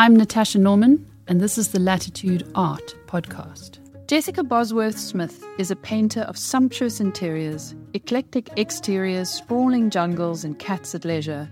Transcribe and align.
I'm 0.00 0.14
Natasha 0.14 0.60
Norman, 0.60 1.04
and 1.26 1.40
this 1.40 1.58
is 1.58 1.72
the 1.72 1.80
Latitude 1.80 2.48
Art 2.54 2.94
Podcast. 3.08 3.80
Jessica 4.06 4.44
Bosworth 4.44 4.96
Smith 4.96 5.44
is 5.58 5.72
a 5.72 5.76
painter 5.76 6.20
of 6.20 6.38
sumptuous 6.38 7.00
interiors, 7.00 7.74
eclectic 7.94 8.48
exteriors, 8.56 9.28
sprawling 9.28 9.90
jungles, 9.90 10.44
and 10.44 10.56
cats 10.56 10.94
at 10.94 11.04
leisure. 11.04 11.50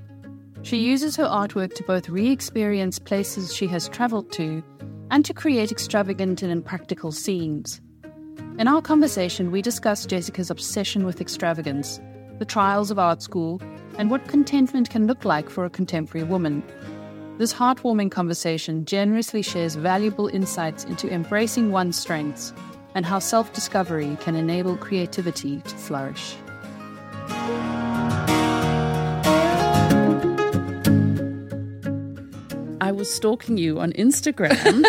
She 0.62 0.76
uses 0.76 1.16
her 1.16 1.24
artwork 1.24 1.74
to 1.74 1.82
both 1.82 2.08
re 2.08 2.30
experience 2.30 3.00
places 3.00 3.52
she 3.52 3.66
has 3.66 3.88
travelled 3.88 4.30
to 4.34 4.62
and 5.10 5.24
to 5.24 5.34
create 5.34 5.72
extravagant 5.72 6.40
and 6.40 6.52
impractical 6.52 7.10
scenes. 7.10 7.80
In 8.60 8.68
our 8.68 8.80
conversation, 8.80 9.50
we 9.50 9.60
discuss 9.60 10.06
Jessica's 10.06 10.52
obsession 10.52 11.04
with 11.04 11.20
extravagance, 11.20 11.98
the 12.38 12.44
trials 12.44 12.92
of 12.92 12.98
art 13.00 13.22
school, 13.22 13.60
and 13.98 14.08
what 14.08 14.28
contentment 14.28 14.88
can 14.88 15.08
look 15.08 15.24
like 15.24 15.50
for 15.50 15.64
a 15.64 15.70
contemporary 15.70 16.24
woman. 16.24 16.62
This 17.38 17.52
heartwarming 17.52 18.10
conversation 18.10 18.84
generously 18.86 19.42
shares 19.42 19.74
valuable 19.74 20.28
insights 20.28 20.84
into 20.84 21.08
embracing 21.12 21.70
one's 21.70 21.98
strengths 21.98 22.52
and 22.94 23.04
how 23.04 23.18
self 23.18 23.52
discovery 23.52 24.16
can 24.20 24.34
enable 24.36 24.76
creativity 24.76 25.60
to 25.60 25.76
flourish. 25.76 26.36
I 32.80 32.92
was 32.92 33.12
stalking 33.12 33.56
you 33.58 33.80
on 33.80 33.92
Instagram 33.94 34.84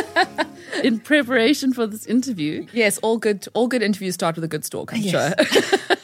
in 0.83 0.99
preparation 0.99 1.73
for 1.73 1.87
this 1.87 2.05
interview. 2.05 2.67
Yes, 2.73 2.97
all 2.99 3.17
good. 3.17 3.47
All 3.55 3.67
good 3.67 3.81
interviews 3.81 4.13
start 4.13 4.35
with 4.35 4.43
a 4.43 4.47
good 4.47 4.63
stalk. 4.65 4.93
I'm 4.93 5.01
Yes. 5.01 5.11
sure. 5.11 5.63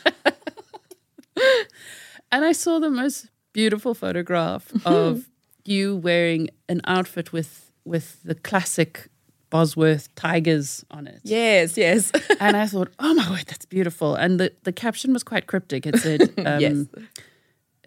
And 2.31 2.43
I 2.43 2.51
saw 2.53 2.79
the 2.79 2.89
most 2.89 3.27
beautiful 3.53 3.93
photograph 3.93 4.71
of 4.87 5.29
you 5.65 5.95
wearing 5.95 6.49
an 6.69 6.81
outfit 6.85 7.31
with 7.33 7.71
with 7.85 8.21
the 8.23 8.35
classic 8.35 9.09
Bosworth 9.53 10.13
tigers 10.15 10.83
on 10.89 11.05
it. 11.05 11.19
yes, 11.23 11.77
yes, 11.77 12.11
And 12.39 12.57
I 12.57 12.65
thought, 12.65 12.89
oh 12.97 13.13
my 13.13 13.29
word, 13.29 13.43
that's 13.45 13.67
beautiful. 13.67 14.15
And 14.15 14.39
the, 14.39 14.51
the 14.63 14.71
caption 14.71 15.13
was 15.13 15.21
quite 15.21 15.45
cryptic. 15.45 15.85
It 15.85 15.99
said, 15.99 16.21
um, 16.43 16.59
yes. 16.59 16.85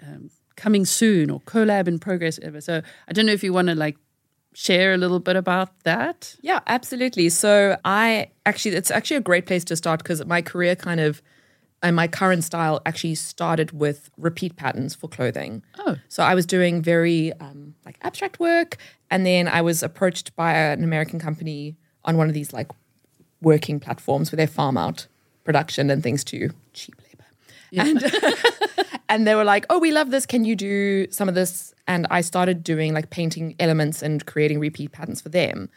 um, 0.01 0.31
coming 0.55 0.85
soon 0.85 1.29
or 1.29 1.41
collab 1.41 1.89
in 1.89 1.99
progress, 1.99 2.39
whatever. 2.39 2.61
So 2.61 2.83
I 3.09 3.13
don't 3.13 3.27
know 3.27 3.33
if 3.33 3.43
you 3.43 3.53
want 3.53 3.67
to 3.67 3.75
like 3.75 3.97
share 4.55 4.95
a 4.95 4.97
little 4.97 5.19
bit 5.19 5.35
about 5.35 5.81
that. 5.83 6.37
Yeah, 6.41 6.61
absolutely. 6.69 7.31
So 7.31 7.77
I 7.85 8.31
actually, 8.45 8.77
it's 8.77 8.93
actually 8.93 9.17
a 9.17 9.23
great 9.23 9.47
place 9.47 9.65
to 9.65 9.75
start 9.75 10.05
because 10.05 10.25
my 10.25 10.43
career 10.43 10.77
kind 10.77 11.01
of, 11.01 11.21
and 11.87 11.95
my 11.95 12.09
current 12.09 12.43
style 12.43 12.81
actually 12.85 13.15
started 13.15 13.71
with 13.71 14.11
repeat 14.19 14.57
patterns 14.57 14.97
for 14.97 15.07
clothing. 15.07 15.63
Oh. 15.79 15.97
So 16.09 16.25
I 16.25 16.35
was 16.35 16.45
doing 16.45 16.83
very 16.83 17.33
um, 17.35 17.77
like 17.85 17.97
abstract 18.03 18.41
work, 18.41 18.77
and 19.09 19.25
then 19.25 19.47
I 19.47 19.63
was 19.63 19.85
approached 19.85 20.35
by 20.35 20.53
an 20.53 20.83
American 20.83 21.21
company 21.21 21.77
on 22.05 22.17
one 22.17 22.27
of 22.27 22.35
these 22.35 22.53
like 22.53 22.73
working 23.41 23.79
platforms 23.79 24.33
where 24.33 24.37
they 24.37 24.47
farm 24.47 24.77
out 24.77 25.07
production 25.45 25.89
and 25.89 26.03
things 26.03 26.25
to 26.25 26.51
cheap 26.73 26.97
labor. 27.05 27.87
And 27.89 28.03
and 29.09 29.25
they 29.25 29.37
were 29.37 29.45
like, 29.45 29.65
"Oh, 29.71 29.79
we 29.79 29.93
love 29.93 30.11
this. 30.11 30.27
Can 30.27 30.45
you 30.45 30.57
do 30.57 31.07
some 31.13 31.29
of 31.29 31.37
this?" 31.37 31.73
And 31.87 32.09
I 32.11 32.21
started 32.21 32.65
doing 32.65 32.95
like 32.95 33.11
painting 33.11 33.55
elements 33.61 34.03
and 34.03 34.27
creating 34.27 34.59
repeat 34.59 34.91
patterns 34.91 35.21
for 35.21 35.29
them. 35.29 35.69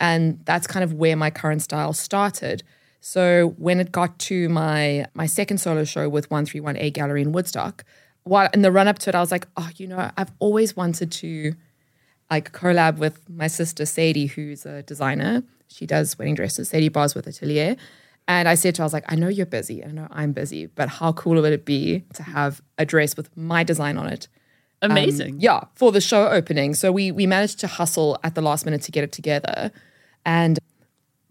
And 0.00 0.40
that's 0.46 0.66
kind 0.66 0.82
of 0.82 0.94
where 0.94 1.14
my 1.16 1.28
current 1.30 1.60
style 1.60 1.92
started. 1.92 2.62
So 3.00 3.54
when 3.58 3.80
it 3.80 3.92
got 3.92 4.18
to 4.20 4.48
my 4.48 5.06
my 5.14 5.26
second 5.26 5.58
solo 5.58 5.84
show 5.84 6.08
with 6.08 6.28
131A 6.28 6.92
Gallery 6.92 7.22
in 7.22 7.32
Woodstock, 7.32 7.84
while 8.24 8.48
in 8.52 8.62
the 8.62 8.72
run 8.72 8.88
up 8.88 8.98
to 9.00 9.10
it, 9.10 9.14
I 9.14 9.20
was 9.20 9.30
like, 9.30 9.46
"Oh, 9.56 9.70
you 9.76 9.86
know, 9.86 10.10
I've 10.16 10.32
always 10.38 10.76
wanted 10.76 11.12
to 11.12 11.54
like 12.30 12.52
collab 12.52 12.98
with 12.98 13.28
my 13.28 13.46
sister 13.46 13.86
Sadie, 13.86 14.26
who's 14.26 14.66
a 14.66 14.82
designer. 14.82 15.42
She 15.68 15.86
does 15.86 16.18
wedding 16.18 16.34
dresses, 16.34 16.68
Sadie 16.68 16.88
Bosworth 16.88 17.26
Atelier. 17.26 17.76
And 18.26 18.46
I 18.46 18.56
said 18.56 18.74
to 18.74 18.82
her, 18.82 18.84
I 18.84 18.86
was 18.86 18.92
like, 18.92 19.10
I 19.10 19.16
know 19.16 19.28
you're 19.28 19.46
busy. 19.46 19.82
I 19.82 19.88
know 19.90 20.06
I'm 20.10 20.32
busy, 20.32 20.66
but 20.66 20.90
how 20.90 21.12
cool 21.12 21.40
would 21.40 21.52
it 21.52 21.64
be 21.64 22.04
to 22.12 22.22
have 22.22 22.60
a 22.76 22.84
dress 22.84 23.16
with 23.16 23.34
my 23.36 23.64
design 23.64 23.96
on 23.96 24.06
it? 24.06 24.28
um, 24.82 24.90
Amazing. 24.90 25.36
yeah, 25.40 25.64
for 25.74 25.90
the 25.92 26.00
show 26.00 26.28
opening. 26.28 26.74
So 26.74 26.92
we 26.92 27.10
we 27.10 27.26
managed 27.26 27.58
to 27.60 27.66
hustle 27.66 28.18
at 28.22 28.34
the 28.34 28.42
last 28.42 28.64
minute 28.66 28.82
to 28.82 28.92
get 28.92 29.04
it 29.04 29.12
together. 29.12 29.72
And 30.26 30.58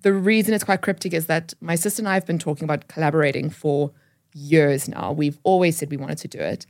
the 0.02 0.14
reason 0.14 0.54
it's 0.54 0.64
quite 0.64 0.82
cryptic 0.82 1.14
is 1.14 1.26
that 1.28 1.54
my 1.60 1.76
sister 1.76 2.02
and 2.02 2.10
I 2.10 2.14
have 2.14 2.26
been 2.26 2.40
talking 2.40 2.64
about 2.64 2.88
collaborating 2.88 3.50
for 3.50 3.92
years 4.34 4.88
now. 4.88 5.12
We've 5.12 5.40
always 5.44 5.78
said 5.78 5.90
we 5.90 5.98
wanted 5.98 6.20
to 6.20 6.28
do 6.28 6.40
it. 6.40 6.66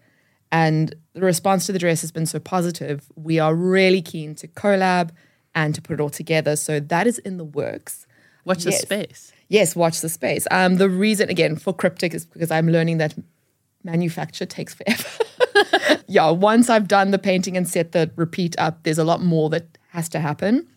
And 0.52 0.96
the 1.14 1.22
response 1.22 1.66
to 1.66 1.74
the 1.74 1.80
dress 1.80 2.02
has 2.02 2.12
been 2.12 2.26
so 2.26 2.40
positive. 2.40 3.12
We 3.16 3.38
are 3.40 3.54
really 3.54 4.02
keen 4.02 4.34
to 4.36 4.48
collab 4.48 5.10
and 5.54 5.76
to 5.76 5.82
put 5.82 5.96
it 5.96 6.00
all 6.00 6.10
together. 6.10 6.56
So 6.56 6.80
that 6.80 7.06
is 7.08 7.18
in 7.20 7.38
the 7.38 7.44
works. 7.44 8.08
Watch 8.46 8.64
the 8.64 8.72
space. 8.72 9.34
Yes, 9.50 9.76
watch 9.76 10.00
the 10.00 10.08
space. 10.08 10.48
Um, 10.52 10.76
the 10.78 10.90
reason, 10.90 11.30
again, 11.30 11.58
for 11.58 11.74
cryptic 11.74 12.14
is 12.14 12.26
because 12.26 12.50
I'm 12.50 12.70
learning 12.70 12.98
that 13.00 13.14
manufacture 13.84 14.46
takes 14.46 14.74
forever. 14.74 16.04
yeah, 16.08 16.30
once 16.30 16.70
I've 16.70 16.88
done 16.88 17.12
the 17.12 17.20
painting 17.20 17.58
and 17.58 17.68
set 17.68 17.92
the 17.92 18.10
repeat 18.16 18.56
up, 18.58 18.84
there's 18.84 18.98
a 18.98 19.04
lot 19.04 19.22
more 19.22 19.50
that 19.50 19.78
has 19.90 20.08
to 20.10 20.20
happen. 20.22 20.68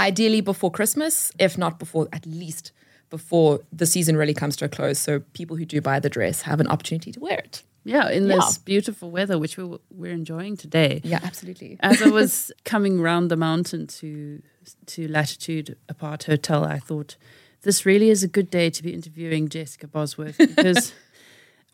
Ideally 0.00 0.40
before 0.40 0.70
Christmas, 0.70 1.30
if 1.38 1.56
not 1.58 1.78
before, 1.78 2.08
at 2.12 2.24
least 2.26 2.72
before 3.10 3.60
the 3.72 3.86
season 3.86 4.16
really 4.16 4.34
comes 4.34 4.56
to 4.56 4.64
a 4.64 4.68
close. 4.68 4.98
So 4.98 5.20
people 5.32 5.56
who 5.56 5.64
do 5.64 5.80
buy 5.80 5.98
the 6.00 6.08
dress 6.08 6.42
have 6.42 6.60
an 6.60 6.68
opportunity 6.68 7.12
to 7.12 7.20
wear 7.20 7.38
it. 7.38 7.62
Yeah, 7.84 8.08
in 8.10 8.26
Yeah. 8.28 8.36
this 8.36 8.58
beautiful 8.58 9.10
weather, 9.10 9.38
which 9.38 9.56
we, 9.56 9.64
we're 9.90 10.12
enjoying 10.12 10.56
today. 10.56 11.00
Yeah, 11.02 11.20
absolutely. 11.22 11.76
As 11.80 12.02
I 12.02 12.08
was 12.10 12.52
coming 12.64 13.00
round 13.00 13.30
the 13.30 13.36
mountain 13.36 13.86
to 14.00 14.42
to 14.86 15.08
Latitude 15.08 15.76
Aparthotel, 15.92 16.66
I 16.66 16.78
thought 16.78 17.16
this 17.62 17.84
really 17.86 18.10
is 18.10 18.22
a 18.22 18.28
good 18.28 18.50
day 18.50 18.68
to 18.70 18.82
be 18.82 18.92
interviewing 18.92 19.48
Jessica 19.48 19.86
Bosworth 19.88 20.36
because 20.56 20.92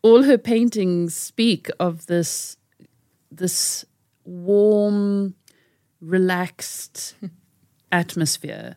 all 0.01 0.23
her 0.23 0.37
paintings 0.37 1.15
speak 1.15 1.69
of 1.79 2.05
this 2.07 2.57
this 3.29 3.85
warm, 4.23 5.35
relaxed 6.01 7.15
atmosphere. 7.91 8.75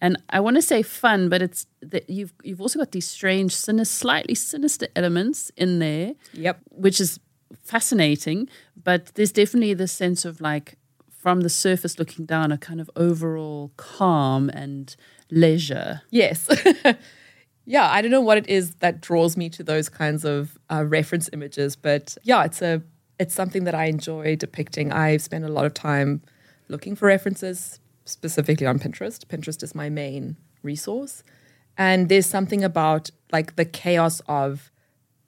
And 0.00 0.20
I 0.30 0.40
want 0.40 0.56
to 0.56 0.62
say 0.62 0.82
fun, 0.82 1.28
but 1.28 1.42
it's 1.42 1.66
that 1.80 2.10
you've 2.10 2.32
you've 2.42 2.60
also 2.60 2.78
got 2.78 2.90
these 2.92 3.06
strange, 3.06 3.54
sinister, 3.54 3.94
slightly 4.00 4.34
sinister 4.34 4.88
elements 4.96 5.50
in 5.56 5.78
there 5.78 6.14
Yep. 6.32 6.58
which 6.70 7.00
is 7.00 7.20
fascinating. 7.62 8.48
But 8.82 9.06
there's 9.14 9.32
definitely 9.32 9.74
this 9.74 9.92
sense 9.92 10.24
of 10.24 10.40
like, 10.40 10.76
from 11.08 11.42
the 11.42 11.48
surface 11.48 11.98
looking 12.00 12.26
down, 12.26 12.50
a 12.50 12.58
kind 12.58 12.80
of 12.80 12.90
overall 12.96 13.70
calm 13.76 14.48
and 14.50 14.94
leisure. 15.30 16.02
Yes. 16.10 16.48
yeah, 17.64 17.88
I 17.88 18.02
don't 18.02 18.10
know 18.10 18.20
what 18.20 18.38
it 18.38 18.48
is 18.48 18.74
that 18.76 19.00
draws 19.00 19.36
me 19.36 19.48
to 19.50 19.62
those 19.62 19.88
kinds 19.88 20.24
of 20.24 20.58
uh, 20.68 20.84
reference 20.84 21.30
images, 21.32 21.76
but 21.76 22.16
yeah, 22.24 22.42
it's 22.44 22.60
a 22.60 22.82
it's 23.20 23.34
something 23.34 23.64
that 23.64 23.74
I 23.74 23.84
enjoy 23.84 24.34
depicting. 24.34 24.90
I've 24.92 25.22
spent 25.22 25.44
a 25.44 25.48
lot 25.48 25.64
of 25.64 25.74
time 25.74 26.22
looking 26.68 26.96
for 26.96 27.06
references, 27.06 27.78
specifically 28.04 28.66
on 28.66 28.78
Pinterest. 28.78 29.24
Pinterest 29.26 29.62
is 29.62 29.74
my 29.74 29.88
main 29.88 30.36
resource, 30.62 31.22
and 31.76 32.08
there's 32.08 32.26
something 32.26 32.62
about 32.64 33.10
like 33.32 33.56
the 33.56 33.64
chaos 33.64 34.20
of 34.28 34.70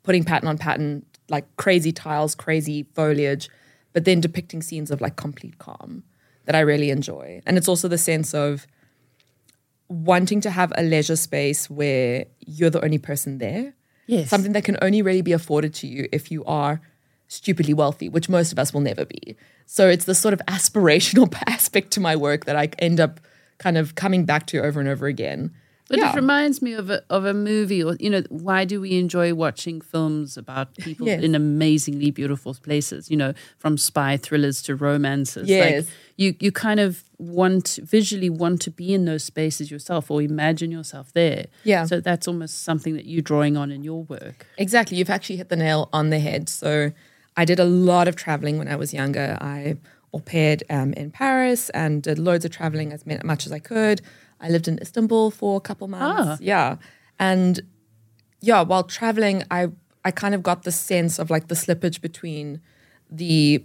putting 0.02 0.24
pattern 0.24 0.48
on 0.48 0.58
pattern, 0.58 1.04
like 1.28 1.44
crazy 1.56 1.92
tiles, 1.92 2.34
crazy 2.34 2.84
foliage, 2.94 3.48
but 3.92 4.04
then 4.04 4.20
depicting 4.20 4.62
scenes 4.62 4.90
of 4.90 5.00
like 5.00 5.16
complete 5.16 5.58
calm 5.58 6.04
that 6.44 6.54
I 6.54 6.60
really 6.60 6.90
enjoy. 6.90 7.40
And 7.46 7.56
it's 7.56 7.68
also 7.68 7.88
the 7.88 7.98
sense 7.98 8.34
of 8.34 8.66
wanting 9.88 10.40
to 10.42 10.50
have 10.50 10.72
a 10.76 10.82
leisure 10.82 11.16
space 11.16 11.70
where 11.70 12.26
you're 12.40 12.70
the 12.70 12.84
only 12.84 12.98
person 12.98 13.38
there. 13.38 13.74
Yes. 14.06 14.28
Something 14.28 14.52
that 14.52 14.64
can 14.64 14.76
only 14.82 15.02
really 15.02 15.22
be 15.22 15.32
afforded 15.32 15.72
to 15.74 15.86
you 15.86 16.08
if 16.12 16.30
you 16.30 16.44
are 16.44 16.80
stupidly 17.34 17.74
wealthy, 17.74 18.08
which 18.08 18.28
most 18.28 18.52
of 18.52 18.58
us 18.58 18.72
will 18.72 18.80
never 18.80 19.04
be. 19.04 19.36
So 19.66 19.88
it's 19.88 20.04
this 20.04 20.18
sort 20.18 20.34
of 20.34 20.40
aspirational 20.46 21.34
aspect 21.46 21.90
to 21.92 22.00
my 22.00 22.16
work 22.16 22.44
that 22.46 22.56
I 22.56 22.68
end 22.78 23.00
up 23.00 23.20
kind 23.58 23.76
of 23.78 23.94
coming 23.94 24.24
back 24.24 24.46
to 24.48 24.58
over 24.62 24.80
and 24.80 24.88
over 24.88 25.06
again. 25.06 25.50
But 25.88 25.98
Yeah. 25.98 26.12
it 26.12 26.16
reminds 26.16 26.62
me 26.62 26.72
of 26.72 26.88
a 26.88 27.02
of 27.10 27.26
a 27.26 27.34
movie, 27.34 27.84
or 27.84 27.94
you 28.00 28.08
know, 28.08 28.22
why 28.30 28.64
do 28.64 28.80
we 28.80 28.98
enjoy 28.98 29.34
watching 29.34 29.82
films 29.82 30.38
about 30.38 30.74
people 30.78 31.06
Yes. 31.06 31.22
in 31.22 31.34
amazingly 31.34 32.10
beautiful 32.10 32.54
places? 32.54 33.10
You 33.10 33.18
know, 33.18 33.34
from 33.58 33.76
spy 33.76 34.16
thrillers 34.16 34.62
to 34.62 34.74
romances. 34.76 35.46
Yes. 35.46 35.84
Like 35.84 35.86
you 36.16 36.34
you 36.40 36.50
kind 36.52 36.80
of 36.80 37.04
want 37.18 37.78
visually 37.82 38.30
want 38.30 38.62
to 38.62 38.70
be 38.70 38.94
in 38.94 39.04
those 39.04 39.24
spaces 39.24 39.70
yourself, 39.70 40.10
or 40.10 40.22
imagine 40.22 40.70
yourself 40.70 41.12
there. 41.12 41.46
Yeah. 41.64 41.84
So 41.84 42.00
that's 42.00 42.26
almost 42.26 42.62
something 42.64 42.94
that 42.96 43.04
you're 43.04 43.20
drawing 43.22 43.58
on 43.58 43.70
in 43.70 43.84
your 43.84 44.04
work. 44.04 44.46
Exactly. 44.56 44.96
You've 44.96 45.10
actually 45.10 45.36
hit 45.36 45.50
the 45.50 45.56
nail 45.56 45.90
on 45.92 46.08
the 46.08 46.18
head. 46.18 46.48
So 46.48 46.92
I 47.36 47.44
did 47.44 47.58
a 47.58 47.64
lot 47.64 48.08
of 48.08 48.16
traveling 48.16 48.58
when 48.58 48.68
I 48.68 48.76
was 48.76 48.94
younger. 48.94 49.36
I 49.40 49.76
au 50.12 50.20
paired 50.20 50.62
um, 50.70 50.92
in 50.94 51.10
Paris 51.10 51.70
and 51.70 52.02
did 52.02 52.18
loads 52.18 52.44
of 52.44 52.50
traveling 52.52 52.92
as 52.92 53.04
much 53.24 53.46
as 53.46 53.52
I 53.52 53.58
could. 53.58 54.00
I 54.40 54.48
lived 54.48 54.68
in 54.68 54.78
Istanbul 54.80 55.30
for 55.30 55.56
a 55.56 55.60
couple 55.60 55.88
months. 55.88 56.28
Ah. 56.28 56.38
Yeah. 56.40 56.76
And 57.18 57.60
yeah, 58.40 58.62
while 58.62 58.84
traveling, 58.84 59.42
I 59.50 59.68
I 60.04 60.10
kind 60.10 60.34
of 60.34 60.42
got 60.42 60.62
the 60.64 60.72
sense 60.72 61.18
of 61.18 61.30
like 61.30 61.48
the 61.48 61.54
slippage 61.54 62.00
between 62.00 62.60
the 63.10 63.64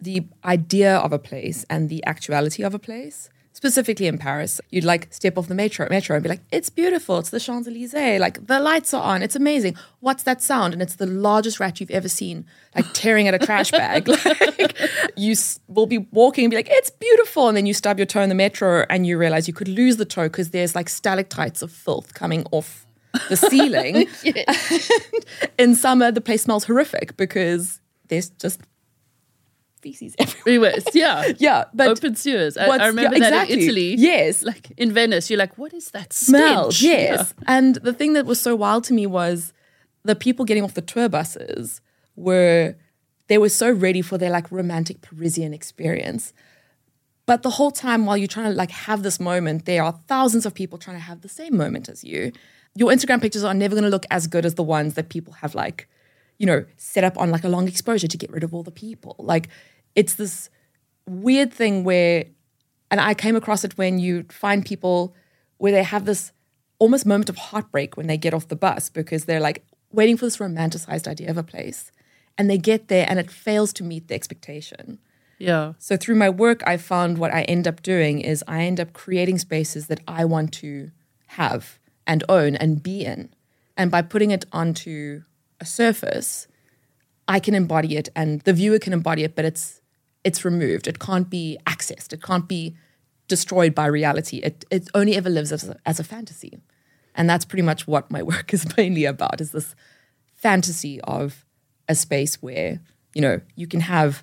the 0.00 0.26
idea 0.44 0.96
of 0.96 1.12
a 1.12 1.18
place 1.18 1.64
and 1.70 1.88
the 1.88 2.04
actuality 2.04 2.62
of 2.62 2.74
a 2.74 2.78
place. 2.78 3.30
Specifically 3.56 4.06
in 4.06 4.18
Paris, 4.18 4.60
you'd 4.68 4.84
like 4.84 5.08
step 5.10 5.38
off 5.38 5.48
the 5.48 5.54
metro, 5.54 5.88
metro 5.88 6.14
and 6.14 6.22
be 6.22 6.28
like, 6.28 6.42
it's 6.52 6.68
beautiful. 6.68 7.18
It's 7.18 7.30
the 7.30 7.40
Champs 7.40 7.66
Elysees. 7.66 8.20
Like 8.20 8.46
the 8.46 8.60
lights 8.60 8.92
are 8.92 9.02
on. 9.02 9.22
It's 9.22 9.34
amazing. 9.34 9.76
What's 10.00 10.24
that 10.24 10.42
sound? 10.42 10.74
And 10.74 10.82
it's 10.82 10.96
the 10.96 11.06
largest 11.06 11.58
rat 11.58 11.80
you've 11.80 11.90
ever 11.90 12.08
seen, 12.08 12.44
like 12.74 12.84
tearing 12.92 13.28
at 13.28 13.34
a 13.34 13.38
trash 13.38 13.70
bag. 13.70 14.08
like 14.58 14.78
you 15.16 15.32
s- 15.32 15.58
will 15.68 15.86
be 15.86 15.98
walking 16.12 16.44
and 16.44 16.50
be 16.50 16.56
like, 16.56 16.68
it's 16.68 16.90
beautiful. 16.90 17.48
And 17.48 17.56
then 17.56 17.64
you 17.64 17.72
stub 17.72 17.98
your 17.98 18.04
toe 18.04 18.20
in 18.20 18.28
the 18.28 18.34
metro 18.34 18.84
and 18.90 19.06
you 19.06 19.16
realize 19.16 19.48
you 19.48 19.54
could 19.54 19.68
lose 19.68 19.96
the 19.96 20.04
toe 20.04 20.24
because 20.24 20.50
there's 20.50 20.74
like 20.74 20.90
stalactites 20.90 21.62
of 21.62 21.72
filth 21.72 22.12
coming 22.12 22.44
off 22.52 22.86
the 23.30 23.36
ceiling. 23.36 24.06
in 25.58 25.74
summer, 25.74 26.12
the 26.12 26.20
place 26.20 26.42
smells 26.42 26.64
horrific 26.64 27.16
because 27.16 27.80
there's 28.08 28.28
just 28.28 28.60
feces 29.86 30.14
everywhere. 30.18 30.78
Yeah. 30.92 31.32
Yeah, 31.38 31.64
but 31.74 31.88
Open 31.88 32.16
sewers. 32.16 32.56
I, 32.56 32.66
I 32.66 32.86
remember 32.86 33.16
yeah, 33.16 33.30
that 33.30 33.32
exactly. 33.32 33.54
in 33.54 33.60
Italy. 33.60 33.94
Yes. 33.96 34.42
Like 34.42 34.72
in 34.76 34.92
Venice, 34.92 35.30
you're 35.30 35.38
like, 35.38 35.56
what 35.58 35.72
is 35.72 35.90
that 35.90 36.12
smell. 36.12 36.70
Yes. 36.72 37.34
And 37.46 37.76
the 37.76 37.92
thing 37.92 38.14
that 38.14 38.26
was 38.26 38.40
so 38.40 38.56
wild 38.56 38.84
to 38.84 38.94
me 38.94 39.06
was 39.06 39.52
the 40.04 40.16
people 40.16 40.44
getting 40.44 40.64
off 40.64 40.74
the 40.74 40.82
tour 40.82 41.08
buses 41.08 41.80
were 42.16 42.74
they 43.28 43.38
were 43.38 43.48
so 43.48 43.70
ready 43.70 44.02
for 44.02 44.18
their 44.18 44.30
like 44.30 44.50
romantic 44.50 45.00
Parisian 45.02 45.52
experience. 45.52 46.32
But 47.26 47.42
the 47.42 47.50
whole 47.50 47.72
time 47.72 48.06
while 48.06 48.16
you're 48.16 48.28
trying 48.28 48.50
to 48.50 48.56
like 48.56 48.70
have 48.70 49.02
this 49.02 49.18
moment, 49.18 49.64
there 49.64 49.82
are 49.82 50.00
thousands 50.06 50.46
of 50.46 50.54
people 50.54 50.78
trying 50.78 50.96
to 50.96 51.02
have 51.02 51.22
the 51.22 51.28
same 51.28 51.56
moment 51.56 51.88
as 51.88 52.04
you. 52.04 52.32
Your 52.76 52.90
Instagram 52.90 53.20
pictures 53.20 53.42
are 53.42 53.54
never 53.54 53.74
going 53.74 53.84
to 53.84 53.90
look 53.90 54.06
as 54.10 54.26
good 54.26 54.46
as 54.46 54.54
the 54.54 54.62
ones 54.62 54.94
that 54.94 55.08
people 55.08 55.32
have 55.34 55.54
like, 55.54 55.88
you 56.38 56.46
know, 56.46 56.64
set 56.76 57.02
up 57.02 57.18
on 57.18 57.30
like 57.30 57.42
a 57.42 57.48
long 57.48 57.66
exposure 57.66 58.06
to 58.06 58.16
get 58.16 58.30
rid 58.30 58.44
of 58.44 58.54
all 58.54 58.62
the 58.62 58.70
people. 58.70 59.16
Like 59.18 59.48
it's 59.96 60.14
this 60.14 60.48
weird 61.06 61.52
thing 61.52 61.82
where 61.82 62.26
and 62.90 63.00
I 63.00 63.14
came 63.14 63.34
across 63.34 63.64
it 63.64 63.76
when 63.76 63.98
you 63.98 64.24
find 64.30 64.64
people 64.64 65.14
where 65.58 65.72
they 65.72 65.82
have 65.82 66.04
this 66.04 66.30
almost 66.78 67.04
moment 67.04 67.28
of 67.28 67.36
heartbreak 67.36 67.96
when 67.96 68.06
they 68.06 68.16
get 68.16 68.34
off 68.34 68.48
the 68.48 68.56
bus 68.56 68.88
because 68.88 69.24
they're 69.24 69.40
like 69.40 69.64
waiting 69.90 70.16
for 70.16 70.26
this 70.26 70.36
romanticized 70.36 71.08
idea 71.08 71.30
of 71.30 71.38
a 71.38 71.42
place 71.42 71.90
and 72.38 72.48
they 72.48 72.58
get 72.58 72.88
there 72.88 73.06
and 73.08 73.18
it 73.18 73.30
fails 73.30 73.72
to 73.72 73.82
meet 73.82 74.08
the 74.08 74.14
expectation. 74.14 74.98
Yeah. 75.38 75.72
So 75.78 75.96
through 75.96 76.14
my 76.14 76.30
work, 76.30 76.62
I 76.66 76.76
found 76.76 77.18
what 77.18 77.32
I 77.32 77.42
end 77.42 77.66
up 77.66 77.82
doing 77.82 78.20
is 78.20 78.44
I 78.46 78.62
end 78.62 78.78
up 78.78 78.92
creating 78.92 79.38
spaces 79.38 79.86
that 79.88 80.00
I 80.06 80.24
want 80.24 80.52
to 80.54 80.90
have 81.28 81.78
and 82.06 82.22
own 82.28 82.56
and 82.56 82.82
be 82.82 83.04
in. 83.04 83.34
And 83.76 83.90
by 83.90 84.02
putting 84.02 84.30
it 84.30 84.44
onto 84.52 85.22
a 85.60 85.66
surface, 85.66 86.46
I 87.28 87.40
can 87.40 87.54
embody 87.54 87.96
it 87.96 88.08
and 88.14 88.40
the 88.42 88.52
viewer 88.52 88.78
can 88.78 88.92
embody 88.92 89.24
it, 89.24 89.34
but 89.34 89.44
it's 89.44 89.80
it's 90.28 90.44
removed. 90.44 90.86
It 90.86 90.98
can't 90.98 91.28
be 91.30 91.44
accessed. 91.64 92.12
It 92.12 92.22
can't 92.22 92.46
be 92.48 92.62
destroyed 93.28 93.74
by 93.74 93.86
reality. 93.86 94.38
It 94.48 94.64
it 94.70 94.82
only 94.94 95.14
ever 95.16 95.30
lives 95.30 95.52
as 95.52 95.68
a, 95.68 95.76
as 95.84 96.00
a 96.00 96.04
fantasy. 96.04 96.52
And 97.18 97.28
that's 97.30 97.46
pretty 97.46 97.62
much 97.70 97.86
what 97.86 98.10
my 98.10 98.22
work 98.32 98.52
is 98.54 98.62
mainly 98.76 99.04
about 99.06 99.40
is 99.40 99.50
this 99.52 99.74
fantasy 100.34 101.00
of 101.02 101.44
a 101.88 101.94
space 101.94 102.42
where, 102.42 102.80
you 103.14 103.22
know, 103.22 103.40
you 103.60 103.66
can 103.66 103.80
have 103.80 104.22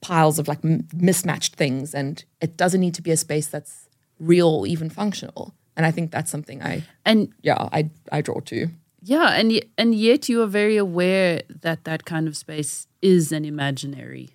piles 0.00 0.38
of 0.38 0.48
like 0.48 0.64
m- 0.64 0.86
mismatched 0.94 1.54
things 1.56 1.94
and 1.94 2.24
it 2.40 2.56
doesn't 2.56 2.80
need 2.80 2.94
to 2.94 3.02
be 3.02 3.10
a 3.10 3.16
space 3.16 3.46
that's 3.48 3.88
real 4.18 4.48
or 4.48 4.66
even 4.66 4.90
functional. 4.90 5.54
And 5.76 5.86
I 5.86 5.90
think 5.90 6.10
that's 6.10 6.30
something 6.30 6.62
I 6.62 6.82
And 7.04 7.32
yeah, 7.42 7.68
I 7.72 7.90
I 8.12 8.22
draw 8.22 8.40
to. 8.40 8.68
yeah, 9.02 9.28
and 9.38 9.50
y- 9.50 9.62
and 9.78 9.94
yet 9.94 10.28
you 10.28 10.42
are 10.42 10.50
very 10.50 10.76
aware 10.78 11.42
that 11.62 11.84
that 11.84 12.04
kind 12.04 12.26
of 12.28 12.36
space 12.36 12.86
is 13.02 13.32
an 13.32 13.44
imaginary. 13.44 14.30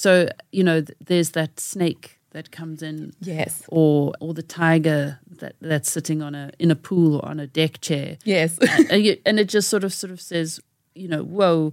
So 0.00 0.28
you 0.50 0.64
know, 0.64 0.80
th- 0.80 0.96
there's 1.04 1.30
that 1.32 1.60
snake 1.60 2.18
that 2.30 2.50
comes 2.50 2.82
in, 2.82 3.12
Yes. 3.20 3.62
or 3.68 4.14
or 4.20 4.32
the 4.32 4.42
tiger 4.42 5.18
that 5.40 5.56
that's 5.60 5.90
sitting 5.92 6.22
on 6.22 6.34
a 6.34 6.52
in 6.58 6.70
a 6.70 6.74
pool 6.76 7.16
or 7.16 7.28
on 7.28 7.38
a 7.38 7.46
deck 7.46 7.80
chair. 7.82 8.16
Yes. 8.24 8.58
and, 8.90 9.04
you, 9.04 9.18
and 9.26 9.38
it 9.38 9.48
just 9.48 9.68
sort 9.68 9.84
of 9.84 9.92
sort 9.92 10.10
of 10.10 10.20
says, 10.20 10.58
you 10.94 11.08
know, 11.08 11.22
whoa, 11.22 11.72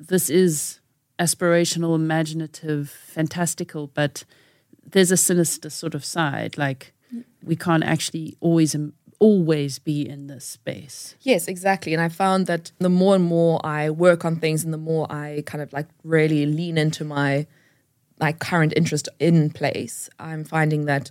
this 0.00 0.30
is 0.30 0.80
aspirational, 1.18 1.94
imaginative, 1.94 2.88
fantastical, 2.88 3.88
but 3.88 4.24
there's 4.92 5.12
a 5.12 5.16
sinister 5.16 5.68
sort 5.68 5.94
of 5.94 6.04
side. 6.06 6.56
Like 6.56 6.94
we 7.44 7.56
can't 7.56 7.84
actually 7.84 8.34
always 8.40 8.74
always 9.20 9.78
be 9.78 10.08
in 10.08 10.26
this 10.28 10.44
space. 10.44 11.16
Yes, 11.20 11.48
exactly. 11.48 11.92
And 11.92 12.00
I 12.00 12.08
found 12.08 12.46
that 12.46 12.72
the 12.78 12.88
more 12.88 13.14
and 13.14 13.24
more 13.24 13.60
I 13.66 13.90
work 13.90 14.24
on 14.24 14.36
things 14.36 14.64
and 14.64 14.72
the 14.72 14.78
more 14.78 15.06
I 15.12 15.42
kind 15.44 15.60
of 15.60 15.72
like 15.72 15.88
really 16.04 16.46
lean 16.46 16.78
into 16.78 17.04
my 17.04 17.46
like 18.20 18.38
current 18.38 18.72
interest 18.76 19.08
in 19.18 19.50
place, 19.50 20.08
I'm 20.18 20.44
finding 20.44 20.86
that 20.86 21.10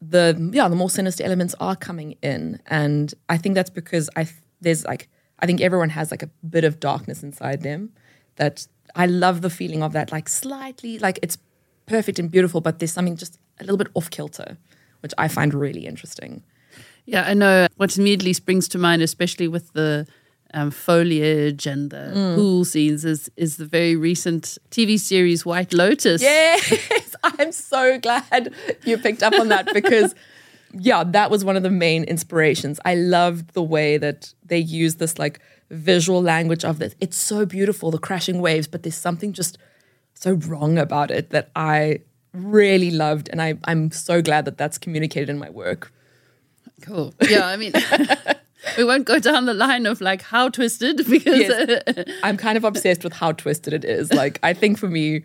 the 0.00 0.50
yeah, 0.52 0.68
the 0.68 0.76
more 0.76 0.90
sinister 0.90 1.24
elements 1.24 1.54
are 1.60 1.76
coming 1.76 2.16
in. 2.22 2.60
And 2.66 3.14
I 3.28 3.36
think 3.36 3.54
that's 3.54 3.70
because 3.70 4.10
I 4.16 4.28
there's 4.60 4.84
like 4.84 5.08
I 5.38 5.46
think 5.46 5.60
everyone 5.60 5.90
has 5.90 6.10
like 6.10 6.22
a 6.22 6.30
bit 6.48 6.64
of 6.64 6.80
darkness 6.80 7.22
inside 7.22 7.62
them 7.62 7.92
that 8.36 8.66
I 8.94 9.06
love 9.06 9.42
the 9.42 9.50
feeling 9.50 9.82
of 9.82 9.92
that 9.92 10.12
like 10.12 10.28
slightly 10.28 10.98
like 10.98 11.18
it's 11.22 11.38
perfect 11.86 12.18
and 12.18 12.30
beautiful, 12.30 12.60
but 12.60 12.78
there's 12.78 12.92
something 12.92 13.16
just 13.16 13.38
a 13.60 13.64
little 13.64 13.76
bit 13.76 13.88
off 13.94 14.10
kilter, 14.10 14.58
which 15.00 15.12
I 15.18 15.28
find 15.28 15.54
really 15.54 15.86
interesting. 15.86 16.42
Yeah, 17.04 17.22
I 17.22 17.34
know 17.34 17.68
what 17.76 17.96
immediately 17.96 18.32
springs 18.32 18.66
to 18.68 18.78
mind, 18.78 19.00
especially 19.00 19.48
with 19.48 19.72
the 19.72 20.06
um, 20.56 20.70
foliage 20.70 21.66
and 21.66 21.90
the 21.90 22.32
pool 22.34 22.64
scenes, 22.64 23.04
is 23.04 23.30
is 23.36 23.58
the 23.58 23.66
very 23.66 23.94
recent 23.94 24.58
TV 24.70 24.98
series 24.98 25.44
White 25.44 25.72
Lotus. 25.74 26.22
Yes, 26.22 27.14
I'm 27.22 27.52
so 27.52 27.98
glad 28.00 28.52
you 28.84 28.96
picked 28.96 29.22
up 29.22 29.34
on 29.34 29.48
that 29.48 29.68
because, 29.74 30.14
yeah, 30.72 31.04
that 31.04 31.30
was 31.30 31.44
one 31.44 31.56
of 31.56 31.62
the 31.62 31.70
main 31.70 32.04
inspirations. 32.04 32.80
I 32.86 32.94
loved 32.94 33.52
the 33.52 33.62
way 33.62 33.98
that 33.98 34.32
they 34.44 34.58
use 34.58 34.94
this 34.96 35.18
like 35.18 35.40
visual 35.70 36.22
language 36.22 36.64
of 36.64 36.78
this. 36.78 36.94
It's 37.00 37.18
so 37.18 37.44
beautiful, 37.44 37.90
the 37.90 37.98
crashing 37.98 38.40
waves, 38.40 38.66
but 38.66 38.82
there's 38.82 38.96
something 38.96 39.34
just 39.34 39.58
so 40.14 40.32
wrong 40.32 40.78
about 40.78 41.10
it 41.10 41.30
that 41.30 41.50
I 41.54 42.00
really 42.32 42.90
loved, 42.90 43.28
and 43.28 43.42
I, 43.42 43.58
I'm 43.64 43.90
so 43.90 44.22
glad 44.22 44.46
that 44.46 44.56
that's 44.56 44.78
communicated 44.78 45.28
in 45.28 45.38
my 45.38 45.50
work. 45.50 45.92
Cool. 46.80 47.12
Yeah, 47.28 47.46
I 47.46 47.56
mean, 47.56 47.72
we 48.76 48.84
won't 48.84 49.04
go 49.04 49.18
down 49.18 49.46
the 49.46 49.54
line 49.54 49.86
of 49.86 50.00
like 50.00 50.22
how 50.22 50.48
twisted 50.48 50.96
because 51.08 51.48
Yes. 51.48 52.04
I'm 52.22 52.36
kind 52.36 52.56
of 52.56 52.64
obsessed 52.64 53.04
with 53.04 53.12
how 53.12 53.32
twisted 53.32 53.72
it 53.72 53.84
is. 53.84 54.12
Like, 54.12 54.38
I 54.42 54.52
think 54.52 54.78
for 54.78 54.88
me, 54.88 55.22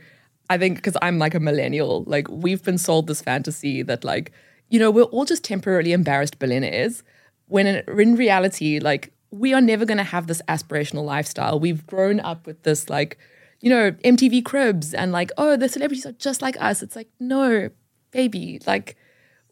I 0.49 0.57
think 0.57 0.75
because 0.77 0.97
I'm 1.01 1.17
like 1.19 1.33
a 1.35 1.39
millennial, 1.39 2.03
like, 2.05 2.27
we've 2.29 2.63
been 2.63 2.77
sold 2.77 3.07
this 3.07 3.21
fantasy 3.21 3.81
that, 3.83 4.03
like, 4.03 4.31
you 4.69 4.79
know, 4.79 4.91
we're 4.91 5.03
all 5.03 5.25
just 5.25 5.43
temporarily 5.43 5.93
embarrassed 5.93 6.39
billionaires. 6.39 7.03
When 7.47 7.67
in, 7.67 7.83
in 7.99 8.15
reality, 8.15 8.79
like, 8.79 9.13
we 9.31 9.53
are 9.53 9.61
never 9.61 9.85
going 9.85 9.97
to 9.97 10.03
have 10.03 10.27
this 10.27 10.41
aspirational 10.47 11.05
lifestyle. 11.05 11.59
We've 11.59 11.85
grown 11.87 12.19
up 12.19 12.45
with 12.45 12.63
this, 12.63 12.89
like, 12.89 13.17
you 13.61 13.69
know, 13.69 13.91
MTV 14.03 14.43
cribs 14.43 14.93
and 14.93 15.11
like, 15.11 15.31
oh, 15.37 15.55
the 15.55 15.69
celebrities 15.69 16.05
are 16.05 16.11
just 16.13 16.41
like 16.41 16.57
us. 16.59 16.81
It's 16.81 16.95
like, 16.95 17.09
no, 17.19 17.69
baby, 18.11 18.59
like, 18.67 18.97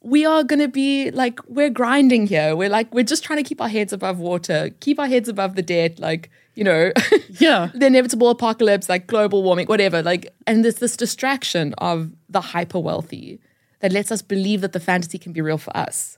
we 0.02 0.26
are 0.26 0.44
going 0.44 0.60
to 0.60 0.68
be 0.68 1.12
like 1.12 1.40
we're 1.48 1.70
grinding 1.70 2.28
here. 2.28 2.56
We're 2.56 2.70
like 2.70 2.94
we're 2.94 3.04
just 3.04 3.24
trying 3.24 3.44
to 3.44 3.48
keep 3.48 3.60
our 3.62 3.68
heads 3.68 3.92
above 3.94 4.20
water 4.20 4.70
keep 4.80 5.00
our 5.00 5.08
heads 5.08 5.28
above 5.28 5.56
the 5.56 5.62
debt 5.62 6.00
like 6.00 6.30
you 6.56 6.64
know. 6.64 6.92
Yeah. 7.40 7.70
the 7.74 7.86
inevitable 7.86 8.30
apocalypse 8.30 8.90
like 8.90 9.08
global 9.08 9.44
warming 9.44 9.68
whatever 9.68 10.02
like 10.02 10.34
and 10.48 10.64
there's 10.64 10.76
this 10.76 10.98
distraction 10.98 11.74
of 11.78 12.12
the 12.28 12.42
hyper 12.42 12.80
wealthy 12.80 13.40
that 13.80 13.92
lets 13.94 14.12
us 14.12 14.22
believe 14.22 14.62
that 14.62 14.74
the 14.74 14.80
fantasy 14.80 15.18
can 15.18 15.32
be 15.32 15.40
real 15.42 15.58
for 15.58 15.76
us. 15.76 16.18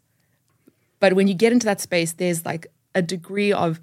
But 0.99 1.13
when 1.13 1.27
you 1.27 1.33
get 1.35 1.51
into 1.51 1.65
that 1.65 1.81
space 1.81 2.13
there's 2.13 2.45
like 2.45 2.67
a 2.95 3.01
degree 3.01 3.51
of 3.51 3.79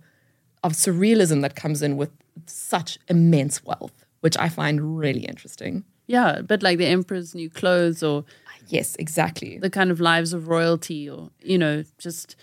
of 0.64 0.72
surrealism 0.72 1.42
that 1.42 1.54
comes 1.54 1.82
in 1.82 1.96
with 1.96 2.10
such 2.46 2.98
immense 3.08 3.64
wealth 3.64 4.04
which 4.20 4.36
i 4.38 4.48
find 4.48 4.98
really 4.98 5.24
interesting. 5.24 5.84
Yeah, 6.08 6.40
but 6.40 6.62
like 6.62 6.78
the 6.78 6.86
emperor's 6.86 7.34
new 7.34 7.50
clothes 7.50 8.02
or 8.02 8.24
yes 8.68 8.96
exactly 8.98 9.58
the 9.58 9.70
kind 9.70 9.90
of 9.90 10.00
lives 10.00 10.32
of 10.32 10.48
royalty 10.48 11.08
or 11.08 11.30
you 11.40 11.58
know 11.58 11.84
just 11.98 12.36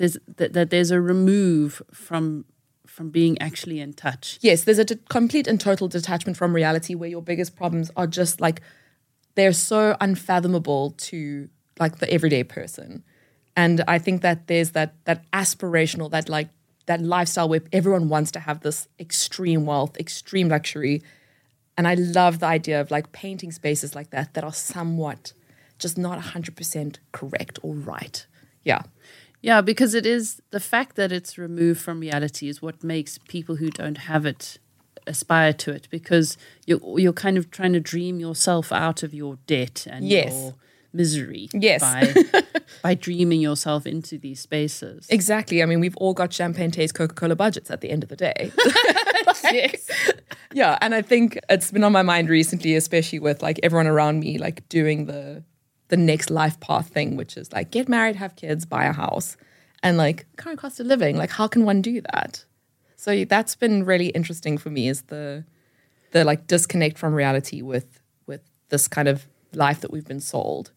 there's 0.00 0.16
that, 0.36 0.54
that 0.54 0.70
there's 0.70 0.90
a 0.90 1.00
remove 1.00 1.82
from 1.92 2.44
from 2.86 3.10
being 3.10 3.40
actually 3.40 3.80
in 3.80 3.92
touch. 3.92 4.38
Yes, 4.42 4.64
there's 4.64 4.78
a 4.78 4.84
de- 4.84 4.96
complete 5.08 5.46
and 5.46 5.60
total 5.60 5.88
detachment 5.88 6.36
from 6.36 6.54
reality 6.54 6.94
where 6.94 7.08
your 7.08 7.22
biggest 7.22 7.54
problems 7.54 7.90
are 7.96 8.06
just 8.06 8.40
like 8.40 8.60
they're 9.36 9.52
so 9.52 9.96
unfathomable 10.00 10.90
to 10.98 11.48
like 11.78 11.98
the 11.98 12.12
everyday 12.12 12.42
person. 12.42 13.04
And 13.56 13.82
I 13.86 13.98
think 13.98 14.22
that 14.22 14.48
there's 14.48 14.72
that 14.72 14.94
that 15.04 15.30
aspirational 15.32 16.10
that 16.10 16.28
like 16.28 16.48
that 16.86 17.00
lifestyle 17.00 17.48
where 17.48 17.62
everyone 17.72 18.08
wants 18.08 18.32
to 18.32 18.40
have 18.40 18.60
this 18.60 18.88
extreme 18.98 19.66
wealth, 19.66 19.96
extreme 19.98 20.48
luxury. 20.48 21.02
And 21.76 21.86
I 21.86 21.94
love 21.94 22.40
the 22.40 22.46
idea 22.46 22.80
of 22.80 22.90
like 22.90 23.12
painting 23.12 23.52
spaces 23.52 23.94
like 23.94 24.10
that 24.10 24.34
that 24.34 24.44
are 24.44 24.52
somewhat 24.52 25.32
just 25.80 25.98
not 25.98 26.18
100% 26.20 26.96
correct 27.12 27.58
or 27.62 27.74
right. 27.74 28.26
Yeah. 28.64 28.82
Yeah, 29.42 29.62
because 29.62 29.94
it 29.94 30.04
is 30.06 30.40
the 30.50 30.60
fact 30.60 30.96
that 30.96 31.10
it's 31.10 31.38
removed 31.38 31.80
from 31.80 31.98
reality 32.00 32.48
is 32.48 32.60
what 32.60 32.84
makes 32.84 33.18
people 33.28 33.56
who 33.56 33.70
don't 33.70 33.96
have 33.98 34.26
it 34.26 34.58
aspire 35.06 35.54
to 35.54 35.72
it 35.72 35.88
because 35.90 36.36
you're 36.66 37.00
you're 37.00 37.14
kind 37.14 37.38
of 37.38 37.50
trying 37.50 37.72
to 37.72 37.80
dream 37.80 38.20
yourself 38.20 38.70
out 38.70 39.02
of 39.02 39.14
your 39.14 39.38
debt 39.46 39.86
and 39.90 40.06
Yes. 40.06 40.30
your 40.30 40.54
misery 40.92 41.48
Yes. 41.54 41.80
by 41.80 42.14
by 42.82 42.94
dreaming 42.94 43.40
yourself 43.40 43.86
into 43.86 44.18
these 44.18 44.40
spaces. 44.40 45.06
Exactly. 45.08 45.62
I 45.62 45.66
mean, 45.66 45.80
we've 45.80 45.96
all 45.96 46.12
got 46.12 46.34
champagne 46.34 46.70
taste 46.70 46.94
Coca 46.94 47.14
Cola 47.14 47.34
budgets 47.34 47.70
at 47.70 47.80
the 47.80 47.90
end 47.90 48.02
of 48.02 48.10
the 48.10 48.16
day. 48.16 48.52
yes. 49.44 49.88
yeah. 50.52 50.76
And 50.82 50.94
I 50.94 51.00
think 51.02 51.38
it's 51.48 51.70
been 51.70 51.82
on 51.84 51.92
my 51.92 52.02
mind 52.02 52.28
recently, 52.28 52.74
especially 52.76 53.20
with 53.20 53.42
like 53.42 53.58
everyone 53.62 53.86
around 53.86 54.20
me, 54.20 54.36
like 54.38 54.68
doing 54.68 55.06
the 55.06 55.42
the 55.90 55.96
next 55.96 56.30
life 56.30 56.58
path 56.60 56.88
thing, 56.88 57.16
which 57.16 57.36
is 57.36 57.52
like 57.52 57.70
get 57.70 57.88
married, 57.88 58.16
have 58.16 58.36
kids, 58.36 58.64
buy 58.64 58.84
a 58.84 58.92
house, 58.92 59.36
and 59.82 59.96
like 59.96 60.26
current 60.36 60.58
cost 60.58 60.80
of 60.80 60.86
living. 60.86 61.16
Like, 61.16 61.30
how 61.30 61.46
can 61.46 61.64
one 61.64 61.82
do 61.82 62.00
that? 62.12 62.44
So 62.96 63.24
that's 63.24 63.56
been 63.56 63.84
really 63.84 64.08
interesting 64.08 64.56
for 64.56 64.70
me 64.70 64.88
is 64.88 65.02
the 65.02 65.44
the 66.12 66.24
like 66.24 66.46
disconnect 66.46 66.98
from 66.98 67.12
reality 67.12 67.60
with 67.60 68.00
with 68.26 68.42
this 68.68 68.88
kind 68.88 69.08
of 69.08 69.26
life 69.52 69.80
that 69.80 69.90
we've 69.90 70.06
been 70.06 70.20
sold. 70.20 70.70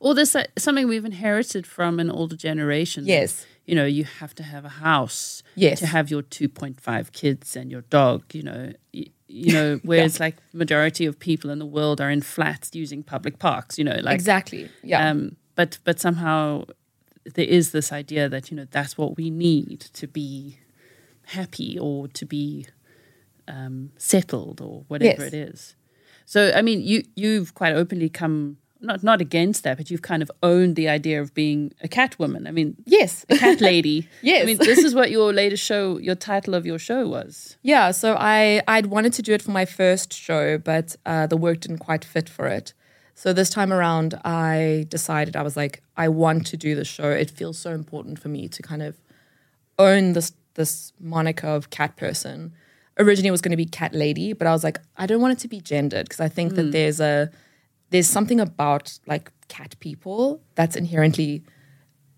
Or 0.00 0.14
this 0.14 0.36
uh, 0.36 0.44
something 0.56 0.86
we've 0.86 1.04
inherited 1.04 1.66
from 1.66 1.98
an 1.98 2.10
older 2.10 2.36
generation. 2.36 3.04
Yes. 3.06 3.46
You 3.64 3.74
know, 3.74 3.84
you 3.84 4.04
have 4.04 4.34
to 4.36 4.42
have 4.42 4.64
a 4.64 4.70
house. 4.70 5.42
Yes. 5.54 5.80
To 5.80 5.86
have 5.86 6.10
your 6.10 6.22
2.5 6.22 7.12
kids 7.12 7.56
and 7.56 7.70
your 7.70 7.82
dog, 7.82 8.22
you 8.32 8.42
know. 8.42 8.72
You, 9.28 9.52
know, 9.52 9.80
whereas 9.84 10.18
like 10.18 10.36
majority 10.52 11.04
of 11.06 11.18
people 11.18 11.50
in 11.50 11.58
the 11.58 11.66
world 11.66 12.00
are 12.00 12.10
in 12.10 12.22
flats 12.22 12.70
using 12.74 13.02
public 13.02 13.38
parks, 13.38 13.78
you 13.78 13.84
know, 13.84 13.98
like 14.02 14.14
exactly. 14.14 14.70
Yeah. 14.82 15.10
um 15.10 15.36
but 15.54 15.78
but 15.84 16.00
somehow 16.00 16.64
there 17.34 17.44
is 17.44 17.72
this 17.72 17.92
idea 17.92 18.28
that, 18.28 18.50
you 18.50 18.56
know, 18.56 18.66
that's 18.70 18.96
what 18.96 19.16
we 19.16 19.28
need 19.30 19.80
to 19.80 20.06
be 20.06 20.58
happy 21.26 21.78
or 21.78 22.08
to 22.08 22.24
be 22.24 22.66
um, 23.46 23.90
settled 23.98 24.60
or 24.60 24.84
whatever 24.88 25.24
Yes. 25.24 25.32
it 25.32 25.34
is. 25.34 25.76
So 26.26 26.52
I 26.54 26.62
mean, 26.62 26.80
you 26.82 27.02
you've 27.16 27.54
quite 27.54 27.74
openly 27.74 28.08
come 28.08 28.58
not 28.80 29.02
not 29.02 29.20
against 29.20 29.64
that, 29.64 29.76
but 29.76 29.90
you've 29.90 30.02
kind 30.02 30.22
of 30.22 30.30
owned 30.42 30.76
the 30.76 30.88
idea 30.88 31.20
of 31.20 31.34
being 31.34 31.72
a 31.82 31.88
cat 31.88 32.18
woman. 32.18 32.46
I 32.46 32.50
mean, 32.50 32.76
yes. 32.84 33.24
a 33.28 33.36
cat 33.36 33.60
lady. 33.60 34.08
Yes. 34.22 34.42
I 34.42 34.46
mean, 34.46 34.58
this 34.58 34.78
is 34.78 34.94
what 34.94 35.10
your 35.10 35.32
latest 35.32 35.64
show, 35.64 35.98
your 35.98 36.14
title 36.14 36.54
of 36.54 36.66
your 36.66 36.78
show 36.78 37.06
was. 37.06 37.56
Yeah, 37.62 37.90
so 37.92 38.16
I 38.18 38.62
I'd 38.66 38.86
wanted 38.86 39.12
to 39.14 39.22
do 39.22 39.32
it 39.32 39.42
for 39.42 39.50
my 39.50 39.64
first 39.64 40.12
show, 40.12 40.58
but 40.58 40.96
uh, 41.06 41.26
the 41.26 41.36
work 41.36 41.60
didn't 41.60 41.78
quite 41.78 42.04
fit 42.04 42.28
for 42.28 42.46
it. 42.46 42.72
So 43.14 43.32
this 43.32 43.50
time 43.50 43.72
around, 43.72 44.14
I 44.24 44.86
decided 44.88 45.34
I 45.34 45.42
was 45.42 45.56
like, 45.56 45.82
I 45.96 46.08
want 46.08 46.46
to 46.48 46.56
do 46.56 46.76
the 46.76 46.84
show. 46.84 47.10
It 47.10 47.30
feels 47.30 47.58
so 47.58 47.72
important 47.72 48.20
for 48.20 48.28
me 48.28 48.48
to 48.48 48.62
kind 48.62 48.82
of 48.82 48.96
own 49.78 50.12
this 50.12 50.32
this 50.54 50.92
moniker 51.00 51.46
of 51.46 51.70
cat 51.70 51.96
person. 51.96 52.52
Originally, 52.98 53.28
it 53.28 53.32
was 53.32 53.40
going 53.40 53.52
to 53.52 53.56
be 53.56 53.66
cat 53.66 53.94
lady, 53.94 54.32
but 54.32 54.46
I 54.46 54.52
was 54.52 54.64
like, 54.64 54.78
I 54.96 55.06
don't 55.06 55.20
want 55.20 55.32
it 55.32 55.38
to 55.40 55.48
be 55.48 55.60
gendered 55.60 56.08
because 56.08 56.20
I 56.20 56.28
think 56.28 56.54
that 56.54 56.72
there's 56.72 57.00
a 57.00 57.30
there's 57.90 58.06
something 58.06 58.40
about 58.40 58.98
like 59.06 59.32
cat 59.48 59.74
people 59.80 60.40
that's 60.54 60.76
inherently 60.76 61.42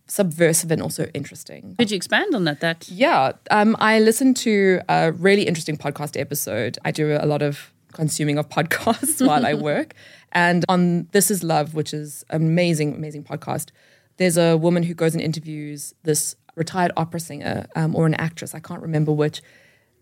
subversive 0.07 0.71
and 0.71 0.83
also 0.83 1.07
interesting. 1.15 1.77
Could 1.79 1.91
you 1.91 1.97
expand 1.97 2.35
on 2.35 2.45
that? 2.45 2.61
That 2.61 2.89
Yeah, 2.89 3.33
um, 3.51 3.77
I 3.79 4.01
listened 4.01 4.37
to 4.39 4.81
a 4.89 5.13
really 5.13 5.43
interesting 5.43 5.77
podcast 5.77 6.19
episode. 6.19 6.79
I 6.85 6.91
do 6.91 7.17
a 7.21 7.27
lot 7.27 7.43
of 7.43 7.73
consuming 7.93 8.39
of 8.39 8.49
podcasts 8.49 9.25
while 9.27 9.47
I 9.47 9.55
work, 9.71 9.95
and 10.33 10.65
on 10.69 11.07
This 11.13 11.31
Is 11.31 11.43
Love, 11.43 11.75
which 11.75 11.95
is 11.95 12.25
an 12.31 12.43
amazing, 12.43 12.95
amazing 12.95 13.25
podcast. 13.25 13.71
There's 14.17 14.37
a 14.37 14.57
woman 14.57 14.83
who 14.83 14.95
goes 14.95 15.15
and 15.15 15.23
interviews 15.23 15.95
this 16.03 16.35
retired 16.57 16.93
opera 16.97 17.21
singer 17.21 17.67
um, 17.75 17.95
or 17.95 18.07
an 18.07 18.15
actress. 18.15 18.55
I 18.55 18.61
can't 18.61 18.83
remember 18.83 19.13
which, 19.13 19.41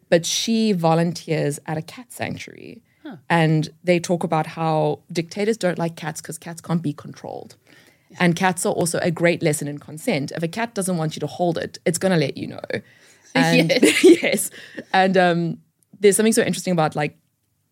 but 0.08 0.25
she 0.25 0.72
volunteers 0.72 1.60
at 1.66 1.76
a 1.76 1.82
cat 1.82 2.10
sanctuary. 2.10 2.82
And 3.29 3.69
they 3.85 4.00
talk 4.00 4.25
about 4.25 4.47
how 4.47 5.00
dictators 5.12 5.57
don't 5.57 5.79
like 5.79 5.97
cats 5.97 6.21
because 6.21 6.38
cats 6.38 6.61
can't 6.61 6.83
be 6.83 6.93
controlled. 6.93 7.57
And 8.19 8.35
cats 8.35 8.65
are 8.65 8.73
also 8.73 8.99
a 9.00 9.11
great 9.11 9.43
lesson 9.43 9.69
in 9.69 9.79
consent. 9.79 10.33
If 10.33 10.43
a 10.43 10.49
cat 10.49 10.75
doesn't 10.75 10.97
want 10.97 11.15
you 11.15 11.21
to 11.21 11.27
hold 11.27 11.59
it, 11.59 11.79
it's 11.85 11.99
going 11.99 12.12
to 12.12 12.19
let 12.19 12.37
you 12.37 12.49
know. 12.49 12.61
And, 13.35 13.71
yes. 14.03 14.50
And 14.93 15.17
um, 15.17 15.59
there's 16.00 16.17
something 16.17 16.33
so 16.33 16.43
interesting 16.43 16.73
about 16.73 16.97
like 16.97 17.19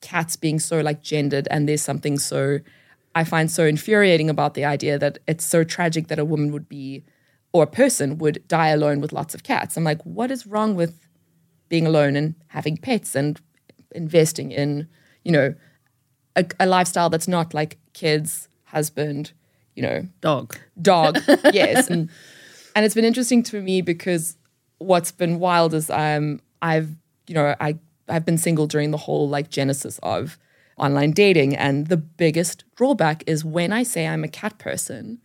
cats 0.03 0.37
being 0.37 0.61
so 0.61 0.81
like 0.81 1.03
gendered, 1.03 1.49
and 1.51 1.67
there's 1.67 1.83
something 1.83 2.19
so 2.19 2.59
I 3.17 3.25
find 3.25 3.51
so 3.51 3.65
infuriating 3.65 4.29
about 4.29 4.53
the 4.53 4.67
idea 4.67 4.99
that 4.99 5.19
it's 5.27 5.45
so 5.45 5.65
tragic 5.65 6.09
that 6.09 6.19
a 6.19 6.25
woman 6.25 6.53
would 6.53 6.69
be 6.69 7.05
or 7.53 7.63
a 7.63 7.67
person 7.67 8.19
would 8.19 8.47
die 8.47 8.69
alone 8.69 9.01
with 9.01 9.15
lots 9.15 9.35
of 9.35 9.43
cats. 9.43 9.77
I'm 9.77 9.85
like, 9.85 10.03
what 10.03 10.31
is 10.31 10.47
wrong 10.47 10.75
with 10.75 11.09
being 11.71 11.87
alone 11.87 12.15
and 12.15 12.35
having 12.49 12.77
pets 12.77 13.15
and 13.15 13.41
investing 13.93 14.53
in, 14.53 14.87
you 15.27 15.33
know, 15.33 15.53
a, 16.37 16.47
a 16.61 16.67
lifestyle 16.67 17.11
that's 17.11 17.27
not 17.27 17.53
like 17.53 17.79
kids, 17.95 18.49
husband, 18.63 19.33
you 19.75 19.83
know, 19.83 20.07
dog. 20.21 20.57
dog. 20.81 21.19
yes, 21.53 21.91
and 21.91 22.09
and 22.77 22.87
it's 22.87 22.95
been 22.95 23.05
interesting 23.05 23.43
to 23.43 23.61
me 23.61 23.81
because 23.81 24.37
what's 24.79 25.11
been 25.11 25.41
wild 25.41 25.75
is 25.75 25.91
um 25.91 26.41
I've 26.63 26.91
you 27.27 27.35
know 27.35 27.57
I 27.61 27.77
I've 28.09 28.25
been 28.25 28.39
single 28.39 28.69
during 28.69 28.93
the 28.93 28.99
whole 28.99 29.29
like 29.29 29.51
genesis 29.51 29.99
of 30.05 30.39
online 30.79 31.11
dating, 31.11 31.57
and 31.57 31.89
the 31.89 31.97
biggest 31.97 32.63
drawback 32.77 33.25
is 33.27 33.45
when 33.45 33.73
I 33.73 33.83
say 33.83 34.07
I'm 34.07 34.23
a 34.23 34.29
cat 34.29 34.59
person, 34.59 35.21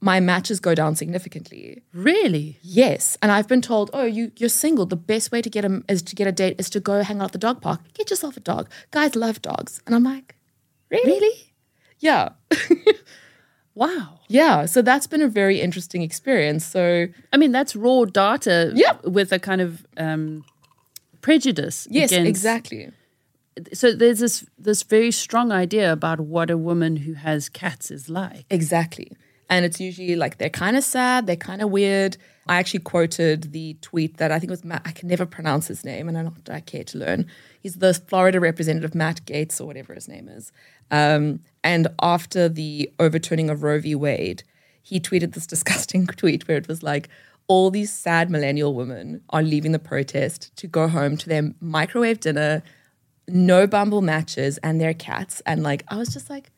my 0.00 0.18
matches 0.20 0.60
go 0.60 0.74
down 0.74 0.96
significantly. 0.96 1.82
Really? 1.92 2.58
Yes, 2.62 3.18
and 3.22 3.30
I've 3.30 3.46
been 3.48 3.60
told, 3.62 3.90
oh, 3.92 4.04
you 4.04 4.32
you're 4.36 4.48
single. 4.48 4.86
The 4.86 4.96
best 4.96 5.30
way 5.32 5.42
to 5.42 5.50
get 5.50 5.64
a 5.64 5.82
is 5.88 6.02
to 6.02 6.14
get 6.16 6.26
a 6.26 6.32
date 6.32 6.56
is 6.58 6.70
to 6.70 6.80
go 6.80 7.02
hang 7.02 7.18
out 7.20 7.26
at 7.26 7.32
the 7.32 7.38
dog 7.38 7.60
park. 7.60 7.80
Get 7.94 8.10
yourself 8.10 8.36
a 8.36 8.40
dog. 8.40 8.68
Guys 8.90 9.14
love 9.14 9.42
dogs, 9.42 9.80
and 9.86 9.94
I'm 9.94 10.04
like, 10.04 10.36
really? 10.90 11.04
Really? 11.12 11.52
Yeah. 11.98 12.30
Wow. 13.74 14.18
Yeah, 14.28 14.66
so 14.66 14.82
that's 14.82 15.06
been 15.06 15.22
a 15.22 15.28
very 15.28 15.60
interesting 15.60 16.02
experience. 16.02 16.66
So 16.66 17.06
I 17.32 17.36
mean, 17.36 17.52
that's 17.52 17.76
raw 17.76 18.04
data 18.04 18.72
Yep. 18.74 19.04
with 19.06 19.32
a 19.32 19.38
kind 19.38 19.60
of 19.60 19.86
um, 19.96 20.44
prejudice. 21.20 21.86
yes, 21.90 22.10
against- 22.12 22.28
exactly. 22.28 22.90
So 23.72 23.92
there's 23.94 24.18
this 24.18 24.44
this 24.58 24.82
very 24.82 25.10
strong 25.12 25.52
idea 25.52 25.92
about 25.92 26.20
what 26.20 26.50
a 26.50 26.56
woman 26.58 26.96
who 26.96 27.14
has 27.14 27.48
cats 27.48 27.90
is 27.90 28.08
like. 28.08 28.44
Exactly. 28.50 29.12
And 29.50 29.64
it's 29.64 29.80
usually 29.80 30.14
like 30.14 30.38
they're 30.38 30.48
kind 30.48 30.76
of 30.76 30.84
sad, 30.84 31.26
they're 31.26 31.36
kind 31.36 31.60
of 31.60 31.70
weird. 31.70 32.16
I 32.46 32.56
actually 32.58 32.80
quoted 32.80 33.52
the 33.52 33.76
tweet 33.82 34.16
that 34.16 34.30
I 34.30 34.38
think 34.38 34.50
was 34.50 34.64
Matt, 34.64 34.82
I 34.84 34.92
can 34.92 35.08
never 35.08 35.26
pronounce 35.26 35.66
his 35.66 35.84
name 35.84 36.08
and 36.08 36.16
I 36.16 36.22
don't 36.22 36.48
I 36.48 36.60
care 36.60 36.84
to 36.84 36.98
learn. 36.98 37.26
He's 37.60 37.74
the 37.74 37.92
Florida 37.92 38.40
representative, 38.40 38.94
Matt 38.94 39.24
Gaetz, 39.26 39.60
or 39.60 39.66
whatever 39.66 39.92
his 39.92 40.08
name 40.08 40.28
is. 40.28 40.52
Um, 40.90 41.40
and 41.62 41.88
after 42.00 42.48
the 42.48 42.90
overturning 42.98 43.50
of 43.50 43.62
Roe 43.62 43.80
v. 43.80 43.94
Wade, 43.94 44.44
he 44.82 45.00
tweeted 45.00 45.34
this 45.34 45.46
disgusting 45.54 46.06
tweet 46.06 46.46
where 46.46 46.56
it 46.56 46.68
was 46.68 46.82
like, 46.82 47.08
all 47.48 47.72
these 47.72 47.92
sad 47.92 48.30
millennial 48.30 48.74
women 48.74 49.20
are 49.30 49.42
leaving 49.42 49.72
the 49.72 49.80
protest 49.80 50.54
to 50.54 50.68
go 50.68 50.86
home 50.86 51.16
to 51.16 51.28
their 51.28 51.52
microwave 51.60 52.20
dinner, 52.20 52.62
no 53.26 53.66
bumble 53.66 54.02
matches, 54.02 54.58
and 54.58 54.80
their 54.80 54.94
cats. 54.94 55.42
And 55.44 55.64
like, 55.64 55.82
I 55.88 55.96
was 55.96 56.12
just 56.12 56.30
like, 56.30 56.52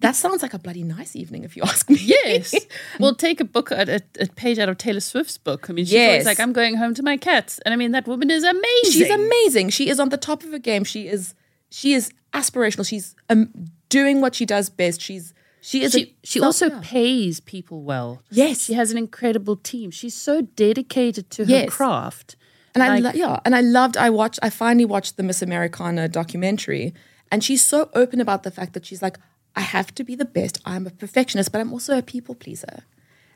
that 0.00 0.14
sounds 0.14 0.42
like 0.42 0.52
a 0.54 0.58
bloody 0.58 0.82
nice 0.82 1.16
evening, 1.16 1.44
if 1.44 1.56
you 1.56 1.62
ask 1.66 1.88
me. 1.88 1.96
Yes. 2.00 2.54
well, 3.00 3.14
take 3.14 3.40
a 3.40 3.44
book, 3.44 3.70
a, 3.70 4.00
a, 4.20 4.26
page 4.28 4.58
out 4.58 4.68
of 4.68 4.76
Taylor 4.78 5.00
Swift's 5.00 5.38
book. 5.38 5.70
I 5.70 5.72
mean, 5.72 5.84
she's 5.86 5.94
always 5.94 6.08
Yes. 6.18 6.24
like, 6.26 6.38
I'm 6.40 6.52
going 6.52 6.76
home 6.76 6.94
to 6.94 7.02
my 7.02 7.16
cats. 7.16 7.58
And 7.60 7.72
I 7.72 7.76
mean, 7.76 7.92
that 7.92 8.06
woman 8.06 8.30
is 8.30 8.44
amazing. 8.44 8.90
She's 8.92 9.10
amazing. 9.10 9.70
She 9.70 9.88
is 9.88 9.98
on 9.98 10.10
the 10.10 10.16
top 10.18 10.42
of 10.44 10.50
her 10.52 10.58
game. 10.58 10.84
She 10.84 11.08
is 11.08 11.34
she 11.70 11.94
is 11.94 12.10
aspirational. 12.32 12.86
She's 12.86 13.14
um, 13.30 13.50
doing 13.88 14.20
what 14.20 14.34
she 14.34 14.44
does 14.46 14.68
best. 14.68 15.00
She's 15.00 15.32
she 15.62 15.82
is 15.82 15.92
She, 15.92 16.02
a, 16.02 16.14
she 16.26 16.40
also 16.40 16.68
yeah. 16.68 16.80
pays 16.82 17.40
people 17.40 17.82
well. 17.82 18.22
Yes. 18.30 18.62
She 18.64 18.74
has 18.74 18.92
an 18.92 18.98
incredible 18.98 19.56
team. 19.56 19.90
She's 19.90 20.14
so 20.14 20.42
dedicated 20.42 21.30
to 21.30 21.44
her 21.46 21.66
craft. 21.66 22.36
And 22.74 22.82
I 22.84 22.98
Like- 22.98 23.02
lo- 23.04 23.10
yeah, 23.14 23.40
and 23.46 23.56
I 23.56 23.62
loved. 23.62 23.96
I 23.96 24.10
watched. 24.10 24.38
I 24.42 24.50
finally 24.50 24.84
watched 24.84 25.16
the 25.16 25.22
Miss 25.22 25.40
Americana 25.40 26.08
documentary, 26.08 26.92
and 27.32 27.42
she's 27.42 27.64
so 27.64 27.88
open 27.94 28.20
about 28.20 28.42
the 28.42 28.50
fact 28.50 28.74
that 28.74 28.84
she's 28.84 29.00
like, 29.00 29.18
I 29.56 29.60
have 29.62 29.94
to 29.94 30.04
be 30.04 30.14
the 30.14 30.24
best. 30.26 30.60
I'm 30.64 30.86
a 30.86 30.90
perfectionist, 30.90 31.50
but 31.50 31.60
I'm 31.60 31.72
also 31.72 31.96
a 31.96 32.02
people 32.02 32.34
pleaser. 32.34 32.84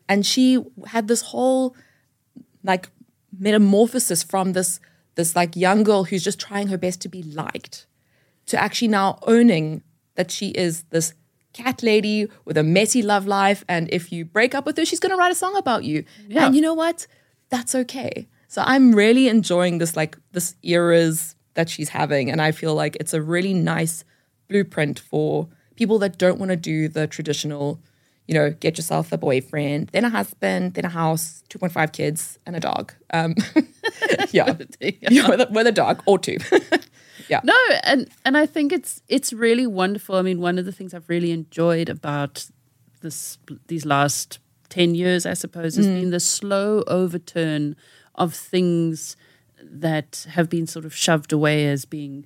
And 0.09 0.27
she 0.27 0.63
had 0.87 1.09
this 1.09 1.23
whole 1.23 1.75
like 2.63 2.91
metamorphosis 3.39 4.23
from 4.23 4.53
this 4.53 4.81
this 5.15 5.35
like 5.35 5.57
young 5.57 5.83
girl 5.83 6.05
who's 6.05 6.23
just 6.23 6.39
trying 6.39 6.69
her 6.69 6.79
best 6.79 7.01
to 7.03 7.09
be 7.09 7.23
liked 7.23 7.87
to 8.47 8.61
actually 8.61 8.89
now 8.89 9.19
owning 9.27 9.83
that 10.17 10.31
she 10.31 10.49
is 10.51 10.83
this 10.91 11.15
cat 11.53 11.83
lady 11.83 12.29
with 12.45 12.57
a 12.57 12.63
messy 12.63 13.03
love 13.03 13.27
life 13.27 13.65
and 13.69 13.89
if 13.93 14.13
you 14.13 14.25
break 14.25 14.55
up 14.55 14.67
with 14.67 14.77
her 14.77 14.85
she's 14.85 15.01
going 15.01 15.11
to 15.11 15.17
write 15.17 15.33
a 15.33 15.35
song 15.35 15.57
about 15.57 15.85
you 15.85 16.05
Yeah. 16.29 16.47
and 16.47 16.55
you 16.55 16.61
know 16.63 16.75
what 16.75 17.07
that's 17.51 17.75
okay 17.75 18.29
so 18.49 18.63
i'm 18.67 18.93
really 18.95 19.29
enjoying 19.29 19.79
this 19.79 19.97
like 19.97 20.17
this 20.33 20.55
eras 20.63 21.35
that 21.55 21.69
she's 21.69 21.89
having 21.89 22.31
and 22.31 22.41
i 22.41 22.53
feel 22.53 22.75
like 22.75 22.97
it's 23.01 23.15
a 23.15 23.23
really 23.23 23.55
nice 23.55 24.05
blueprint 24.49 24.99
for 25.01 25.49
people 25.81 25.99
that 25.99 26.19
don't 26.25 26.39
want 26.39 26.51
to 26.51 26.57
do 26.73 26.89
the 26.97 27.07
traditional 27.07 27.81
you 28.29 28.35
know 28.39 28.51
get 28.65 28.77
yourself 28.79 29.11
a 29.13 29.19
boyfriend 29.19 29.89
then 29.95 30.05
a 30.05 30.11
husband 30.19 30.75
then 30.75 30.85
a 30.85 30.95
house 31.03 31.43
2.5 31.49 31.93
kids 31.93 32.39
and 32.47 32.55
a 32.55 32.61
dog. 32.61 32.93
Um 33.19 33.35
yeah, 34.39 34.55
yeah. 35.17 35.29
With, 35.31 35.41
a, 35.45 35.49
with 35.51 35.67
a 35.67 35.73
dog 35.73 35.97
or 36.07 36.19
two. 36.19 36.39
Yeah. 37.29 37.41
No, 37.45 37.55
and 37.85 38.09
and 38.25 38.35
I 38.37 38.45
think 38.55 38.73
it's 38.73 39.03
it's 39.17 39.33
really 39.33 39.67
wonderful. 39.67 40.17
I 40.17 40.23
mean, 40.23 40.41
one 40.41 40.59
of 40.59 40.65
the 40.65 40.73
things 40.73 40.93
I've 40.95 41.09
really 41.09 41.31
enjoyed 41.31 41.89
about 41.89 42.35
this 43.03 43.39
these 43.69 43.87
last 43.87 44.41
ten 44.69 44.97
years, 44.97 45.27
I 45.27 45.35
suppose, 45.35 45.77
has 45.77 45.87
been 45.87 46.11
the 46.11 46.19
slow 46.19 46.83
overturn 46.89 47.77
of 48.17 48.35
things 48.35 49.17
that 49.63 50.27
have 50.35 50.49
been 50.49 50.67
sort 50.67 50.85
of 50.85 50.93
shoved 50.93 51.33
away 51.33 51.69
as 51.69 51.85
being 51.85 52.25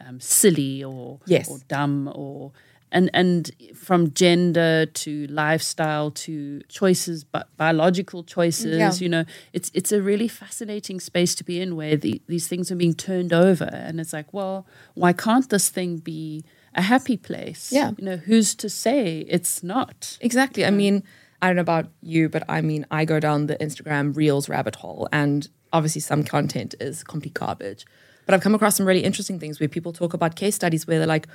um, 0.00 0.20
silly 0.20 0.82
or 0.82 1.20
Yes. 1.26 1.50
or 1.50 1.58
dumb 1.68 2.10
or 2.14 2.52
and 2.96 3.06
and 3.22 3.50
from 3.84 4.00
gender 4.22 4.86
to 5.02 5.10
lifestyle 5.28 6.08
to 6.24 6.34
choices 6.78 7.18
but 7.34 7.44
biological 7.64 8.20
choices 8.36 8.78
Yeah. 8.78 8.92
you 9.04 9.08
know 9.14 9.24
it's 9.52 9.68
it's 9.78 9.92
a 9.98 10.00
really 10.10 10.28
fascinating 10.42 10.98
space 11.10 11.32
to 11.38 11.44
be 11.50 11.56
in 11.64 11.70
where 11.80 11.96
the, 12.04 12.14
these 12.32 12.46
things 12.50 12.70
are 12.72 12.76
being 12.84 12.94
turned 13.08 13.32
over 13.46 13.68
and 13.86 13.94
it's 14.02 14.12
like 14.18 14.32
well 14.38 14.56
why 15.02 15.12
can't 15.12 15.46
this 15.54 15.66
thing 15.76 15.90
be 16.14 16.44
a 16.74 16.82
happy 16.92 17.16
place 17.28 17.62
Yeah. 17.78 17.90
you 17.98 18.04
know 18.08 18.16
who's 18.28 18.50
to 18.62 18.68
say 18.84 19.00
it's 19.36 19.62
not 19.74 20.18
Exactly. 20.28 20.62
I 20.70 20.70
mean, 20.82 21.02
I 21.42 21.46
don't 21.48 21.56
know 21.56 21.68
about 21.72 21.86
you, 22.14 22.22
but 22.34 22.42
I 22.48 22.58
mean, 22.70 22.82
I 22.98 23.04
go 23.04 23.18
down 23.26 23.46
the 23.46 23.56
Instagram 23.66 24.16
Reels 24.20 24.48
rabbit 24.54 24.76
hole, 24.82 25.06
and 25.12 25.40
obviously 25.76 26.00
some 26.10 26.22
content 26.24 26.74
is 26.80 27.04
complete 27.04 27.34
garbage. 27.34 27.82
But 28.24 28.32
I've 28.34 28.40
come 28.46 28.54
across 28.56 28.74
some 28.78 28.86
really 28.90 29.04
interesting 29.10 29.38
things 29.38 29.60
where 29.60 29.68
people 29.76 29.92
talk 29.92 30.12
about 30.14 30.34
case 30.42 30.54
studies 30.60 30.86
where 30.86 30.98
they're 30.98 31.14
like, 31.16 31.26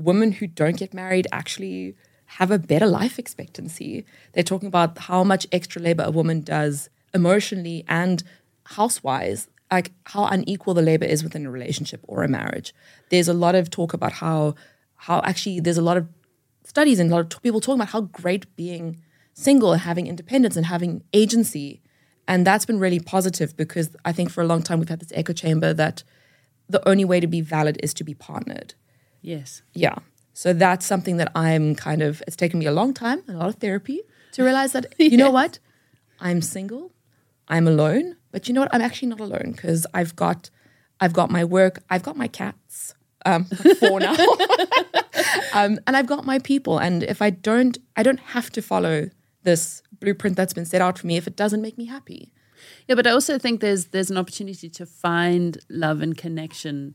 women 0.00 0.32
who 0.32 0.46
don't 0.46 0.76
get 0.76 0.94
married 0.94 1.26
actually 1.32 1.94
have 2.26 2.50
a 2.50 2.58
better 2.58 2.86
life 2.86 3.18
expectancy. 3.18 4.04
They're 4.32 4.44
talking 4.44 4.68
about 4.68 4.96
how 4.98 5.24
much 5.24 5.46
extra 5.50 5.82
labor 5.82 6.04
a 6.04 6.10
woman 6.10 6.42
does 6.42 6.88
emotionally 7.12 7.84
and 7.88 8.22
housewise, 8.66 9.48
like 9.70 9.92
how 10.06 10.26
unequal 10.26 10.74
the 10.74 10.82
labor 10.82 11.06
is 11.06 11.24
within 11.24 11.46
a 11.46 11.50
relationship 11.50 12.00
or 12.06 12.22
a 12.22 12.28
marriage. 12.28 12.72
There's 13.10 13.28
a 13.28 13.34
lot 13.34 13.54
of 13.54 13.70
talk 13.70 13.92
about 13.92 14.12
how 14.12 14.54
how 14.94 15.22
actually 15.24 15.60
there's 15.60 15.78
a 15.78 15.82
lot 15.82 15.96
of 15.96 16.06
studies 16.64 17.00
and 17.00 17.10
a 17.10 17.14
lot 17.14 17.34
of 17.34 17.42
people 17.42 17.60
talking 17.60 17.80
about 17.80 17.88
how 17.88 18.02
great 18.02 18.54
being 18.54 19.02
single 19.32 19.72
and 19.72 19.80
having 19.80 20.06
independence 20.06 20.56
and 20.56 20.66
having 20.66 21.02
agency. 21.12 21.80
And 22.28 22.46
that's 22.46 22.66
been 22.66 22.78
really 22.78 23.00
positive 23.00 23.56
because 23.56 23.96
I 24.04 24.12
think 24.12 24.30
for 24.30 24.42
a 24.42 24.46
long 24.46 24.62
time 24.62 24.78
we've 24.78 24.88
had 24.88 25.00
this 25.00 25.12
echo 25.14 25.32
chamber 25.32 25.72
that 25.74 26.04
the 26.68 26.86
only 26.88 27.04
way 27.04 27.18
to 27.18 27.26
be 27.26 27.40
valid 27.40 27.78
is 27.82 27.92
to 27.94 28.04
be 28.04 28.14
partnered. 28.14 28.74
Yes 29.22 29.62
Yeah. 29.74 29.96
So 30.32 30.52
that's 30.54 30.86
something 30.86 31.18
that 31.18 31.30
I'm 31.34 31.74
kind 31.74 32.00
of, 32.00 32.22
it's 32.26 32.36
taken 32.36 32.58
me 32.60 32.66
a 32.66 32.72
long 32.72 32.94
time 32.94 33.22
a 33.28 33.32
lot 33.32 33.48
of 33.48 33.56
therapy 33.56 34.00
to 34.32 34.42
realize 34.42 34.72
that, 34.72 34.94
you 34.98 35.16
know 35.16 35.30
what? 35.40 35.58
I'm 36.20 36.40
single, 36.40 36.92
I'm 37.48 37.66
alone, 37.66 38.16
but 38.30 38.48
you 38.48 38.54
know 38.54 38.60
what? 38.62 38.74
I'm 38.74 38.80
actually 38.80 39.08
not 39.08 39.20
alone 39.20 39.52
because 39.52 39.86
I've 39.92 40.14
got, 40.16 40.50
I've 41.00 41.12
got 41.12 41.30
my 41.30 41.44
work, 41.44 41.82
I've 41.90 42.02
got 42.02 42.16
my 42.16 42.28
cats, 42.28 42.94
um, 43.26 43.44
four 43.44 44.00
now, 44.00 44.14
um, 45.52 45.78
and 45.86 45.96
I've 45.96 46.06
got 46.06 46.24
my 46.24 46.38
people. 46.38 46.78
And 46.78 47.02
if 47.02 47.20
I 47.20 47.30
don't, 47.30 47.76
I 47.96 48.02
don't 48.02 48.20
have 48.20 48.50
to 48.50 48.62
follow 48.62 49.10
this 49.42 49.82
blueprint 50.00 50.36
that's 50.36 50.52
been 50.52 50.66
set 50.66 50.80
out 50.80 50.98
for 50.98 51.06
me 51.06 51.16
if 51.16 51.26
it 51.26 51.36
doesn't 51.36 51.62
make 51.62 51.76
me 51.76 51.86
happy. 51.86 52.32
Yeah, 52.88 52.94
but 52.94 53.06
I 53.06 53.10
also 53.10 53.38
think 53.38 53.60
there's 53.60 53.86
there's 53.86 54.10
an 54.10 54.16
opportunity 54.16 54.68
to 54.70 54.86
find 54.86 55.58
love 55.68 56.02
and 56.02 56.16
connection 56.16 56.94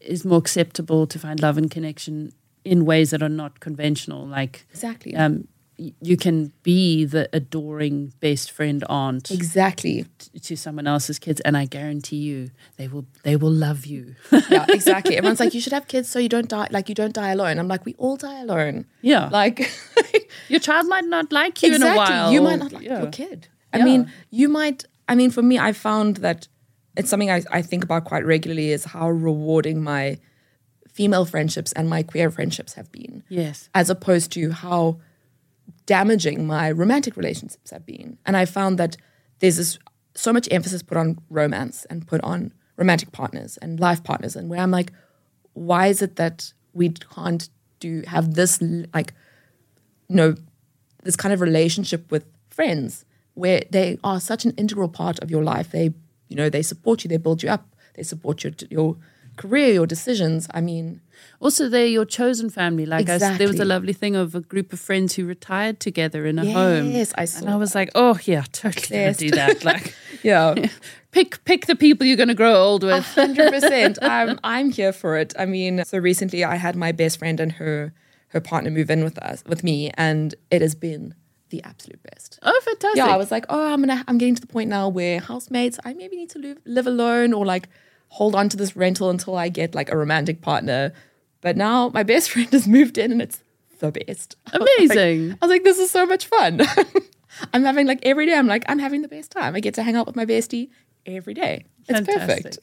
is 0.00 0.24
more 0.24 0.38
acceptable 0.38 1.06
to 1.06 1.18
find 1.18 1.40
love 1.40 1.58
and 1.58 1.70
connection 1.70 2.32
in 2.64 2.84
ways 2.84 3.10
that 3.10 3.22
are 3.22 3.28
not 3.28 3.60
conventional. 3.60 4.26
Like 4.26 4.66
Exactly. 4.70 5.14
um, 5.16 5.46
you 5.76 6.16
can 6.18 6.52
be 6.62 7.06
the 7.06 7.26
adoring 7.32 8.12
best 8.20 8.50
friend 8.50 8.84
aunt 8.90 9.30
exactly. 9.30 10.04
t- 10.18 10.38
to 10.38 10.54
someone 10.56 10.86
else's 10.86 11.18
kids, 11.18 11.40
and 11.40 11.56
I 11.56 11.64
guarantee 11.64 12.16
you 12.18 12.50
they 12.76 12.86
will 12.86 13.06
they 13.22 13.34
will 13.34 13.50
love 13.52 13.86
you. 13.86 14.14
Yeah, 14.50 14.66
exactly. 14.68 15.16
Everyone's 15.16 15.40
like, 15.40 15.54
you 15.54 15.60
should 15.60 15.72
have 15.72 15.88
kids 15.88 16.08
so 16.10 16.18
you 16.18 16.28
don't 16.28 16.48
die. 16.48 16.68
Like 16.70 16.90
you 16.90 16.94
don't 16.94 17.14
die 17.14 17.30
alone. 17.30 17.58
I'm 17.58 17.66
like, 17.68 17.86
we 17.86 17.94
all 17.94 18.16
die 18.18 18.40
alone. 18.40 18.84
Yeah. 19.00 19.30
Like 19.30 19.70
Your 20.48 20.60
child 20.60 20.86
might 20.86 21.06
not 21.06 21.32
like 21.32 21.62
you 21.62 21.74
in 21.74 21.82
a 21.82 21.96
while. 21.96 22.30
You 22.30 22.42
might 22.42 22.58
not 22.58 22.72
like 22.72 22.82
yeah. 22.84 23.00
your 23.00 23.10
kid. 23.10 23.48
I 23.72 23.78
Yeah. 23.78 23.84
mean, 23.84 24.12
you 24.30 24.48
might. 24.50 24.84
I 25.08 25.14
mean, 25.14 25.30
for 25.30 25.40
me, 25.42 25.58
I 25.58 25.72
found 25.72 26.16
that 26.18 26.46
it's 26.96 27.08
something 27.10 27.30
I, 27.30 27.42
I 27.50 27.62
think 27.62 27.84
about 27.84 28.04
quite 28.04 28.24
regularly 28.26 28.70
is 28.72 28.84
how 28.84 29.10
rewarding 29.10 29.82
my 29.82 30.18
female 30.88 31.24
friendships 31.24 31.72
and 31.72 31.88
my 31.88 32.02
queer 32.02 32.30
friendships 32.30 32.74
have 32.74 32.90
been, 32.92 33.22
Yes. 33.28 33.68
as 33.74 33.90
opposed 33.90 34.32
to 34.32 34.50
how 34.50 34.98
damaging 35.86 36.46
my 36.46 36.70
romantic 36.70 37.16
relationships 37.16 37.70
have 37.70 37.86
been. 37.86 38.18
And 38.26 38.36
I 38.36 38.44
found 38.44 38.78
that 38.78 38.96
there's 39.38 39.56
this 39.56 39.78
so 40.14 40.32
much 40.32 40.48
emphasis 40.50 40.82
put 40.82 40.96
on 40.98 41.18
romance 41.30 41.86
and 41.88 42.06
put 42.06 42.20
on 42.22 42.52
romantic 42.76 43.12
partners 43.12 43.56
and 43.62 43.78
life 43.78 44.02
partners, 44.02 44.34
and 44.36 44.48
where 44.50 44.60
I'm 44.60 44.70
like, 44.70 44.92
why 45.54 45.86
is 45.88 46.02
it 46.02 46.16
that 46.16 46.52
we 46.72 46.90
can't 46.90 47.48
do 47.78 48.02
have 48.06 48.34
this 48.34 48.60
like 48.94 49.12
you 50.08 50.16
know, 50.16 50.34
this 51.04 51.14
kind 51.16 51.32
of 51.32 51.40
relationship 51.40 52.10
with 52.10 52.24
friends 52.50 53.04
where 53.34 53.62
they 53.70 53.96
are 54.02 54.18
such 54.20 54.44
an 54.44 54.50
integral 54.56 54.88
part 54.88 55.18
of 55.20 55.30
your 55.30 55.44
life. 55.44 55.70
They, 55.70 55.94
you 56.30 56.36
know, 56.36 56.48
they 56.48 56.62
support 56.62 57.04
you, 57.04 57.08
they 57.08 57.18
build 57.26 57.42
you 57.42 57.50
up, 57.50 57.64
they 57.96 58.02
support 58.04 58.42
your 58.44 58.52
your 58.70 58.96
career, 59.36 59.72
your 59.74 59.86
decisions. 59.86 60.46
I 60.58 60.60
mean, 60.60 61.00
Also, 61.40 61.68
they're 61.68 61.86
your 61.98 62.04
chosen 62.06 62.48
family. 62.50 62.84
Like 62.86 63.08
I 63.08 63.14
s 63.14 63.38
there 63.38 63.48
was 63.54 63.60
a 63.60 63.64
lovely 63.74 63.92
thing 64.02 64.14
of 64.22 64.34
a 64.34 64.40
group 64.52 64.68
of 64.72 64.80
friends 64.88 65.10
who 65.16 65.22
retired 65.36 65.76
together 65.88 66.20
in 66.30 66.38
a 66.38 66.44
home. 66.60 66.86
Yes, 66.98 67.12
I 67.22 67.26
saw. 67.26 67.38
And 67.40 67.48
I 67.54 67.56
was 67.64 67.72
like, 67.74 67.90
oh 67.94 68.16
yeah, 68.32 68.44
totally 68.64 68.98
gonna 68.98 69.14
do 69.26 69.30
that. 69.40 69.64
Like, 69.70 69.86
yeah, 70.30 70.54
pick 71.16 71.30
pick 71.44 71.60
the 71.72 71.76
people 71.84 72.02
you're 72.06 72.22
gonna 72.24 72.40
grow 72.42 72.54
old 72.66 72.82
with. 72.90 73.04
hundred 73.20 73.48
percent. 73.54 73.94
I'm 74.02 74.30
I'm 74.54 74.68
here 74.78 74.92
for 75.02 75.12
it. 75.22 75.30
I 75.42 75.44
mean, 75.56 75.84
so 75.90 75.96
recently 76.10 76.40
I 76.54 76.56
had 76.66 76.74
my 76.86 76.92
best 77.02 77.14
friend 77.20 77.40
and 77.40 77.52
her 77.60 77.92
her 78.34 78.40
partner 78.40 78.70
move 78.78 78.90
in 78.94 79.02
with 79.08 79.18
us 79.30 79.38
with 79.50 79.60
me, 79.68 79.76
and 80.08 80.34
it 80.50 80.60
has 80.66 80.74
been 80.88 81.14
the 81.50 81.62
absolute 81.64 82.02
best. 82.02 82.38
Oh, 82.42 82.60
fantastic! 82.64 82.96
yeah, 82.98 83.06
I 83.06 83.16
was 83.16 83.30
like, 83.30 83.44
oh, 83.48 83.72
I'm 83.72 83.80
gonna, 83.80 84.02
I'm 84.08 84.18
getting 84.18 84.34
to 84.36 84.40
the 84.40 84.46
point 84.46 84.70
now 84.70 84.88
where 84.88 85.20
housemates, 85.20 85.78
I 85.84 85.92
maybe 85.94 86.16
need 86.16 86.30
to 86.30 86.38
live, 86.38 86.58
live 86.64 86.86
alone 86.86 87.32
or 87.32 87.44
like 87.46 87.68
hold 88.08 88.34
on 88.34 88.48
to 88.48 88.56
this 88.56 88.76
rental 88.76 89.10
until 89.10 89.36
I 89.36 89.48
get 89.50 89.74
like 89.74 89.90
a 89.90 89.96
romantic 89.96 90.40
partner. 90.40 90.92
But 91.42 91.56
now 91.56 91.90
my 91.90 92.02
best 92.02 92.30
friend 92.32 92.48
has 92.52 92.66
moved 92.66 92.98
in 92.98 93.12
and 93.12 93.22
it's 93.22 93.42
the 93.78 93.92
best. 93.92 94.36
I 94.52 94.58
was 94.58 94.68
like- 94.68 94.90
Amazing. 94.90 95.32
I 95.40 95.46
was 95.46 95.50
like, 95.50 95.64
this 95.64 95.78
is 95.78 95.90
so 95.90 96.06
much 96.06 96.26
fun. 96.26 96.60
I'm 97.54 97.62
having 97.64 97.86
like 97.86 98.00
every 98.02 98.26
day. 98.26 98.34
I'm 98.34 98.48
like, 98.48 98.64
I'm 98.68 98.78
having 98.80 99.02
the 99.02 99.08
best 99.08 99.30
time. 99.30 99.54
I 99.54 99.60
get 99.60 99.74
to 99.74 99.82
hang 99.82 99.94
out 99.96 100.06
with 100.06 100.16
my 100.16 100.26
bestie 100.26 100.68
every 101.06 101.34
day. 101.34 101.64
It's 101.88 102.00
perfect. 102.06 102.58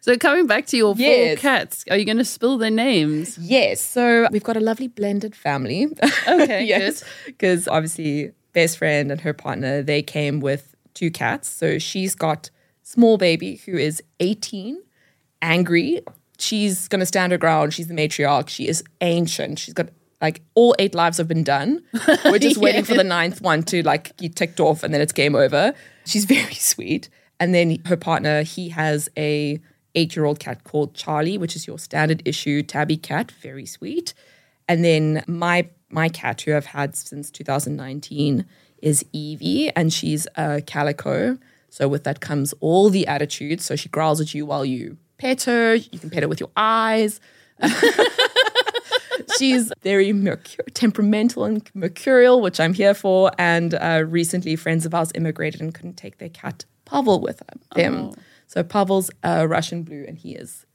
So 0.00 0.16
coming 0.16 0.46
back 0.46 0.66
to 0.66 0.76
your 0.76 0.94
four 0.94 1.36
cats, 1.36 1.84
are 1.90 1.96
you 1.96 2.04
going 2.04 2.18
to 2.18 2.24
spill 2.24 2.58
their 2.58 2.70
names? 2.70 3.38
Yes. 3.38 3.80
So 3.80 4.28
we've 4.30 4.44
got 4.44 4.56
a 4.56 4.60
lovely 4.60 4.88
blended 4.88 5.34
family. 5.34 5.88
Okay, 6.26 6.64
yes. 6.66 7.04
Because 7.26 7.68
obviously, 7.68 8.32
best 8.52 8.78
friend 8.78 9.10
and 9.10 9.20
her 9.20 9.32
partner, 9.32 9.82
they 9.82 10.02
came 10.02 10.40
with 10.40 10.74
two 10.94 11.10
cats. 11.10 11.48
So 11.48 11.78
she's 11.78 12.14
got 12.14 12.50
small 12.82 13.18
baby 13.18 13.56
who 13.66 13.76
is 13.76 14.02
18, 14.20 14.80
angry. 15.42 16.00
She's 16.38 16.88
going 16.88 17.00
to 17.00 17.06
stand 17.06 17.32
her 17.32 17.38
ground. 17.38 17.74
She's 17.74 17.88
the 17.88 17.94
matriarch. 17.94 18.48
She 18.48 18.68
is 18.68 18.82
ancient. 19.00 19.58
She's 19.58 19.74
got 19.74 19.88
like 20.20 20.42
all 20.54 20.74
eight 20.78 20.94
lives 20.94 21.18
have 21.18 21.28
been 21.28 21.44
done. 21.44 21.82
We're 22.24 22.38
just 22.38 22.56
waiting 22.56 22.84
for 22.84 22.94
the 22.94 23.04
ninth 23.04 23.40
one 23.40 23.62
to 23.64 23.82
like 23.82 24.16
get 24.16 24.34
ticked 24.34 24.60
off 24.60 24.82
and 24.82 24.92
then 24.92 25.00
it's 25.00 25.12
game 25.12 25.34
over. 25.34 25.74
She's 26.06 26.24
very 26.36 26.54
sweet. 26.54 27.08
And 27.40 27.54
then 27.54 27.78
her 27.86 27.96
partner, 27.96 28.42
he 28.42 28.68
has 28.70 29.08
a 29.16 29.60
eight-year-old 29.98 30.38
cat 30.38 30.64
called 30.64 30.94
Charlie, 30.94 31.38
which 31.38 31.56
is 31.56 31.66
your 31.66 31.78
standard 31.78 32.22
issue 32.24 32.62
tabby 32.62 32.96
cat, 32.96 33.30
very 33.30 33.66
sweet. 33.66 34.14
And 34.68 34.84
then 34.84 35.24
my 35.26 35.68
my 35.90 36.08
cat, 36.08 36.42
who 36.42 36.54
I've 36.54 36.66
had 36.66 36.94
since 36.96 37.30
2019, 37.30 38.44
is 38.82 39.04
Evie, 39.12 39.70
and 39.70 39.92
she's 39.92 40.26
a 40.36 40.60
calico. 40.60 41.38
So 41.70 41.88
with 41.88 42.04
that 42.04 42.20
comes 42.20 42.54
all 42.60 42.90
the 42.90 43.06
attitudes. 43.06 43.64
So 43.64 43.76
she 43.76 43.88
growls 43.88 44.20
at 44.20 44.34
you 44.34 44.46
while 44.46 44.64
you 44.64 44.98
pet 45.18 45.42
her. 45.44 45.74
You 45.74 45.98
can 45.98 46.10
pet 46.10 46.22
her 46.22 46.28
with 46.28 46.40
your 46.40 46.50
eyes. 46.56 47.20
She's 49.36 49.72
very 49.82 50.12
mercur- 50.12 50.72
temperamental 50.74 51.44
and 51.44 51.68
mercurial, 51.74 52.40
which 52.40 52.60
I'm 52.60 52.72
here 52.72 52.94
for. 52.94 53.30
And 53.38 53.74
uh, 53.74 54.04
recently, 54.06 54.56
friends 54.56 54.86
of 54.86 54.94
ours 54.94 55.10
immigrated 55.14 55.60
and 55.60 55.74
couldn't 55.74 55.96
take 55.96 56.18
their 56.18 56.28
cat 56.28 56.64
Pavel 56.84 57.20
with 57.20 57.42
them. 57.74 58.14
So 58.48 58.62
Pavel's 58.64 59.10
a 59.22 59.46
Russian 59.46 59.82
blue, 59.84 60.04
and 60.08 60.18
he 60.18 60.34
is 60.34 60.66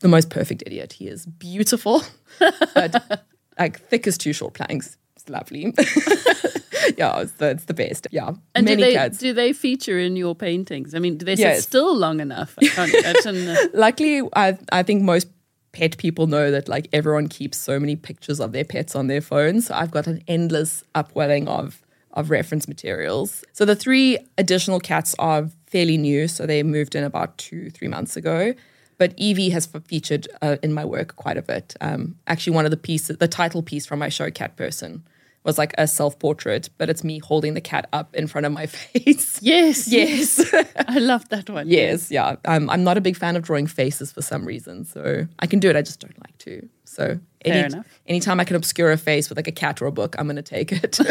the 0.00 0.08
most 0.08 0.30
perfect 0.30 0.62
idiot. 0.66 0.92
He 0.94 1.08
is 1.08 1.26
beautiful, 1.26 2.02
but 2.74 3.24
like 3.58 3.80
thick 3.80 4.06
as 4.06 4.16
two 4.18 4.32
short 4.32 4.54
planks. 4.54 4.96
It's 5.16 5.28
lovely. 5.28 5.72
yeah, 6.98 7.20
it's 7.20 7.32
the, 7.32 7.50
it's 7.50 7.64
the 7.64 7.74
best. 7.74 8.06
Yeah, 8.10 8.32
And 8.54 8.64
many 8.66 8.76
do 8.76 8.82
they 8.82 8.92
cats. 8.94 9.18
do 9.18 9.32
they 9.32 9.52
feature 9.52 9.98
in 9.98 10.16
your 10.16 10.34
paintings? 10.34 10.94
I 10.94 10.98
mean, 10.98 11.16
do 11.16 11.24
they 11.24 11.34
Yes. 11.34 11.56
sit 11.60 11.64
still 11.68 11.96
long 11.96 12.20
enough? 12.20 12.54
I 12.76 13.14
uh, 13.56 13.68
Luckily, 13.74 14.22
I 14.36 14.58
I 14.70 14.82
think 14.82 15.02
most 15.02 15.28
pet 15.72 15.96
people 15.96 16.26
know 16.26 16.50
that 16.50 16.68
like 16.68 16.88
everyone 16.92 17.28
keeps 17.28 17.58
so 17.58 17.80
many 17.80 17.96
pictures 17.96 18.40
of 18.40 18.52
their 18.52 18.64
pets 18.64 18.94
on 18.94 19.06
their 19.08 19.20
phones. 19.20 19.66
So 19.66 19.74
I've 19.74 19.90
got 19.90 20.06
an 20.06 20.22
endless 20.28 20.84
upwelling 20.94 21.48
of 21.48 21.80
of 22.12 22.30
reference 22.30 22.68
materials. 22.68 23.42
So 23.52 23.64
the 23.64 23.74
three 23.74 24.18
additional 24.38 24.78
cats 24.80 25.14
are 25.18 25.48
fairly 25.74 25.98
new, 25.98 26.28
so 26.28 26.46
they 26.46 26.62
moved 26.62 26.94
in 26.94 27.02
about 27.04 27.36
two 27.36 27.68
three 27.76 27.88
months 27.88 28.16
ago. 28.16 28.54
But 28.96 29.12
Evie 29.16 29.50
has 29.50 29.66
featured 29.92 30.28
uh, 30.40 30.56
in 30.62 30.72
my 30.72 30.84
work 30.84 31.16
quite 31.16 31.36
a 31.36 31.42
bit. 31.42 31.74
Um, 31.80 32.14
actually, 32.28 32.54
one 32.54 32.64
of 32.64 32.70
the 32.70 32.82
pieces, 32.90 33.16
the 33.18 33.26
title 33.26 33.62
piece 33.70 33.84
from 33.86 33.98
my 33.98 34.08
show, 34.08 34.30
Cat 34.30 34.52
Person, 34.56 35.02
was 35.42 35.58
like 35.58 35.74
a 35.76 35.86
self 35.88 36.16
portrait, 36.20 36.70
but 36.78 36.88
it's 36.88 37.02
me 37.02 37.18
holding 37.18 37.54
the 37.54 37.60
cat 37.72 37.84
up 37.92 38.14
in 38.14 38.26
front 38.28 38.46
of 38.46 38.52
my 38.52 38.66
face. 38.78 39.40
Yes, 39.42 39.88
Yes. 39.88 40.26
I 40.94 40.98
love 41.00 41.28
that 41.30 41.50
one. 41.50 41.66
yes, 41.68 42.08
yeah. 42.16 42.36
I'm, 42.44 42.70
I'm 42.70 42.84
not 42.84 42.96
a 42.96 43.00
big 43.00 43.16
fan 43.16 43.34
of 43.36 43.42
drawing 43.42 43.66
faces 43.66 44.12
for 44.12 44.22
some 44.22 44.44
reason. 44.46 44.84
So 44.84 45.26
I 45.42 45.46
can 45.48 45.58
do 45.58 45.68
it, 45.70 45.76
I 45.76 45.82
just 45.82 45.98
don't 46.00 46.18
like 46.26 46.38
to. 46.46 46.68
So 46.84 47.18
Fair 47.44 47.66
enough. 47.66 48.00
anytime 48.06 48.38
I 48.40 48.44
can 48.44 48.56
obscure 48.56 48.92
a 48.92 48.96
face 48.96 49.28
with 49.28 49.36
like 49.38 49.48
a 49.48 49.52
cat 49.64 49.82
or 49.82 49.86
a 49.86 49.92
book, 50.00 50.14
I'm 50.18 50.26
going 50.30 50.36
to 50.44 50.50
take 50.56 50.70
it. 50.72 50.98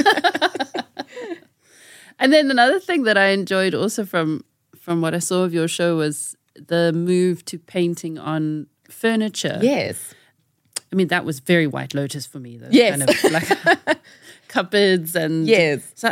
And 2.20 2.32
then 2.32 2.50
another 2.52 2.80
thing 2.80 3.04
that 3.04 3.18
I 3.18 3.30
enjoyed 3.30 3.74
also 3.74 4.06
from 4.06 4.44
from 4.84 5.02
what 5.04 5.14
I 5.16 5.20
saw 5.20 5.44
of 5.48 5.54
your 5.54 5.68
show 5.70 5.92
was 6.04 6.36
the 6.72 6.92
move 6.94 7.38
to 7.46 7.56
painting 7.58 8.18
on 8.18 8.68
furniture. 8.90 9.58
yes. 9.62 9.98
I 10.92 10.96
mean 10.96 11.08
that 11.08 11.26
was 11.26 11.40
very 11.40 11.66
White 11.76 11.94
Lotus 12.00 12.26
for 12.32 12.40
me. 12.40 12.58
though. 12.60 12.68
Yes. 12.70 12.92
kind 12.98 13.10
of 13.10 13.32
like 13.88 13.98
cupboards 14.48 15.16
and 15.16 15.48
Yes. 15.48 15.80
So 15.96 16.10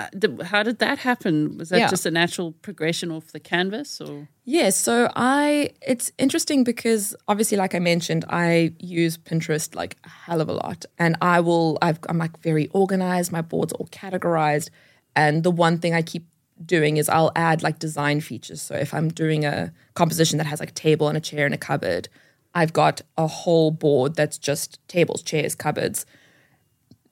how 0.51 0.63
did 0.63 0.79
that 0.79 0.97
happen? 0.99 1.57
Was 1.59 1.69
that 1.69 1.79
Yeah. 1.79 1.89
just 1.89 2.05
a 2.07 2.11
natural 2.11 2.53
progression 2.67 3.11
off 3.11 3.27
the 3.31 3.39
canvas, 3.39 4.01
or 4.01 4.27
Yeah, 4.43 4.69
so 4.71 5.11
I 5.15 5.69
it's 5.91 6.11
interesting 6.17 6.63
because 6.63 7.15
obviously 7.27 7.57
like 7.57 7.75
I 7.75 7.79
mentioned 7.79 8.25
I 8.29 8.73
use 8.79 9.17
Pinterest 9.17 9.75
like 9.75 9.97
a 10.03 10.09
hell 10.09 10.41
of 10.41 10.49
a 10.49 10.53
lot 10.53 10.85
and 10.97 11.15
I 11.21 11.39
will 11.41 11.77
I've 11.81 11.99
I'm 12.09 12.17
like 12.17 12.39
very 12.41 12.67
organized, 12.81 13.31
my 13.31 13.41
boards 13.41 13.73
are 13.73 13.77
all 13.77 13.87
categorized 13.91 14.69
and 15.15 15.43
the 15.43 15.51
one 15.51 15.77
thing 15.77 15.93
I 15.93 16.01
keep 16.01 16.25
doing 16.65 16.97
is 16.97 17.09
I'll 17.09 17.31
add 17.35 17.63
like 17.63 17.79
design 17.79 18.21
features. 18.21 18.61
So 18.61 18.75
if 18.75 18.93
I'm 18.93 19.09
doing 19.09 19.45
a 19.45 19.73
composition 19.93 20.37
that 20.37 20.47
has 20.47 20.59
like 20.59 20.69
a 20.71 20.73
table 20.73 21.07
and 21.07 21.17
a 21.17 21.21
chair 21.21 21.45
and 21.45 21.53
a 21.53 21.57
cupboard, 21.57 22.07
I've 22.53 22.73
got 22.73 23.01
a 23.17 23.27
whole 23.27 23.71
board 23.71 24.15
that's 24.15 24.37
just 24.37 24.79
tables, 24.87 25.21
chairs, 25.23 25.55
cupboards. 25.55 26.05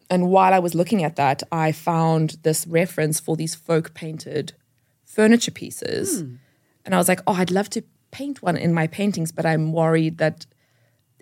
And 0.09 0.29
while 0.29 0.53
I 0.53 0.59
was 0.59 0.73
looking 0.73 1.03
at 1.03 1.15
that, 1.17 1.43
I 1.51 1.71
found 1.71 2.38
this 2.43 2.65
reference 2.65 3.19
for 3.19 3.35
these 3.35 3.55
folk 3.55 3.93
painted 3.93 4.53
furniture 5.05 5.51
pieces. 5.51 6.21
Hmm. 6.21 6.35
And 6.85 6.95
I 6.95 6.97
was 6.97 7.07
like, 7.07 7.21
oh, 7.27 7.33
I'd 7.33 7.51
love 7.51 7.69
to 7.71 7.83
paint 8.12 8.41
one 8.41 8.57
in 8.57 8.73
my 8.73 8.88
paintings, 8.88 9.31
but 9.31 9.45
I'm 9.45 9.71
worried 9.71 10.17
that 10.17 10.45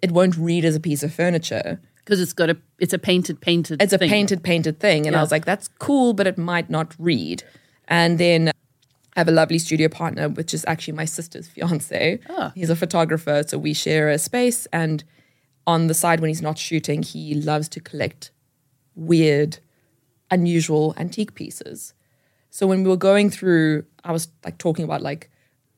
it 0.01 0.11
won't 0.11 0.37
read 0.37 0.63
as 0.63 0.75
a 0.75 0.79
piece 0.79 1.03
of 1.03 1.13
furniture. 1.13 1.79
because 1.97 2.21
it's 2.21 2.31
got 2.33 2.49
a 2.49 2.57
it's 2.79 2.93
a 2.93 2.97
painted 2.99 3.41
painted 3.41 3.81
It's 3.81 3.91
a 3.91 3.97
thing. 3.97 4.09
painted, 4.09 4.41
painted 4.43 4.79
thing. 4.79 5.05
And 5.07 5.15
I 5.15 5.21
was 5.21 5.31
like, 5.31 5.43
that's 5.43 5.67
cool, 5.79 6.13
but 6.13 6.25
it 6.27 6.37
might 6.37 6.69
not 6.69 6.95
read. 6.97 7.43
And 7.87 8.17
then 8.17 8.49
I 8.49 9.19
have 9.19 9.27
a 9.27 9.31
lovely 9.31 9.59
studio 9.59 9.87
partner, 9.87 10.29
which 10.29 10.53
is 10.53 10.65
actually 10.67 10.93
my 10.93 11.05
sister's 11.05 11.47
fiance. 11.47 12.19
Ah. 12.29 12.51
He's 12.55 12.69
a 12.69 12.75
photographer. 12.75 13.43
So 13.45 13.57
we 13.57 13.73
share 13.73 14.09
a 14.09 14.17
space. 14.17 14.67
And 14.67 15.03
on 15.65 15.87
the 15.87 15.93
side, 15.93 16.19
when 16.19 16.29
he's 16.29 16.41
not 16.41 16.57
shooting, 16.57 17.03
he 17.03 17.33
loves 17.33 17.67
to 17.69 17.79
collect 17.79 18.31
weird, 18.95 19.59
unusual 20.29 20.93
antique 20.97 21.35
pieces. 21.35 21.93
So 22.49 22.67
when 22.67 22.83
we 22.83 22.89
were 22.89 22.97
going 22.97 23.29
through, 23.29 23.85
I 24.03 24.11
was 24.11 24.27
like 24.43 24.57
talking 24.57 24.85
about 24.85 25.01
like 25.01 25.29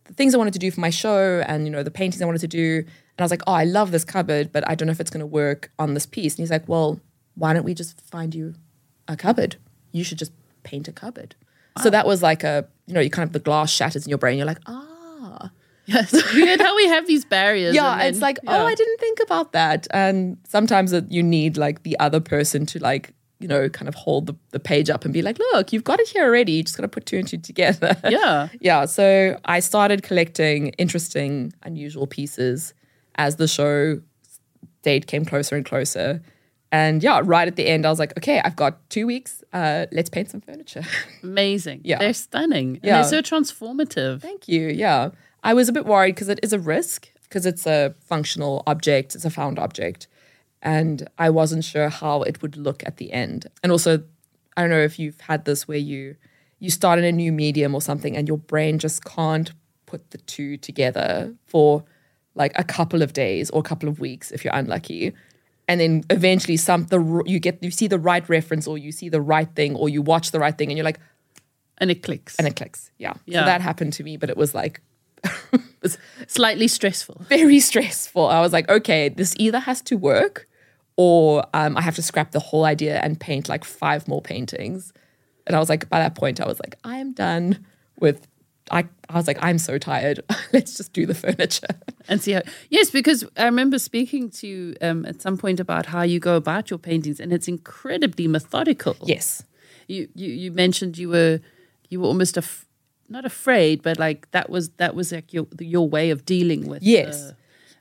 the 0.06 0.14
things 0.14 0.34
I 0.34 0.38
wanted 0.38 0.54
to 0.54 0.60
do 0.60 0.72
for 0.72 0.80
my 0.80 0.90
show 0.90 1.44
and 1.46 1.66
you 1.66 1.72
know 1.72 1.84
the 1.84 1.92
paintings 1.92 2.22
I 2.22 2.26
wanted 2.26 2.42
to 2.42 2.48
do. 2.48 2.78
And 2.80 3.20
I 3.20 3.24
was 3.24 3.32
like, 3.32 3.44
oh, 3.48 3.54
I 3.54 3.66
love 3.66 3.92
this 3.92 4.06
cupboard, 4.06 4.52
but 4.52 4.68
I 4.68 4.76
don't 4.76 4.86
know 4.86 4.92
if 4.92 5.00
it's 5.00 5.10
going 5.10 5.20
to 5.20 5.28
work 5.28 5.72
on 5.78 5.94
this 5.94 6.06
piece. 6.06 6.36
And 6.36 6.40
he's 6.40 6.52
like, 6.52 6.70
well, 6.70 7.00
why 7.36 7.54
don't 7.54 7.66
we 7.66 7.74
just 7.74 8.00
find 8.02 8.34
you 8.34 8.56
a 9.08 9.18
cupboard? 9.18 9.58
You 9.92 10.04
should 10.04 10.18
just 10.18 10.32
paint 10.64 10.88
a 10.88 10.94
cupboard. 10.94 11.36
So 11.82 11.90
that 11.90 12.06
was 12.06 12.22
like 12.22 12.44
a, 12.44 12.68
you 12.88 12.94
know, 12.94 13.00
you 13.00 13.10
kind 13.10 13.26
of 13.28 13.34
the 13.34 13.40
glass 13.40 13.72
shatters 13.72 14.06
in 14.06 14.10
your 14.10 14.18
brain. 14.18 14.38
You're 14.38 14.48
like, 14.48 14.60
ah, 14.66 15.52
Yes, 15.86 16.12
weird 16.34 16.62
how 16.62 16.76
we 16.76 16.88
have 16.88 17.08
these 17.08 17.26
barriers. 17.26 17.74
yeah. 17.74 17.94
and 17.94 18.02
then- 18.02 18.08
it's 18.10 18.22
like, 18.22 18.38
yeah. 18.44 18.62
oh, 18.62 18.66
I 18.66 18.76
didn't 18.76 19.00
think 19.00 19.20
about 19.22 19.54
that. 19.54 19.88
And 19.92 20.38
sometimes 20.48 20.94
it, 20.94 21.12
you 21.12 21.24
need 21.24 21.58
like 21.58 21.84
the 21.84 21.98
other 22.00 22.20
person 22.20 22.66
to 22.68 22.80
like, 22.80 23.14
you 23.40 23.48
know, 23.48 23.70
kind 23.70 23.88
of 23.88 23.96
hold 23.96 24.28
the, 24.28 24.36
the 24.52 24.60
page 24.60 24.90
up 24.90 25.06
and 25.06 25.14
be 25.14 25.22
like, 25.22 25.40
look, 25.40 25.72
you've 25.74 25.86
got 25.86 26.00
it 26.00 26.10
here 26.10 26.26
already. 26.26 26.52
You 26.52 26.64
just 26.64 26.76
got 26.76 26.82
to 26.82 26.90
put 26.90 27.06
two 27.06 27.18
and 27.18 27.28
two 27.28 27.38
together. 27.38 27.96
yeah. 28.10 28.50
yeah, 28.60 28.86
so 28.86 29.40
I 29.46 29.62
started 29.62 30.04
collecting 30.04 30.70
interesting, 30.78 31.54
unusual 31.64 32.06
pieces 32.06 32.74
as 33.16 33.38
the 33.38 33.48
show 33.48 34.02
date 34.84 35.08
came 35.08 35.24
closer 35.26 35.56
and 35.56 35.66
closer. 35.66 36.22
And 36.72 37.02
yeah, 37.02 37.22
right 37.24 37.48
at 37.48 37.56
the 37.56 37.66
end, 37.66 37.86
I 37.86 37.90
was 37.90 37.98
like, 38.00 38.16
okay, 38.18 38.42
I've 38.46 38.56
got 38.56 38.88
two 38.90 39.08
weeks. 39.08 39.44
Uh, 39.52 39.88
let's 39.92 40.10
paint 40.10 40.30
some 40.30 40.42
furniture. 40.42 40.84
Amazing. 41.24 41.82
Yeah. 41.84 41.98
They're 41.98 42.14
stunning. 42.14 42.76
And 42.76 42.84
Yeah. 42.84 43.02
they're 43.02 43.10
so 43.10 43.22
transformative. 43.22 44.22
Thank 44.22 44.48
you. 44.48 44.68
Yeah. 44.68 45.10
I 45.44 45.54
was 45.54 45.68
a 45.70 45.72
bit 45.72 45.86
worried 45.86 46.14
because 46.16 46.30
it 46.30 46.40
is 46.44 46.54
a 46.54 46.60
risk 46.60 47.10
because 47.24 47.46
it's 47.46 47.66
a 47.66 47.96
functional 48.02 48.64
object, 48.68 49.16
it's 49.16 49.26
a 49.26 49.30
found 49.30 49.58
object. 49.58 50.08
And 50.62 51.08
I 51.18 51.30
wasn't 51.30 51.64
sure 51.64 51.90
how 51.90 52.22
it 52.24 52.42
would 52.42 52.58
look 52.58 52.84
at 52.86 52.98
the 52.98 53.14
end. 53.14 53.48
And 53.64 53.72
also, 53.72 54.04
I 54.58 54.62
don't 54.62 54.70
know 54.70 54.80
if 54.82 55.00
you've 55.00 55.22
had 55.22 55.46
this 55.46 55.68
where 55.68 55.78
you 55.78 56.16
you 56.62 56.70
start 56.70 57.00
in 57.00 57.06
a 57.06 57.12
new 57.12 57.32
medium 57.32 57.74
or 57.74 57.82
something 57.82 58.18
and 58.18 58.28
your 58.28 58.38
brain 58.38 58.80
just 58.80 59.06
can't 59.06 59.54
put 59.86 60.12
the 60.12 60.18
two 60.18 60.58
together 60.58 61.34
for 61.48 61.86
like 62.36 62.52
a 62.56 62.64
couple 62.66 63.02
of 63.02 63.14
days 63.14 63.50
or 63.52 63.62
a 63.62 63.64
couple 63.64 63.88
of 63.88 64.02
weeks 64.02 64.30
if 64.32 64.44
you're 64.44 64.54
unlucky. 64.54 65.14
And 65.70 65.80
then 65.80 66.04
eventually 66.10 66.58
some 66.58 66.86
the 66.88 67.00
you 67.26 67.40
get 67.40 67.64
you 67.64 67.72
see 67.72 67.88
the 67.88 68.00
right 68.00 68.28
reference 68.28 68.68
or 68.68 68.78
you 68.78 68.92
see 68.92 69.08
the 69.10 69.22
right 69.22 69.50
thing 69.56 69.76
or 69.76 69.88
you 69.88 70.02
watch 70.02 70.32
the 70.32 70.40
right 70.40 70.58
thing 70.58 70.70
and 70.72 70.78
you're 70.78 70.90
like 70.92 71.00
And 71.78 71.90
it 71.92 72.02
clicks. 72.04 72.36
and 72.38 72.48
it 72.48 72.56
clicks. 72.56 72.92
Yeah. 72.98 73.14
Yeah. 73.26 73.42
So 73.42 73.46
that 73.46 73.62
happened 73.62 73.94
to 73.94 74.04
me, 74.04 74.18
but 74.18 74.30
it 74.30 74.36
was 74.38 74.54
like 74.56 74.82
it 75.54 75.62
was 75.82 75.98
Slightly 76.28 76.68
stressful. 76.68 77.22
very 77.30 77.60
stressful. 77.60 78.26
I 78.28 78.42
was 78.42 78.52
like, 78.52 78.68
okay, 78.70 79.10
this 79.10 79.36
either 79.38 79.60
has 79.60 79.82
to 79.84 79.96
work 79.96 80.48
or 80.98 81.46
um, 81.54 81.78
I 81.78 81.82
have 81.82 81.96
to 81.96 82.02
scrap 82.02 82.32
the 82.32 82.40
whole 82.40 82.66
idea 82.66 83.00
and 83.04 83.20
paint 83.20 83.48
like 83.48 83.64
five 83.64 84.08
more 84.08 84.22
paintings. 84.22 84.92
And 85.48 85.56
I 85.56 85.60
was 85.60 85.70
like, 85.70 85.88
by 85.90 86.00
that 86.00 86.16
point, 86.16 86.42
I 86.42 86.46
was 86.48 86.60
like, 86.60 86.76
I 86.84 86.98
am 86.98 87.14
done 87.14 87.66
with. 88.00 88.28
I, 88.72 88.86
I 89.10 89.14
was 89.18 89.28
like, 89.28 89.38
I'm 89.42 89.58
so 89.58 89.78
tired. 89.78 90.20
Let's 90.54 90.76
just 90.78 90.94
do 90.94 91.06
the 91.06 91.14
furniture. 91.16 91.68
And 92.08 92.22
see 92.22 92.34
how. 92.34 92.42
Yes, 92.70 92.90
because 92.92 93.24
I 93.38 93.46
remember 93.46 93.80
speaking 93.80 94.30
to 94.32 94.48
you 94.48 94.76
um, 94.82 95.06
at 95.06 95.22
some 95.22 95.38
point 95.38 95.60
about 95.60 95.86
how 95.88 96.02
you 96.04 96.20
go 96.20 96.36
about 96.36 96.70
your 96.70 96.80
paintings, 96.80 97.20
and 97.20 97.32
it's 97.34 97.48
incredibly 97.48 98.28
methodical. 98.28 98.96
Yes. 99.04 99.44
You 99.88 100.08
you, 100.16 100.30
you 100.32 100.52
mentioned 100.52 100.98
you 100.98 101.10
were 101.10 101.40
you 101.90 102.00
were 102.02 102.08
almost 102.08 102.38
af- 102.38 102.66
not 103.10 103.26
afraid, 103.26 103.82
but 103.82 103.98
like 104.00 104.30
that 104.32 104.50
was 104.50 104.70
that 104.78 104.94
was 104.96 105.12
like 105.12 105.34
your 105.34 105.48
your 105.60 105.88
way 105.90 106.12
of 106.12 106.26
dealing 106.26 106.68
with. 106.68 106.84
Yes. 106.84 107.16
uh, 107.16 107.34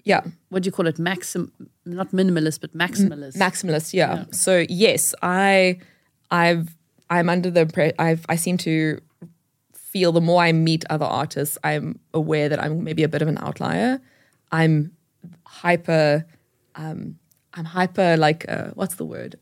Yeah. 0.04 0.22
what 0.48 0.62
do 0.62 0.68
you 0.68 0.72
call 0.72 0.86
it? 0.88 0.98
Maxim, 0.98 1.52
not 1.84 2.12
minimalist, 2.12 2.60
but 2.62 2.72
maximalist. 2.74 3.36
Maximalist, 3.36 3.92
yeah. 3.92 4.24
So 4.30 4.64
yes, 4.70 5.14
I, 5.22 5.80
I've, 6.30 6.74
I'm 7.10 7.28
under 7.28 7.50
the, 7.50 7.66
impre- 7.66 7.94
I've, 7.98 8.24
I 8.28 8.36
seem 8.36 8.56
to 8.58 9.00
feel 9.90 10.12
the 10.12 10.20
more 10.20 10.42
I 10.42 10.52
meet 10.52 10.84
other 10.90 11.06
artists, 11.06 11.56
I'm 11.64 11.98
aware 12.12 12.48
that 12.48 12.62
I'm 12.62 12.84
maybe 12.84 13.02
a 13.02 13.08
bit 13.08 13.22
of 13.22 13.28
an 13.28 13.38
outlier. 13.38 14.00
I'm 14.52 14.92
hyper, 15.46 16.26
um, 16.74 17.18
I'm 17.54 17.64
hyper 17.64 18.16
like, 18.16 18.44
uh, 18.48 18.68
what's 18.74 18.96
the 18.96 19.04
word? 19.04 19.36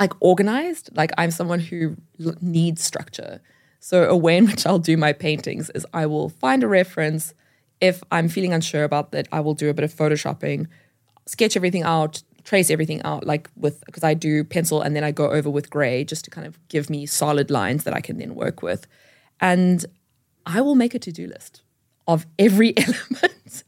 Like 0.00 0.14
organized. 0.18 0.90
Like 0.96 1.12
I'm 1.16 1.30
someone 1.30 1.60
who 1.60 1.96
l- 2.18 2.34
needs 2.40 2.82
structure. 2.82 3.40
So 3.78 4.08
a 4.08 4.16
way 4.16 4.36
in 4.36 4.46
which 4.46 4.66
I'll 4.66 4.80
do 4.80 4.96
my 4.96 5.12
paintings 5.12 5.70
is 5.76 5.86
I 5.94 6.06
will 6.06 6.28
find 6.28 6.64
a 6.64 6.66
reference. 6.66 7.34
If 7.80 8.02
I'm 8.10 8.28
feeling 8.28 8.52
unsure 8.52 8.82
about 8.82 9.12
that, 9.12 9.28
I 9.30 9.38
will 9.38 9.54
do 9.54 9.70
a 9.70 9.74
bit 9.74 9.84
of 9.84 9.94
photoshopping, 9.94 10.66
sketch 11.26 11.56
everything 11.56 11.84
out, 11.84 12.24
trace 12.44 12.70
everything 12.70 13.02
out, 13.02 13.26
like 13.26 13.48
with 13.56 13.84
because 13.86 14.04
I 14.04 14.14
do 14.14 14.44
pencil 14.44 14.80
and 14.80 14.94
then 14.96 15.04
I 15.04 15.10
go 15.10 15.30
over 15.30 15.50
with 15.50 15.70
gray 15.70 16.04
just 16.04 16.24
to 16.24 16.30
kind 16.30 16.46
of 16.46 16.58
give 16.68 16.90
me 16.90 17.06
solid 17.06 17.50
lines 17.50 17.84
that 17.84 17.94
I 17.94 18.00
can 18.00 18.18
then 18.18 18.34
work 18.34 18.62
with. 18.62 18.86
And 19.40 19.84
I 20.46 20.60
will 20.60 20.74
make 20.74 20.94
a 20.94 20.98
to-do 20.98 21.26
list 21.26 21.62
of 22.06 22.26
every 22.38 22.74
element 22.76 23.64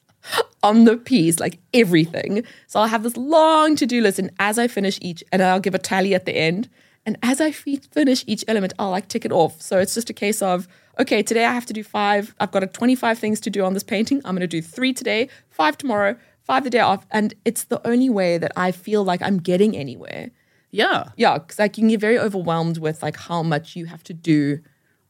on 0.63 0.85
the 0.85 0.97
piece, 0.97 1.39
like 1.39 1.59
everything. 1.73 2.45
So 2.67 2.81
I'll 2.81 2.89
have 2.89 3.03
this 3.03 3.17
long 3.17 3.77
to-do 3.77 4.01
list, 4.01 4.19
and 4.19 4.31
as 4.39 4.59
I 4.59 4.67
finish 4.67 4.99
each, 5.03 5.23
and 5.31 5.43
I'll 5.43 5.61
give 5.61 5.75
a 5.75 5.79
tally 5.79 6.15
at 6.15 6.25
the 6.25 6.37
end. 6.37 6.69
And 7.07 7.19
as 7.23 7.39
I 7.39 7.51
finish 7.53 8.25
each 8.27 8.45
element, 8.49 8.73
I'll 8.79 8.91
like 8.91 9.09
tick 9.09 9.27
it 9.27 9.33
off. 9.33 9.61
So 9.61 9.79
it's 9.79 9.93
just 9.93 10.09
a 10.09 10.15
case 10.15 10.41
of, 10.41 10.67
okay, 10.99 11.23
today 11.23 11.45
I 11.45 11.53
have 11.53 11.67
to 11.67 11.75
do 11.75 11.85
five. 11.85 12.35
I've 12.41 12.51
got 12.51 12.63
a 12.63 12.67
25 12.67 13.19
things 13.19 13.41
to 13.41 13.51
do 13.51 13.63
on 13.63 13.75
this 13.75 13.83
painting. 13.83 14.23
I'm 14.25 14.35
going 14.35 14.41
to 14.41 14.47
do 14.47 14.63
three 14.63 14.95
today, 14.95 15.29
five 15.51 15.77
tomorrow, 15.77 16.17
five 16.45 16.65
the 16.65 16.71
day 16.71 16.81
off. 16.81 17.05
And 17.11 17.35
it's 17.45 17.65
the 17.65 17.81
only 17.87 18.09
way 18.11 18.39
that 18.39 18.53
I 18.57 18.71
feel 18.73 19.03
like 19.05 19.21
I'm 19.23 19.39
getting 19.39 19.77
anywhere. 19.77 20.31
yeah. 20.71 21.09
Yeah, 21.17 21.39
because 21.39 21.59
like 21.59 21.77
you 21.77 21.83
can 21.83 21.89
get 21.89 22.01
very 22.01 22.19
overwhelmed 22.19 22.79
with 22.79 23.03
like 23.03 23.17
how 23.17 23.43
much 23.43 23.77
you 23.77 23.87
have 23.87 24.03
to 24.05 24.15
do 24.15 24.61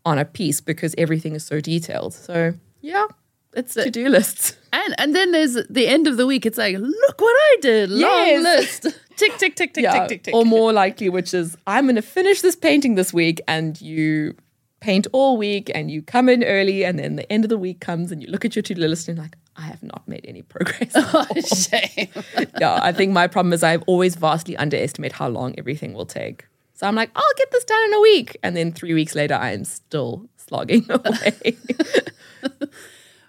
on 0.05 0.19
a 0.19 0.25
piece 0.25 0.61
because 0.61 0.95
everything 0.99 1.35
is 1.35 1.45
so 1.45 1.61
detailed. 1.61 2.15
So 2.15 2.55
yeah, 2.81 3.07
it's 3.55 3.75
to 3.75 3.91
do 3.91 4.09
lists. 4.09 4.57
And 4.73 4.95
and 4.99 5.15
then 5.15 5.31
there's 5.33 5.55
the 5.71 5.87
end 5.87 6.07
of 6.07 6.17
the 6.17 6.27
week. 6.27 6.45
It's 6.47 6.59
like, 6.59 6.77
look 6.77 7.21
what 7.21 7.35
I 7.35 7.57
did. 7.63 7.91
Long 7.91 8.01
Yes. 8.01 8.83
list. 8.85 8.99
tick 9.17 9.37
tick 9.39 9.55
tick 9.57 9.73
tick 9.75 9.85
yeah, 9.85 9.93
tick 10.01 10.09
tick 10.09 10.23
tick. 10.25 10.35
or 10.35 10.45
more 10.45 10.73
likely, 10.73 11.09
which 11.09 11.33
is 11.33 11.57
I'm 11.67 11.85
going 11.87 11.95
to 11.97 12.03
finish 12.03 12.41
this 12.43 12.57
painting 12.57 12.97
this 12.97 13.13
week, 13.15 13.41
and 13.49 13.81
you 13.81 14.35
paint 14.81 15.07
all 15.13 15.37
week, 15.39 15.71
and 15.75 15.91
you 15.91 16.03
come 16.03 16.29
in 16.29 16.45
early, 16.45 16.85
and 16.85 16.99
then 16.99 17.17
the 17.17 17.33
end 17.33 17.45
of 17.45 17.49
the 17.49 17.57
week 17.57 17.81
comes, 17.81 18.13
and 18.13 18.21
you 18.21 18.29
look 18.29 18.45
at 18.45 18.55
your 18.57 18.63
to 18.65 18.75
do 18.75 18.81
list, 18.87 19.09
and 19.09 19.17
you're 19.17 19.25
like, 19.25 19.37
I 19.57 19.63
have 19.63 19.83
not 19.83 20.07
made 20.09 20.25
any 20.27 20.43
progress. 20.43 20.93
Oh, 20.97 21.27
shame. 21.47 22.09
yeah, 22.61 22.79
I 22.83 22.93
think 22.93 23.13
my 23.13 23.27
problem 23.29 23.53
is 23.53 23.63
I've 23.63 23.83
always 23.87 24.17
vastly 24.17 24.57
underestimate 24.57 25.13
how 25.13 25.29
long 25.29 25.55
everything 25.59 25.93
will 25.95 26.07
take. 26.07 26.47
So 26.75 26.87
I'm 26.89 26.97
like, 26.97 27.11
I'll 27.15 27.35
get 27.37 27.51
this 27.53 27.65
done 27.65 27.85
in 27.87 27.95
a 27.95 28.01
week. 28.01 28.37
And 28.43 28.57
then 28.57 28.73
three 28.73 28.95
weeks 28.95 29.15
later, 29.15 29.35
I'm 29.35 29.65
still 29.65 30.29
slogging 30.37 30.87
away. 30.91 31.57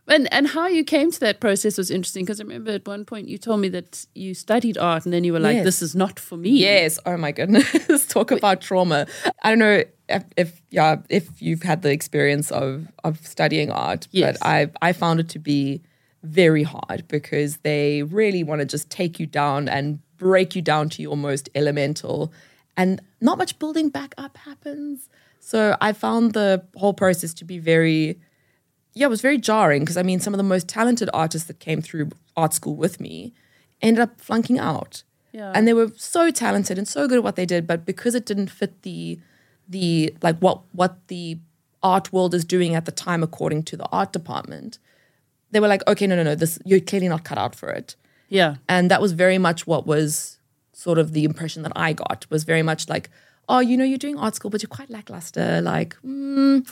And 0.08 0.32
and 0.32 0.48
how 0.48 0.68
you 0.68 0.84
came 0.84 1.12
to 1.12 1.20
that 1.22 1.40
process 1.40 1.80
was 1.80 1.90
interesting 1.90 2.26
because 2.26 2.40
I 2.40 2.44
remember 2.44 2.70
at 2.72 2.88
one 2.88 3.06
point 3.06 3.28
you 3.28 3.40
told 3.40 3.60
me 3.60 3.70
that 3.70 4.06
you 4.14 4.36
studied 4.36 4.78
art 4.78 5.04
and 5.06 5.12
then 5.12 5.24
you 5.24 5.34
were 5.34 5.40
like, 5.40 5.56
Yes. 5.56 5.66
"This 5.66 5.82
is 5.82 5.96
not 5.96 6.20
for 6.20 6.38
me." 6.38 6.52
yes. 6.52 7.00
Oh 7.08 7.18
my 7.18 7.32
goodness. 7.32 8.06
Talk 8.06 8.30
about 8.30 8.62
trauma. 8.62 9.08
I 9.42 9.50
don't 9.50 9.58
know 9.58 9.84
if, 10.08 10.24
if 10.38 10.62
yeah, 10.70 10.98
if 11.10 11.42
you've 11.42 11.64
had 11.64 11.82
the 11.82 11.90
experience 11.92 12.52
of 12.52 12.88
of 13.04 13.18
studying 13.26 13.72
art, 13.72 14.08
Yes. 14.12 14.38
but 14.40 14.48
I 14.48 14.70
I 14.80 14.94
found 14.94 15.20
it 15.22 15.30
to 15.30 15.40
be 15.40 15.82
very 16.26 16.64
hard 16.64 17.08
because 17.08 17.58
they 17.58 18.04
really 18.04 18.44
want 18.44 18.60
to 18.60 18.66
just 18.66 18.90
take 18.90 19.20
you 19.20 19.26
down 19.26 19.68
and 19.68 20.00
break 20.18 20.56
you 20.56 20.62
down 20.62 20.90
to 20.90 21.02
your 21.02 21.18
most 21.18 21.50
elemental 21.56 22.32
and 22.78 23.02
not 23.22 23.38
much 23.38 23.58
building 23.60 23.90
back 23.90 24.14
up 24.18 24.38
happens. 24.38 25.10
So 25.40 25.78
I 25.80 25.94
found 25.94 26.34
the 26.34 26.64
whole 26.76 26.94
process 26.94 27.34
to 27.36 27.46
be 27.46 27.60
very 27.60 28.20
yeah, 28.98 29.08
it 29.08 29.10
was 29.10 29.22
very 29.22 29.38
jarring 29.38 29.82
because 29.82 29.98
I 29.98 30.04
mean, 30.04 30.20
some 30.20 30.34
of 30.34 30.38
the 30.38 30.44
most 30.44 30.70
talented 30.70 31.10
artists 31.14 31.48
that 31.48 31.60
came 31.60 31.82
through 31.82 32.12
art 32.38 32.54
school 32.54 32.76
with 32.76 33.00
me 33.02 33.34
ended 33.82 34.02
up 34.02 34.22
flunking 34.22 34.58
out. 34.58 35.04
Yeah. 35.34 35.52
And 35.54 35.68
they 35.68 35.74
were 35.74 35.92
so 35.98 36.32
talented 36.32 36.78
and 36.78 36.88
so 36.88 37.08
good 37.08 37.18
at 37.18 37.24
what 37.24 37.36
they 37.36 37.46
did, 37.46 37.68
but 37.68 37.86
because 37.86 38.16
it 38.16 38.26
didn't 38.26 38.48
fit 38.48 38.82
the 38.84 39.20
the 39.68 40.16
like 40.22 40.38
what 40.40 40.62
what 40.72 41.08
the 41.08 41.40
art 41.84 42.14
world 42.14 42.34
is 42.34 42.46
doing 42.46 42.74
at 42.74 42.86
the 42.86 42.92
time 42.92 43.22
according 43.22 43.64
to 43.64 43.78
the 43.78 43.86
art 43.92 44.14
department, 44.14 44.80
they 45.52 45.60
were 45.60 45.68
like, 45.68 45.88
okay, 45.88 46.08
no, 46.08 46.16
no, 46.16 46.24
no, 46.24 46.36
this 46.36 46.60
you're 46.66 46.80
clearly 46.80 47.08
not 47.08 47.24
cut 47.24 47.38
out 47.38 47.56
for 47.56 47.70
it. 47.70 47.96
Yeah. 48.30 48.56
And 48.68 48.92
that 48.92 49.02
was 49.02 49.12
very 49.14 49.38
much 49.38 49.68
what 49.68 49.86
was 49.86 50.40
sort 50.74 50.98
of 50.98 51.14
the 51.14 51.24
impression 51.24 51.64
that 51.64 51.72
I 51.76 51.94
got 51.94 52.26
was 52.30 52.44
very 52.44 52.64
much 52.64 52.90
like, 52.90 53.10
oh, 53.48 53.60
you 53.60 53.78
know, 53.78 53.84
you're 53.84 53.98
doing 53.98 54.18
art 54.18 54.36
school, 54.36 54.52
but 54.52 54.62
you're 54.62 54.70
quite 54.70 54.90
lackluster. 54.90 55.62
Like, 55.62 55.96
mm, 56.06 56.68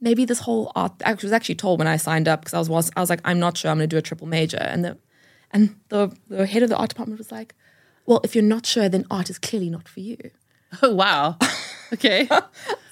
maybe 0.00 0.24
this 0.24 0.40
whole 0.40 0.72
art. 0.74 0.92
I 1.04 1.14
was 1.14 1.32
actually 1.32 1.54
told 1.54 1.78
when 1.78 1.88
I 1.88 1.96
signed 1.96 2.28
up 2.28 2.40
because 2.40 2.54
I 2.54 2.58
was, 2.58 2.68
was 2.68 2.90
I 2.96 3.00
was 3.00 3.10
like, 3.10 3.20
I'm 3.24 3.38
not 3.38 3.56
sure 3.56 3.70
I'm 3.70 3.78
going 3.78 3.88
to 3.88 3.94
do 3.94 3.98
a 3.98 4.02
triple 4.02 4.26
major, 4.26 4.58
and 4.58 4.84
the 4.84 4.98
and 5.52 5.76
the 5.88 6.14
the 6.28 6.46
head 6.46 6.62
of 6.62 6.68
the 6.68 6.76
art 6.76 6.90
department 6.90 7.18
was 7.18 7.32
like, 7.32 7.54
well, 8.04 8.20
if 8.24 8.34
you're 8.34 8.44
not 8.44 8.66
sure, 8.66 8.88
then 8.88 9.06
art 9.10 9.30
is 9.30 9.38
clearly 9.38 9.70
not 9.70 9.88
for 9.88 10.00
you. 10.00 10.18
Oh 10.82 10.94
wow. 11.02 11.36
Okay. 11.92 12.22
Okay. 12.22 12.28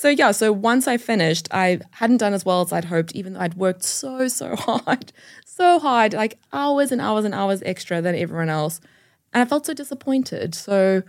So 0.00 0.08
yeah, 0.08 0.30
so 0.30 0.50
once 0.50 0.88
I 0.88 0.96
finished, 0.96 1.46
I 1.50 1.80
hadn't 1.90 2.16
done 2.16 2.32
as 2.32 2.42
well 2.42 2.62
as 2.62 2.72
I'd 2.72 2.86
hoped, 2.86 3.12
even 3.14 3.34
though 3.34 3.40
I'd 3.40 3.52
worked 3.52 3.82
so, 3.82 4.28
so 4.28 4.56
hard, 4.66 5.12
so 5.44 5.78
hard, 5.78 6.14
like 6.14 6.38
hours 6.54 6.90
and 6.90 7.02
hours 7.02 7.26
and 7.26 7.34
hours 7.34 7.62
extra 7.66 8.00
than 8.00 8.14
everyone 8.14 8.48
else. 8.48 8.80
And 9.34 9.42
I 9.42 9.44
felt 9.44 9.66
so 9.66 9.74
disappointed. 9.74 10.54
So 10.54 11.02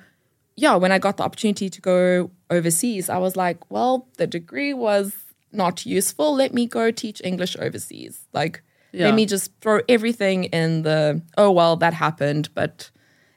yeah, 0.57 0.75
when 0.75 0.91
I 0.91 0.99
got 0.99 1.15
the 1.15 1.23
opportunity 1.23 1.69
to 1.69 1.79
go 1.79 2.31
overseas, 2.49 3.07
I 3.07 3.17
was 3.17 3.37
like, 3.37 3.71
well, 3.71 4.09
the 4.17 4.27
degree 4.27 4.73
was 4.73 5.13
not 5.53 5.85
useful. 5.85 6.35
Let 6.35 6.53
me 6.53 6.65
go 6.65 6.91
teach 6.91 7.21
English 7.23 7.55
overseas. 7.61 8.27
Like, 8.33 8.61
Yeah. 8.91 9.05
let 9.05 9.15
me 9.15 9.25
just 9.25 9.53
throw 9.61 9.79
everything 9.87 10.43
in 10.59 10.81
the, 10.81 11.21
oh, 11.37 11.49
well, 11.51 11.77
that 11.77 11.93
happened, 11.93 12.49
but 12.53 12.91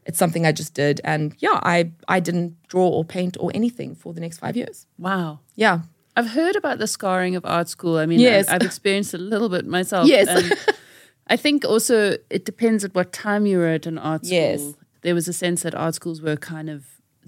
it's 0.06 0.18
something 0.18 0.44
I 0.46 0.52
just 0.52 0.74
did. 0.74 1.00
And 1.04 1.34
yeah, 1.38 1.60
I, 1.62 1.92
I 2.08 2.20
didn't 2.20 2.56
draw 2.68 2.88
or 2.88 3.04
paint 3.04 3.36
or 3.40 3.50
anything 3.54 3.94
for 3.94 4.12
the 4.12 4.20
next 4.20 4.38
five 4.38 4.56
years. 4.56 4.86
wow. 4.98 5.40
Yeah. 5.56 5.80
I've 6.16 6.30
heard 6.30 6.54
about 6.54 6.78
the 6.78 6.86
scarring 6.86 7.34
of 7.34 7.44
art 7.44 7.68
school. 7.68 7.96
I 7.98 8.06
mean, 8.06 8.20
Yes. 8.20 8.46
I've, 8.48 8.62
I've 8.62 8.66
experienced 8.66 9.14
it 9.14 9.20
a 9.20 9.24
little 9.24 9.48
bit 9.48 9.66
myself. 9.66 10.06
Yes. 10.06 10.28
And 10.28 10.76
I 11.26 11.36
think 11.36 11.64
also 11.64 12.16
it 12.30 12.44
depends 12.44 12.84
at 12.84 12.94
what 12.94 13.12
time 13.12 13.46
you 13.46 13.58
were 13.58 13.66
at 13.66 13.86
an 13.86 13.98
art 13.98 14.24
school. 14.24 14.38
Yes. 14.38 14.74
There 15.02 15.14
was 15.14 15.26
a 15.26 15.32
sense 15.32 15.62
that 15.62 15.74
art 15.74 15.94
schools 15.96 16.20
were 16.22 16.36
kind 16.36 16.70
of, 16.70 16.84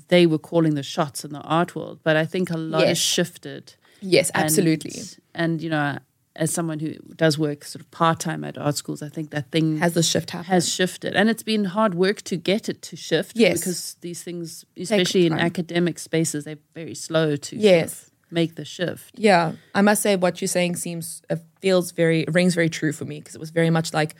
they 0.08 0.24
were 0.26 0.38
calling 0.38 0.74
the 0.76 0.84
shots 0.84 1.24
in 1.24 1.32
the 1.32 1.40
art 1.40 1.74
world. 1.74 1.98
But 2.04 2.16
I 2.16 2.24
think 2.26 2.48
a 2.50 2.56
lot 2.56 2.86
has 2.86 2.96
shifted. 2.98 3.74
Yes, 4.00 4.30
And- 4.30 4.44
absolutely. 4.44 4.92
And, 5.34 5.60
you 5.60 5.70
know, 5.70 5.98
as 6.38 6.50
someone 6.52 6.78
who 6.80 6.94
does 7.16 7.38
work 7.38 7.64
sort 7.64 7.80
of 7.82 7.90
part 7.90 8.20
time 8.20 8.44
at 8.44 8.56
art 8.58 8.76
schools, 8.76 9.02
I 9.02 9.08
think 9.08 9.30
that 9.30 9.50
thing 9.50 9.78
Has 9.78 9.94
the 9.94 10.02
shift 10.02 10.30
happened? 10.30 10.48
has 10.48 10.68
shifted 10.72 11.14
and 11.14 11.28
it's 11.28 11.42
been 11.42 11.64
hard 11.64 11.94
work 11.94 12.22
to 12.22 12.36
get 12.36 12.68
it 12.68 12.82
to 12.82 12.96
shift 12.96 13.32
Yes. 13.36 13.58
because 13.58 13.96
these 14.00 14.22
things 14.22 14.64
especially 14.76 15.26
in 15.26 15.32
academic 15.32 15.98
spaces 15.98 16.44
they're 16.44 16.58
very 16.74 16.94
slow 16.94 17.36
to 17.36 17.56
sort 17.56 17.62
Yes. 17.62 18.02
of 18.02 18.10
make 18.30 18.54
the 18.56 18.64
shift 18.64 19.12
Yeah, 19.18 19.52
I 19.74 19.82
must 19.82 20.02
say 20.02 20.16
what 20.16 20.40
you're 20.40 20.48
saying 20.48 20.76
seems 20.76 21.22
uh, 21.30 21.36
feels 21.60 21.92
very 21.92 22.24
rings 22.28 22.54
very 22.54 22.68
true 22.68 22.92
for 22.92 23.04
me 23.04 23.18
because 23.20 23.34
it 23.34 23.40
was 23.40 23.50
very 23.50 23.70
much 23.70 23.92
like 23.94 24.14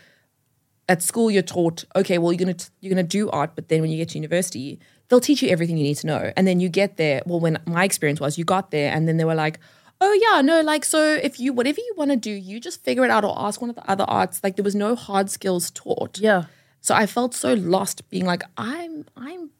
at 0.88 1.02
school 1.02 1.31
you're 1.31 1.42
taught 1.42 1.85
okay 1.96 2.18
well 2.18 2.33
you're 2.33 2.38
gonna 2.38 2.55
t- 2.55 2.68
you're 2.81 2.90
gonna 2.94 3.02
do 3.02 3.29
art 3.31 3.50
but 3.57 3.68
then 3.68 3.81
when 3.81 3.90
you 3.90 3.96
get 3.96 4.11
to 4.11 4.14
university 4.18 4.79
they'll 5.09 5.20
teach 5.20 5.42
you 5.42 5.48
everything 5.48 5.76
you 5.76 5.83
need 5.83 5.96
to 5.96 6.07
know 6.07 6.33
and 6.37 6.46
then 6.46 6.61
you 6.61 6.68
get 6.68 6.96
there 6.96 7.20
well 7.26 7.40
when 7.40 7.59
my 7.66 7.85
experience 7.85 8.20
was 8.20 8.38
you 8.38 8.44
got 8.44 8.70
there 8.70 8.92
and 8.94 9.09
then 9.09 9.16
they 9.16 9.24
were 9.24 9.35
like 9.35 9.59
oh 10.00 10.12
yeah 10.12 10.40
no 10.42 10.61
like 10.61 10.85
so 10.85 11.14
if 11.14 11.40
you 11.40 11.52
whatever 11.52 11.80
you 11.80 11.94
want 11.96 12.11
to 12.11 12.16
do 12.16 12.30
you 12.30 12.61
just 12.61 12.85
figure 12.85 13.04
it 13.04 13.11
out 13.11 13.24
or 13.24 13.35
ask 13.38 13.61
one 13.61 13.70
of 13.70 13.76
the 13.76 13.90
other 13.90 14.04
arts 14.04 14.40
like 14.42 14.56
there 14.56 14.64
was 14.64 14.74
no 14.74 14.94
hard 14.94 15.30
skills 15.30 15.70
taught 15.70 16.18
yeah 16.18 16.44
so 16.87 16.94
I 16.94 17.06
felt 17.06 17.35
so 17.35 17.54
lost 17.54 18.09
being 18.11 18.26
like, 18.26 18.44
I'm 18.56 19.06
I'm 19.16 19.50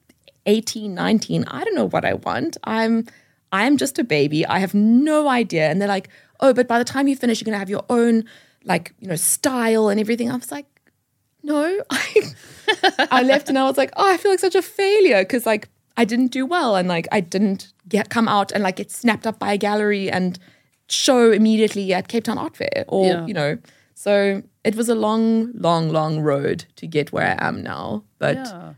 18, 0.47 0.95
19. 0.95 1.45
I 1.49 1.65
don't 1.65 1.75
know 1.75 1.89
what 1.89 2.05
I 2.05 2.15
want. 2.15 2.57
I'm 2.63 3.05
I'm 3.51 3.77
just 3.79 3.99
a 3.99 4.05
baby. 4.05 4.47
I 4.47 4.61
have 4.61 4.75
no 4.75 5.27
idea. 5.29 5.69
And 5.69 5.81
they're 5.81 5.89
like, 5.89 6.09
oh, 6.39 6.53
but 6.53 6.69
by 6.69 6.79
the 6.79 6.85
time 6.85 7.09
you 7.09 7.17
finish, 7.17 7.41
you're 7.41 7.47
gonna 7.47 7.59
have 7.59 7.69
your 7.69 7.85
own 7.91 8.27
like, 8.63 8.95
you 9.01 9.09
know, 9.09 9.17
style 9.17 9.89
and 9.89 9.99
everything. 9.99 10.31
I 10.31 10.37
was 10.37 10.53
like, 10.53 10.67
no. 11.43 11.83
I, 11.91 12.33
I 13.11 13.23
left 13.25 13.49
and 13.49 13.59
I 13.59 13.65
was 13.65 13.77
like, 13.77 13.91
oh, 13.97 14.09
I 14.09 14.19
feel 14.19 14.31
like 14.31 14.39
such 14.39 14.55
a 14.55 14.63
failure 14.63 15.23
because 15.23 15.47
like 15.47 15.69
I 15.97 16.05
didn't 16.05 16.29
do 16.33 16.45
well 16.47 16.77
and 16.77 16.89
like 16.89 17.09
I 17.13 17.21
didn't 17.21 17.73
get 17.89 18.09
come 18.11 18.29
out 18.29 18.53
and 18.53 18.63
like 18.63 18.77
get 18.77 18.91
snapped 18.91 19.27
up 19.27 19.39
by 19.39 19.53
a 19.53 19.59
gallery 19.59 20.11
and 20.11 20.39
show 20.89 21.33
immediately 21.33 21.93
at 21.95 22.09
Cape 22.09 22.25
Town 22.25 22.39
Art 22.39 22.57
Fair 22.57 22.85
or 22.89 23.07
Yeah. 23.07 23.27
you 23.27 23.35
know. 23.35 23.59
So 23.95 24.43
it 24.63 24.77
was 24.77 24.89
a 24.89 24.95
long, 24.95 25.53
long, 25.55 25.89
long 25.91 26.21
road 26.21 26.67
to 26.77 26.87
get 26.87 27.13
where 27.13 27.37
I 27.41 27.49
am 27.49 27.63
now, 27.63 28.05
but 28.19 28.37
yeah 28.37 28.75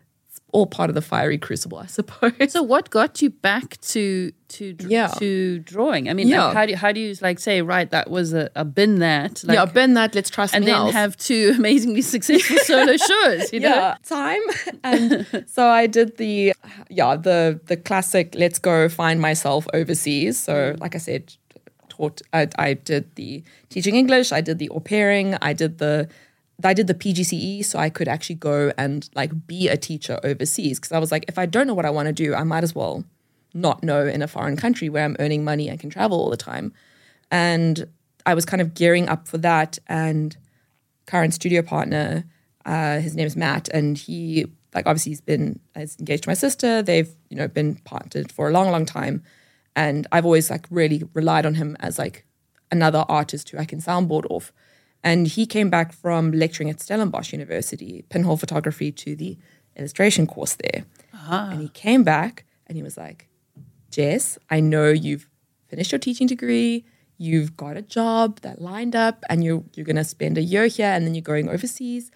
all 0.53 0.67
part 0.67 0.89
of 0.89 0.95
the 0.95 1.03
fiery 1.03 1.37
crucible, 1.37 1.79
I 1.79 1.87
suppose. 1.87 2.33
so 2.53 2.63
what 2.63 2.89
got 2.91 3.21
you 3.21 3.31
back 3.31 3.81
to 3.83 4.33
to 4.49 4.75
Yeah. 4.81 5.09
to 5.19 5.59
drawing 5.59 6.09
i 6.09 6.15
mean 6.15 6.29
Yeah. 6.29 6.47
like, 6.47 6.55
how 6.55 6.65
do 6.67 6.71
you, 6.73 6.77
how 6.79 6.93
do 6.93 7.01
you 7.01 7.15
like 7.21 7.39
say 7.39 7.61
right 7.61 7.91
that 7.91 8.09
was 8.11 8.33
a, 8.33 8.49
a 8.55 8.65
bin 8.65 8.99
that 9.01 9.45
like, 9.45 9.57
yeah, 9.57 9.67
been 9.67 9.93
that. 9.95 10.15
Let's 10.15 10.31
try 10.31 10.47
something 10.47 10.63
and 10.63 10.67
then 10.67 10.75
else. 10.75 10.93
have 10.95 11.17
two 11.19 11.53
amazingly 11.59 12.01
successful 12.01 12.57
solo 12.65 12.97
shows 12.97 13.53
you 13.53 13.61
know 13.61 13.95
time. 14.05 14.41
And 14.85 15.27
so 15.47 15.67
I 15.69 15.87
did 15.87 16.17
the 16.17 16.55
yeah 16.89 17.17
the 17.17 17.61
the 17.67 17.77
classic. 17.77 18.35
Let's 18.35 18.59
go 18.59 18.89
find 18.89 19.21
myself 19.21 19.67
overseas. 19.75 20.39
So 20.43 20.73
hmm. 20.73 20.81
like 20.81 20.95
I 20.95 20.99
said, 20.99 21.35
taught. 21.91 22.23
I, 22.33 22.49
I 22.59 22.75
did 22.75 23.15
the 23.17 23.43
teaching 23.69 23.97
English. 23.97 24.33
I 24.33 24.41
did 24.41 24.59
the 24.59 24.69
au 24.71 24.81
pairing. 24.81 25.37
I 25.43 25.53
did 25.53 25.79
the 25.79 26.09
I 26.65 26.75
did 26.75 26.89
the 26.89 26.95
PGCE, 26.95 27.65
so 27.65 27.79
I 27.79 27.89
could 27.89 28.09
actually 28.09 28.37
go 28.37 28.73
and 28.77 29.09
like 29.15 29.47
be 29.47 29.69
a 29.69 29.77
teacher 29.77 30.19
overseas. 30.25 30.79
Because 30.79 30.93
I 30.93 30.99
was 30.99 31.13
like, 31.13 31.25
if 31.29 31.39
I 31.39 31.47
don't 31.47 31.67
know 31.67 31.75
what 31.75 31.87
I 31.87 31.91
want 31.91 32.07
to 32.07 32.13
do, 32.13 32.35
I 32.35 32.45
might 32.45 32.65
as 32.65 32.75
well 32.75 33.05
not 33.55 33.83
know 33.83 34.07
in 34.07 34.23
a 34.23 34.29
foreign 34.29 34.57
country 34.57 34.89
where 34.89 35.05
I'm 35.05 35.17
earning 35.21 35.45
money 35.45 35.69
and 35.69 35.79
can 35.79 35.91
travel 35.91 36.19
all 36.19 36.31
the 36.31 36.37
time. 36.37 36.73
And 37.31 37.89
I 38.27 38.35
was 38.35 38.45
kind 38.45 38.61
of 38.61 38.75
gearing 38.75 39.09
up 39.09 39.29
for 39.29 39.39
that. 39.39 39.79
And 39.87 40.37
current 41.07 41.33
studio 41.35 41.63
partner, 41.63 42.25
uh, 42.67 43.01
his 43.01 43.17
name 43.17 43.27
is 43.27 43.37
Matt, 43.37 43.69
and 43.69 43.97
he 43.97 44.47
like 44.75 44.87
obviously 44.87 45.11
he's 45.11 45.21
been 45.21 45.59
is 45.75 45.97
engaged 45.99 46.25
to 46.25 46.29
my 46.29 46.35
sister. 46.35 46.83
They've 46.83 47.11
you 47.31 47.37
know 47.37 47.49
been 47.49 47.77
partnered 47.77 48.31
for 48.31 48.49
a 48.49 48.53
long, 48.53 48.71
long 48.71 48.85
time, 48.85 49.23
and 49.75 50.07
I've 50.13 50.25
always 50.25 50.51
like 50.51 50.67
really 50.71 51.03
relied 51.15 51.47
on 51.47 51.55
him 51.55 51.77
as 51.81 51.99
like 51.99 52.27
another 52.71 53.05
artist 53.09 53.49
who 53.51 53.59
I 53.59 53.65
can 53.65 53.81
soundboard 53.81 54.27
off. 54.29 54.53
And 55.05 55.27
he 55.29 55.47
came 55.47 55.71
back 55.71 55.93
from 55.93 56.33
lecturing 56.33 56.71
at 56.71 56.81
Stellenbosch 56.81 57.33
University, 57.33 58.05
pinhole 58.09 58.37
photography 58.37 58.91
to 58.93 59.15
the 59.15 59.39
illustration 59.77 60.27
course 60.27 60.57
there. 60.57 60.85
And 61.53 61.61
he 61.63 61.69
came 61.69 62.03
back 62.05 62.45
and 62.67 62.77
he 62.77 62.83
was 62.83 62.97
like, 62.97 63.29
Jess, 63.91 64.39
I 64.51 64.61
know 64.61 64.89
you've 64.89 65.29
finished 65.69 65.93
your 65.93 65.99
teaching 65.99 66.27
degree, 66.27 66.85
you've 67.17 67.57
got 67.57 67.77
a 67.77 67.83
job 67.83 68.41
that 68.41 68.61
lined 68.61 68.95
up, 68.97 69.25
and 69.31 69.43
you're 69.45 69.63
you're 69.75 69.87
gonna 69.87 70.05
spend 70.05 70.37
a 70.37 70.43
year 70.43 70.67
here 70.67 70.89
and 70.89 71.07
then 71.07 71.15
you're 71.15 71.23
going 71.23 71.49
overseas. 71.49 72.11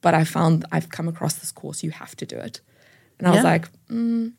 But 0.00 0.14
I 0.14 0.24
found 0.24 0.64
I've 0.72 0.88
come 0.90 1.08
across 1.08 1.34
this 1.34 1.52
course, 1.52 1.82
you 1.82 1.90
have 1.90 2.14
to 2.16 2.26
do 2.26 2.36
it. 2.38 2.60
And 3.18 3.26
I 3.26 3.30
was 3.32 3.44
like, 3.44 3.68
mm, 3.88 4.32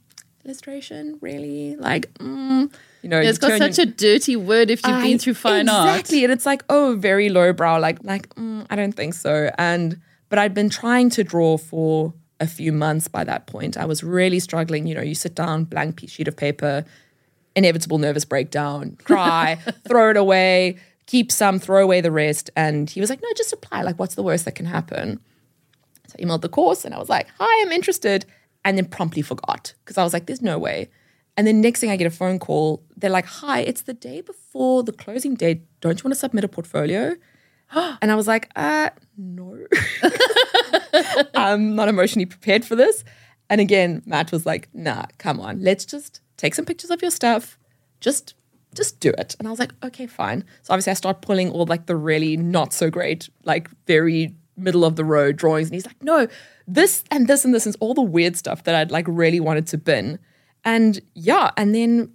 illustration, 0.48 1.18
really? 1.22 1.76
Like, 1.76 2.14
mm. 2.16 2.74
you 3.02 3.10
know, 3.10 3.20
it's 3.20 3.42
you 3.42 3.50
got 3.50 3.58
such 3.58 3.80
a 3.80 3.86
dirty 3.86 4.36
word 4.36 4.72
if 4.72 4.86
you've 4.86 4.96
I- 4.96 5.04
been 5.04 5.20
through 5.20 5.36
fine 5.36 5.70
art 5.70 5.90
exactly 5.90 6.24
and 6.24 6.34
it's 6.34 6.46
like 6.46 6.64
oh 6.70 6.96
very 6.98 7.30
lowbrow 7.30 7.80
like 7.80 8.04
like 8.04 8.34
mm, 8.36 8.66
i 8.70 8.76
don't 8.76 8.94
think 8.94 9.14
so 9.14 9.52
and 9.58 10.00
but 10.30 10.40
i'd 10.40 10.54
been 10.54 10.70
trying 10.70 11.10
to 11.12 11.24
draw 11.24 11.58
for 11.58 12.14
a 12.40 12.48
few 12.48 12.72
months 12.72 13.08
by 13.08 13.24
that 13.24 13.48
point 13.48 13.78
i 13.78 13.86
was 13.86 14.04
really 14.04 14.40
struggling 14.40 14.88
you 14.88 14.96
know 14.96 15.02
you 15.02 15.16
sit 15.16 15.36
down 15.36 15.64
blank 15.64 15.96
piece 15.96 16.12
sheet 16.12 16.28
of 16.28 16.36
paper 16.36 16.84
inevitable 17.56 17.98
nervous 17.98 18.26
breakdown 18.26 18.98
cry 19.04 19.58
throw 19.88 20.10
it 20.10 20.18
away 20.18 20.78
keep 21.08 21.32
some, 21.32 21.58
throw 21.58 21.82
away 21.82 22.02
the 22.02 22.12
rest. 22.12 22.52
And 22.56 22.90
he 22.90 23.00
was 23.02 23.10
like, 23.10 23.22
no, 23.22 23.30
just 23.36 23.52
apply. 23.52 23.82
Like, 23.82 23.98
what's 23.98 24.16
the 24.16 24.24
worst 24.24 24.46
that 24.46 24.54
can 24.54 24.68
happen? 24.68 25.20
So 26.08 26.16
I 26.20 26.24
emailed 26.24 26.42
the 26.42 26.50
course 26.50 26.86
and 26.86 26.94
I 26.94 27.00
was 27.00 27.10
like, 27.10 27.28
hi, 27.40 27.64
I'm 27.66 27.72
interested. 27.72 28.26
And 28.68 28.78
then 28.78 28.84
promptly 28.84 29.22
forgot 29.22 29.74
because 29.86 29.98
I 29.98 30.04
was 30.04 30.12
like, 30.12 30.26
there's 30.26 30.42
no 30.42 30.60
way. 30.60 30.90
And 31.38 31.48
then 31.48 31.62
next 31.62 31.80
thing 31.80 31.90
I 31.90 31.96
get 31.96 32.06
a 32.06 32.12
phone 32.12 32.38
call. 32.38 32.84
They're 32.98 33.10
like, 33.10 33.26
hi, 33.26 33.62
it's 33.62 33.84
the 33.84 33.94
day 33.94 34.20
before 34.20 34.84
the 34.84 34.92
closing 34.92 35.36
date. 35.36 35.62
Don't 35.80 35.98
you 35.98 36.04
want 36.04 36.16
to 36.16 36.20
submit 36.20 36.44
a 36.44 36.50
portfolio? 36.50 37.16
and 37.72 38.12
I 38.12 38.16
was 38.16 38.28
like, 38.28 38.50
uh, 38.58 38.90
no. 39.18 39.58
I'm 41.34 41.76
not 41.76 41.88
emotionally 41.88 42.26
prepared 42.26 42.66
for 42.66 42.76
this. 42.76 43.06
And 43.50 43.62
again, 43.62 44.04
Matt 44.06 44.34
was 44.34 44.46
like, 44.46 44.68
nah, 44.74 45.06
come 45.18 45.40
on, 45.40 45.62
let's 45.62 45.86
just 45.86 46.20
take 46.36 46.54
some 46.54 46.66
pictures 46.66 46.92
of 46.92 47.02
your 47.02 47.12
stuff. 47.12 47.58
Just 48.02 48.34
just 48.76 49.00
do 49.00 49.14
it. 49.18 49.34
And 49.40 49.48
I 49.48 49.52
was 49.52 49.60
like, 49.60 49.72
okay, 49.82 50.08
fine. 50.08 50.44
So 50.64 50.74
obviously 50.74 50.92
I 50.92 50.96
start 50.96 51.22
pulling 51.22 51.52
all 51.52 51.66
like 51.66 51.86
the 51.86 51.96
really 51.96 52.36
not 52.36 52.74
so 52.74 52.90
great, 52.90 53.30
like 53.46 53.70
very 53.88 54.36
middle 54.58 54.84
of 54.84 54.96
the 54.96 55.06
road 55.06 55.38
drawings. 55.38 55.68
And 55.68 55.76
he's 55.76 55.86
like, 55.86 56.02
no, 56.04 56.28
this 56.68 57.04
and 57.12 57.28
this 57.28 57.46
and 57.46 57.54
this 57.54 57.68
is 57.68 57.76
all 57.80 57.94
the 57.94 58.02
weird 58.02 58.36
stuff 58.36 58.64
that 58.64 58.76
I'd 58.76 58.92
like 58.92 59.06
really 59.08 59.40
wanted 59.40 59.68
to 59.68 59.78
bin. 59.78 60.20
And 60.66 61.00
yeah, 61.14 61.52
and 61.56 61.74
then 61.74 62.12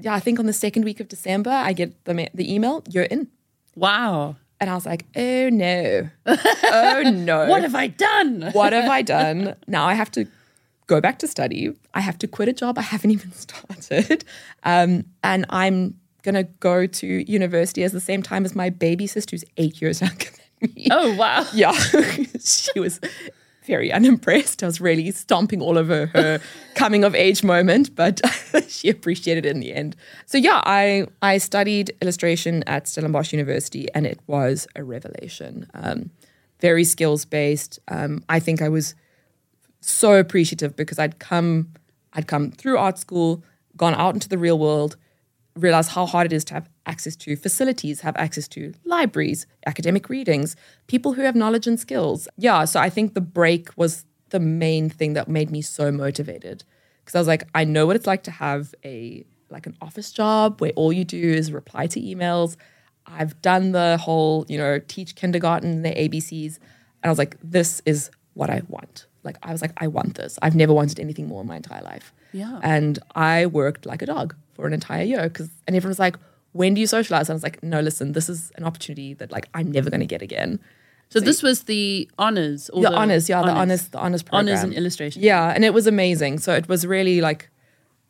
yeah, 0.00 0.14
I 0.14 0.20
think 0.20 0.38
on 0.38 0.46
the 0.46 0.52
second 0.52 0.84
week 0.84 1.00
of 1.00 1.08
December, 1.08 1.50
I 1.50 1.72
get 1.72 2.04
the 2.04 2.14
ma- 2.14 2.26
the 2.34 2.52
email, 2.52 2.82
you're 2.88 3.04
in. 3.04 3.28
Wow. 3.74 4.36
And 4.60 4.70
I 4.70 4.74
was 4.74 4.86
like, 4.86 5.04
oh 5.16 5.48
no. 5.50 6.08
oh 6.26 7.02
no. 7.14 7.46
What 7.48 7.62
have 7.62 7.74
I 7.74 7.88
done? 7.88 8.50
what 8.52 8.72
have 8.72 8.90
I 8.90 9.02
done? 9.02 9.54
Now 9.66 9.86
I 9.86 9.94
have 9.94 10.10
to 10.12 10.26
go 10.86 11.00
back 11.00 11.18
to 11.20 11.28
study. 11.28 11.72
I 11.94 12.00
have 12.00 12.18
to 12.18 12.28
quit 12.28 12.48
a 12.48 12.52
job 12.52 12.78
I 12.78 12.82
haven't 12.82 13.10
even 13.10 13.32
started. 13.78 14.24
Um, 14.62 15.04
and 15.22 15.46
I'm 15.50 15.98
going 16.22 16.34
to 16.34 16.44
go 16.60 16.86
to 16.86 17.30
university 17.30 17.84
at 17.84 17.92
the 17.92 18.00
same 18.00 18.22
time 18.22 18.44
as 18.44 18.54
my 18.54 18.70
baby 18.70 19.06
sister, 19.06 19.34
who's 19.34 19.44
eight 19.56 19.80
years 19.80 20.00
younger 20.00 20.24
than 20.24 20.45
me. 20.60 20.88
Oh, 20.90 21.14
wow. 21.16 21.46
Yeah. 21.52 21.72
she 22.44 22.80
was 22.80 23.00
very 23.66 23.92
unimpressed. 23.92 24.62
I 24.62 24.66
was 24.66 24.80
really 24.80 25.10
stomping 25.10 25.60
all 25.60 25.76
over 25.76 26.06
her 26.06 26.40
coming 26.74 27.04
of 27.04 27.14
age 27.14 27.42
moment, 27.42 27.94
but 27.94 28.20
she 28.68 28.88
appreciated 28.88 29.44
it 29.44 29.50
in 29.50 29.60
the 29.60 29.74
end. 29.74 29.96
So 30.26 30.38
yeah, 30.38 30.62
I 30.64 31.06
I 31.20 31.38
studied 31.38 31.94
illustration 32.00 32.62
at 32.66 32.86
Stellenbosch 32.86 33.32
University, 33.32 33.88
and 33.92 34.06
it 34.06 34.20
was 34.26 34.66
a 34.76 34.84
revelation. 34.84 35.66
Um, 35.74 36.10
very 36.60 36.84
skills 36.84 37.24
based. 37.24 37.78
Um, 37.88 38.24
I 38.28 38.40
think 38.40 38.62
I 38.62 38.68
was 38.68 38.94
so 39.80 40.14
appreciative 40.14 40.76
because 40.76 40.98
I'd 40.98 41.18
come 41.18 41.72
I'd 42.12 42.26
come 42.26 42.50
through 42.50 42.78
art 42.78 42.98
school, 42.98 43.42
gone 43.76 43.94
out 43.94 44.14
into 44.14 44.28
the 44.28 44.38
real 44.38 44.58
world, 44.58 44.96
realized 45.54 45.90
how 45.90 46.06
hard 46.06 46.26
it 46.26 46.32
is 46.32 46.44
to 46.46 46.54
have 46.54 46.68
access 46.86 47.16
to 47.16 47.36
facilities, 47.36 48.00
have 48.00 48.16
access 48.16 48.48
to 48.48 48.72
libraries, 48.84 49.46
academic 49.66 50.08
readings, 50.08 50.56
people 50.86 51.12
who 51.14 51.22
have 51.22 51.34
knowledge 51.34 51.66
and 51.66 51.78
skills. 51.78 52.28
Yeah, 52.36 52.64
so 52.64 52.80
I 52.80 52.90
think 52.90 53.14
the 53.14 53.20
break 53.20 53.68
was 53.76 54.04
the 54.30 54.40
main 54.40 54.88
thing 54.88 55.12
that 55.14 55.28
made 55.28 55.50
me 55.50 55.62
so 55.62 55.92
motivated 55.92 56.64
because 57.00 57.14
I 57.14 57.18
was 57.18 57.28
like, 57.28 57.48
I 57.54 57.64
know 57.64 57.86
what 57.86 57.96
it's 57.96 58.06
like 58.06 58.22
to 58.24 58.30
have 58.30 58.74
a 58.84 59.24
like 59.48 59.66
an 59.66 59.76
office 59.80 60.10
job 60.10 60.60
where 60.60 60.72
all 60.72 60.92
you 60.92 61.04
do 61.04 61.22
is 61.22 61.52
reply 61.52 61.86
to 61.86 62.00
emails. 62.00 62.56
I've 63.06 63.40
done 63.42 63.70
the 63.70 63.96
whole, 63.96 64.44
you 64.48 64.58
know, 64.58 64.80
teach 64.80 65.14
kindergarten, 65.14 65.82
the 65.82 65.90
ABCs. 65.90 66.56
And 66.56 67.04
I 67.04 67.08
was 67.08 67.18
like, 67.18 67.36
this 67.42 67.80
is 67.86 68.10
what 68.34 68.50
I 68.50 68.62
want. 68.68 69.06
Like, 69.22 69.38
I 69.42 69.52
was 69.52 69.62
like, 69.62 69.72
I 69.76 69.86
want 69.86 70.16
this. 70.16 70.38
I've 70.42 70.56
never 70.56 70.72
wanted 70.72 70.98
anything 70.98 71.28
more 71.28 71.42
in 71.42 71.46
my 71.46 71.56
entire 71.56 71.82
life. 71.82 72.12
Yeah. 72.32 72.58
And 72.62 72.98
I 73.14 73.46
worked 73.46 73.86
like 73.86 74.02
a 74.02 74.06
dog 74.06 74.34
for 74.54 74.66
an 74.66 74.72
entire 74.72 75.04
year 75.04 75.22
because, 75.24 75.48
and 75.66 75.76
everyone 75.76 75.90
was 75.90 75.98
like, 76.00 76.16
when 76.56 76.74
do 76.74 76.80
you 76.80 76.86
socialize? 76.86 77.28
And 77.28 77.34
I 77.34 77.36
was 77.36 77.42
like, 77.42 77.62
no, 77.62 77.80
listen, 77.80 78.12
this 78.12 78.28
is 78.28 78.52
an 78.56 78.64
opportunity 78.64 79.14
that 79.14 79.30
like 79.30 79.48
I'm 79.54 79.70
never 79.70 79.90
going 79.90 80.00
to 80.00 80.06
get 80.06 80.22
again. 80.22 80.60
So 81.08 81.20
this 81.20 81.40
was 81.40 81.64
the 81.64 82.10
honors, 82.18 82.68
or 82.70 82.82
The 82.82 82.92
honors, 82.92 83.28
yeah, 83.28 83.40
the 83.42 83.52
honors, 83.52 83.88
the 83.88 83.98
honors 83.98 84.24
program. 84.24 84.48
honors 84.48 84.64
in 84.64 84.72
illustration. 84.72 85.22
Yeah, 85.22 85.52
and 85.54 85.64
it 85.64 85.72
was 85.72 85.86
amazing. 85.86 86.40
So 86.40 86.52
it 86.52 86.68
was 86.68 86.84
really 86.84 87.20
like 87.20 87.48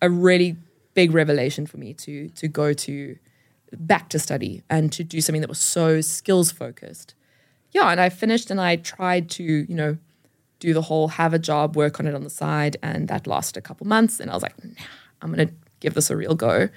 a 0.01 0.09
really 0.09 0.57
big 0.95 1.13
revelation 1.13 1.67
for 1.67 1.77
me 1.77 1.93
to 1.93 2.31
to 2.31 2.49
go 2.49 2.73
to 2.73 3.17
back 3.73 4.09
to 4.09 4.19
study 4.19 4.63
and 4.71 4.91
to 4.93 5.05
do 5.05 5.21
something 5.21 5.43
that 5.43 5.49
was 5.51 5.59
so 5.59 6.01
skills 6.01 6.51
focused. 6.51 7.15
Yeah, 7.73 7.91
and 7.91 8.01
I 8.01 8.09
finished 8.09 8.51
and 8.51 8.61
I 8.61 8.77
tried 8.77 9.29
to, 9.31 9.43
you 9.43 9.75
know, 9.75 9.99
do 10.61 10.73
the 10.73 10.83
whole 10.83 11.09
have 11.09 11.35
a 11.35 11.39
job, 11.39 11.77
work 11.77 12.01
on 12.01 12.07
it 12.07 12.15
on 12.15 12.23
the 12.23 12.31
side, 12.31 12.79
and 12.83 13.09
that 13.09 13.27
lasted 13.27 13.59
a 13.59 13.63
couple 13.63 13.87
months. 13.87 14.21
And 14.21 14.31
I 14.31 14.35
was 14.35 14.43
like, 14.43 14.57
nah, 14.65 14.71
I'm 15.21 15.31
gonna 15.31 15.51
give 15.81 15.93
this 15.93 16.09
a 16.09 16.17
real 16.17 16.35
go. 16.35 16.71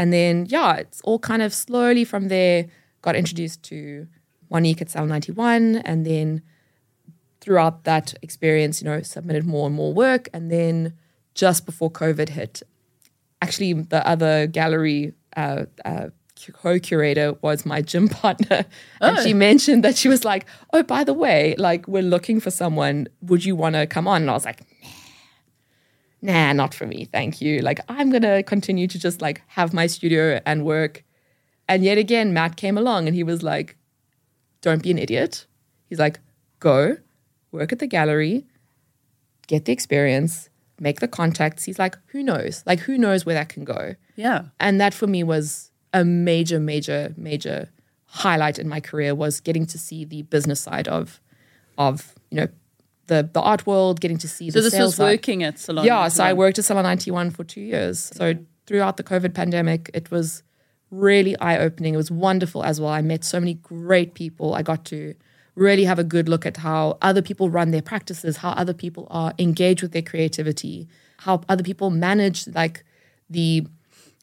And 0.00 0.14
then 0.14 0.46
yeah, 0.48 0.76
it's 0.76 1.02
all 1.02 1.18
kind 1.18 1.42
of 1.42 1.52
slowly 1.52 2.06
from 2.06 2.28
there 2.28 2.68
got 3.02 3.16
introduced 3.16 3.62
to 3.64 4.08
Monique 4.50 4.80
at 4.80 4.88
Salon 4.88 5.10
91 5.10 5.76
and 5.84 6.06
then 6.06 6.40
throughout 7.42 7.84
that 7.84 8.14
experience, 8.22 8.80
you 8.80 8.88
know, 8.88 9.02
submitted 9.02 9.44
more 9.44 9.66
and 9.66 9.76
more 9.76 9.92
work. 9.92 10.30
And 10.32 10.50
then 10.50 10.94
just 11.34 11.66
before 11.66 11.90
COVID 11.90 12.30
hit, 12.30 12.62
actually, 13.42 13.74
the 13.74 14.06
other 14.08 14.46
gallery 14.46 15.12
uh, 15.36 15.66
uh, 15.84 16.06
co-curator 16.50 17.34
was 17.42 17.66
my 17.66 17.82
gym 17.82 18.08
partner, 18.22 18.64
and 19.02 19.18
she 19.18 19.34
mentioned 19.34 19.84
that 19.84 19.98
she 19.98 20.08
was 20.08 20.24
like, 20.24 20.46
"Oh, 20.72 20.82
by 20.82 21.04
the 21.04 21.12
way, 21.12 21.54
like 21.58 21.86
we're 21.86 22.02
looking 22.02 22.40
for 22.40 22.50
someone. 22.50 23.06
Would 23.20 23.44
you 23.44 23.54
want 23.54 23.74
to 23.74 23.86
come 23.86 24.08
on?" 24.08 24.22
And 24.22 24.30
I 24.30 24.32
was 24.32 24.46
like, 24.46 24.62
"Nah, 24.82 24.88
nah, 26.22 26.52
not 26.52 26.74
for 26.74 26.86
me, 26.86 27.04
thank 27.04 27.40
you. 27.40 27.60
Like 27.60 27.80
I'm 27.88 28.10
gonna 28.10 28.42
continue 28.42 28.86
to 28.88 28.98
just 28.98 29.20
like 29.20 29.42
have 29.48 29.72
my 29.72 29.86
studio 29.86 30.40
and 30.44 30.64
work." 30.64 31.04
And 31.68 31.84
yet 31.84 31.98
again, 31.98 32.32
Matt 32.32 32.56
came 32.56 32.76
along 32.76 33.06
and 33.06 33.14
he 33.14 33.22
was 33.22 33.42
like, 33.42 33.76
"Don't 34.60 34.82
be 34.82 34.90
an 34.90 34.98
idiot." 34.98 35.46
He's 35.88 35.98
like, 35.98 36.20
"Go." 36.58 36.96
work 37.52 37.72
at 37.72 37.78
the 37.78 37.86
gallery, 37.86 38.46
get 39.46 39.64
the 39.64 39.72
experience, 39.72 40.48
make 40.78 41.00
the 41.00 41.08
contacts. 41.08 41.64
He's 41.64 41.78
like, 41.78 41.96
who 42.06 42.22
knows? 42.22 42.62
Like, 42.66 42.80
who 42.80 42.96
knows 42.96 43.26
where 43.26 43.34
that 43.34 43.48
can 43.48 43.64
go? 43.64 43.94
Yeah. 44.16 44.46
And 44.58 44.80
that 44.80 44.94
for 44.94 45.06
me 45.06 45.22
was 45.22 45.70
a 45.92 46.04
major, 46.04 46.60
major, 46.60 47.14
major 47.16 47.68
highlight 48.06 48.58
in 48.58 48.68
my 48.68 48.80
career 48.80 49.14
was 49.14 49.40
getting 49.40 49.66
to 49.66 49.78
see 49.78 50.04
the 50.04 50.22
business 50.22 50.60
side 50.60 50.88
of, 50.88 51.20
of 51.78 52.14
you 52.30 52.38
know, 52.38 52.48
the 53.10 53.28
the 53.36 53.42
art 53.52 53.66
world, 53.66 54.00
getting 54.00 54.18
to 54.18 54.28
see 54.28 54.50
So 54.50 54.60
the 54.60 54.70
this 54.70 54.78
was 54.78 54.98
working 54.98 55.42
at 55.42 55.58
Salon. 55.58 55.84
Yeah, 55.84 56.08
so 56.08 56.24
I 56.24 56.32
worked 56.32 56.58
at 56.58 56.64
Salon 56.64 56.84
91 56.84 57.30
for 57.32 57.44
two 57.44 57.60
years. 57.60 58.10
So 58.14 58.34
throughout 58.66 58.96
the 58.96 59.02
COVID 59.02 59.34
pandemic, 59.34 59.90
it 59.92 60.10
was 60.10 60.42
really 60.90 61.36
eye 61.38 61.58
opening. 61.58 61.94
It 61.94 61.96
was 62.04 62.10
wonderful 62.10 62.62
as 62.64 62.80
well. 62.80 62.90
I 62.90 63.02
met 63.02 63.24
so 63.24 63.40
many 63.40 63.54
great 63.54 64.14
people. 64.14 64.54
I 64.54 64.62
got 64.62 64.84
to 64.86 65.14
really 65.56 65.84
have 65.84 65.98
a 65.98 66.04
good 66.04 66.28
look 66.28 66.46
at 66.46 66.58
how 66.58 66.96
other 67.02 67.20
people 67.20 67.50
run 67.50 67.72
their 67.72 67.82
practices, 67.82 68.38
how 68.38 68.50
other 68.50 68.72
people 68.72 69.06
are 69.10 69.34
engaged 69.38 69.82
with 69.82 69.92
their 69.92 70.06
creativity, 70.12 70.88
how 71.18 71.42
other 71.48 71.64
people 71.64 71.90
manage 71.90 72.46
like 72.48 72.84
the 73.28 73.66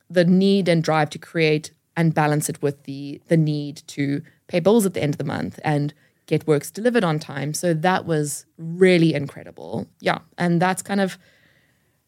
the 0.10 0.23
need 0.23 0.69
and 0.69 0.82
drive 0.82 1.10
to 1.10 1.19
create 1.19 1.71
and 1.97 2.13
balance 2.13 2.47
it 2.47 2.62
with 2.62 2.84
the 2.84 3.21
the 3.28 3.38
need 3.38 3.84
to 3.88 4.21
pay 4.47 4.62
bills 4.62 4.86
at 4.86 4.93
the 4.93 5.04
end 5.04 5.13
of 5.13 5.17
the 5.17 5.32
month 5.36 5.60
and 5.63 5.93
get 6.27 6.45
works 6.47 6.69
delivered 6.69 7.03
on 7.03 7.19
time. 7.19 7.53
So 7.53 7.73
that 7.73 8.05
was 8.05 8.45
really 8.57 9.13
incredible. 9.13 9.87
Yeah. 9.99 10.19
And 10.37 10.61
that's 10.61 10.81
kind 10.81 11.01
of 11.01 11.17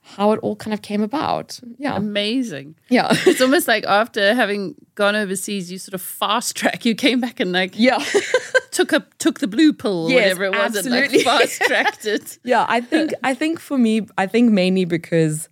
how 0.01 0.32
it 0.32 0.39
all 0.41 0.55
kind 0.55 0.73
of 0.73 0.82
came 0.82 1.01
about. 1.01 1.60
Yeah. 1.77 1.95
Amazing. 1.95 2.75
Yeah. 2.89 3.10
It's 3.25 3.41
almost 3.41 3.67
like 3.67 3.86
after 3.86 4.34
having 4.34 4.75
gone 4.95 5.15
overseas, 5.15 5.71
you 5.71 5.77
sort 5.77 5.93
of 5.93 6.01
fast 6.01 6.55
track. 6.55 6.86
You 6.86 6.95
came 6.95 7.19
back 7.21 7.39
and 7.39 7.51
like 7.51 7.73
yeah. 7.77 8.03
took 8.71 8.93
up 8.93 9.17
took 9.17 9.39
the 9.39 9.47
blue 9.47 9.73
pill 9.73 10.05
or 10.05 10.10
Yes, 10.12 10.38
whatever 10.38 10.43
it 10.45 10.51
was 10.51 10.75
and 10.75 10.89
like 10.91 11.03
absolutely. 11.05 11.23
fast 11.23 11.62
tracked 11.67 12.05
it. 12.05 12.39
yeah, 12.43 12.65
I 12.69 12.82
think 12.82 13.12
I 13.23 13.34
think 13.34 13.60
for 13.60 13.77
me, 13.77 14.08
I 14.17 14.27
think 14.27 14.52
mainly 14.52 14.85
because 14.85 15.50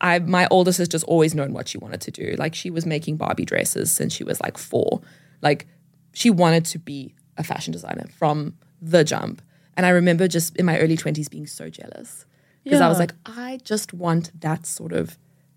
I 0.00 0.18
my 0.18 0.46
older 0.50 0.72
sister's 0.72 1.04
always 1.04 1.34
known 1.34 1.52
what 1.52 1.68
she 1.68 1.78
wanted 1.78 2.00
to 2.02 2.10
do. 2.10 2.34
Like 2.38 2.54
she 2.54 2.70
was 2.70 2.84
making 2.84 3.16
Barbie 3.16 3.44
dresses 3.44 3.90
since 3.92 4.12
she 4.14 4.24
was 4.24 4.40
like 4.40 4.58
four. 4.58 5.00
Like 5.42 5.66
she 6.12 6.30
wanted 6.30 6.64
to 6.66 6.78
be 6.78 7.14
a 7.38 7.44
fashion 7.44 7.72
designer 7.72 8.06
from 8.18 8.54
the 8.80 9.04
jump. 9.04 9.42
And 9.76 9.84
I 9.86 9.90
remember 9.90 10.26
just 10.28 10.56
in 10.56 10.66
my 10.66 10.78
early 10.78 10.96
twenties 10.96 11.28
being 11.28 11.46
so 11.46 11.68
jealous 11.68 12.24
because 12.64 12.80
I 12.80 12.88
was 12.88 12.98
like, 12.98 13.12
I 13.26 13.60
just 13.62 13.92
want 13.92 14.40
that 14.40 14.66
sort 14.66 14.92
of 14.92 15.16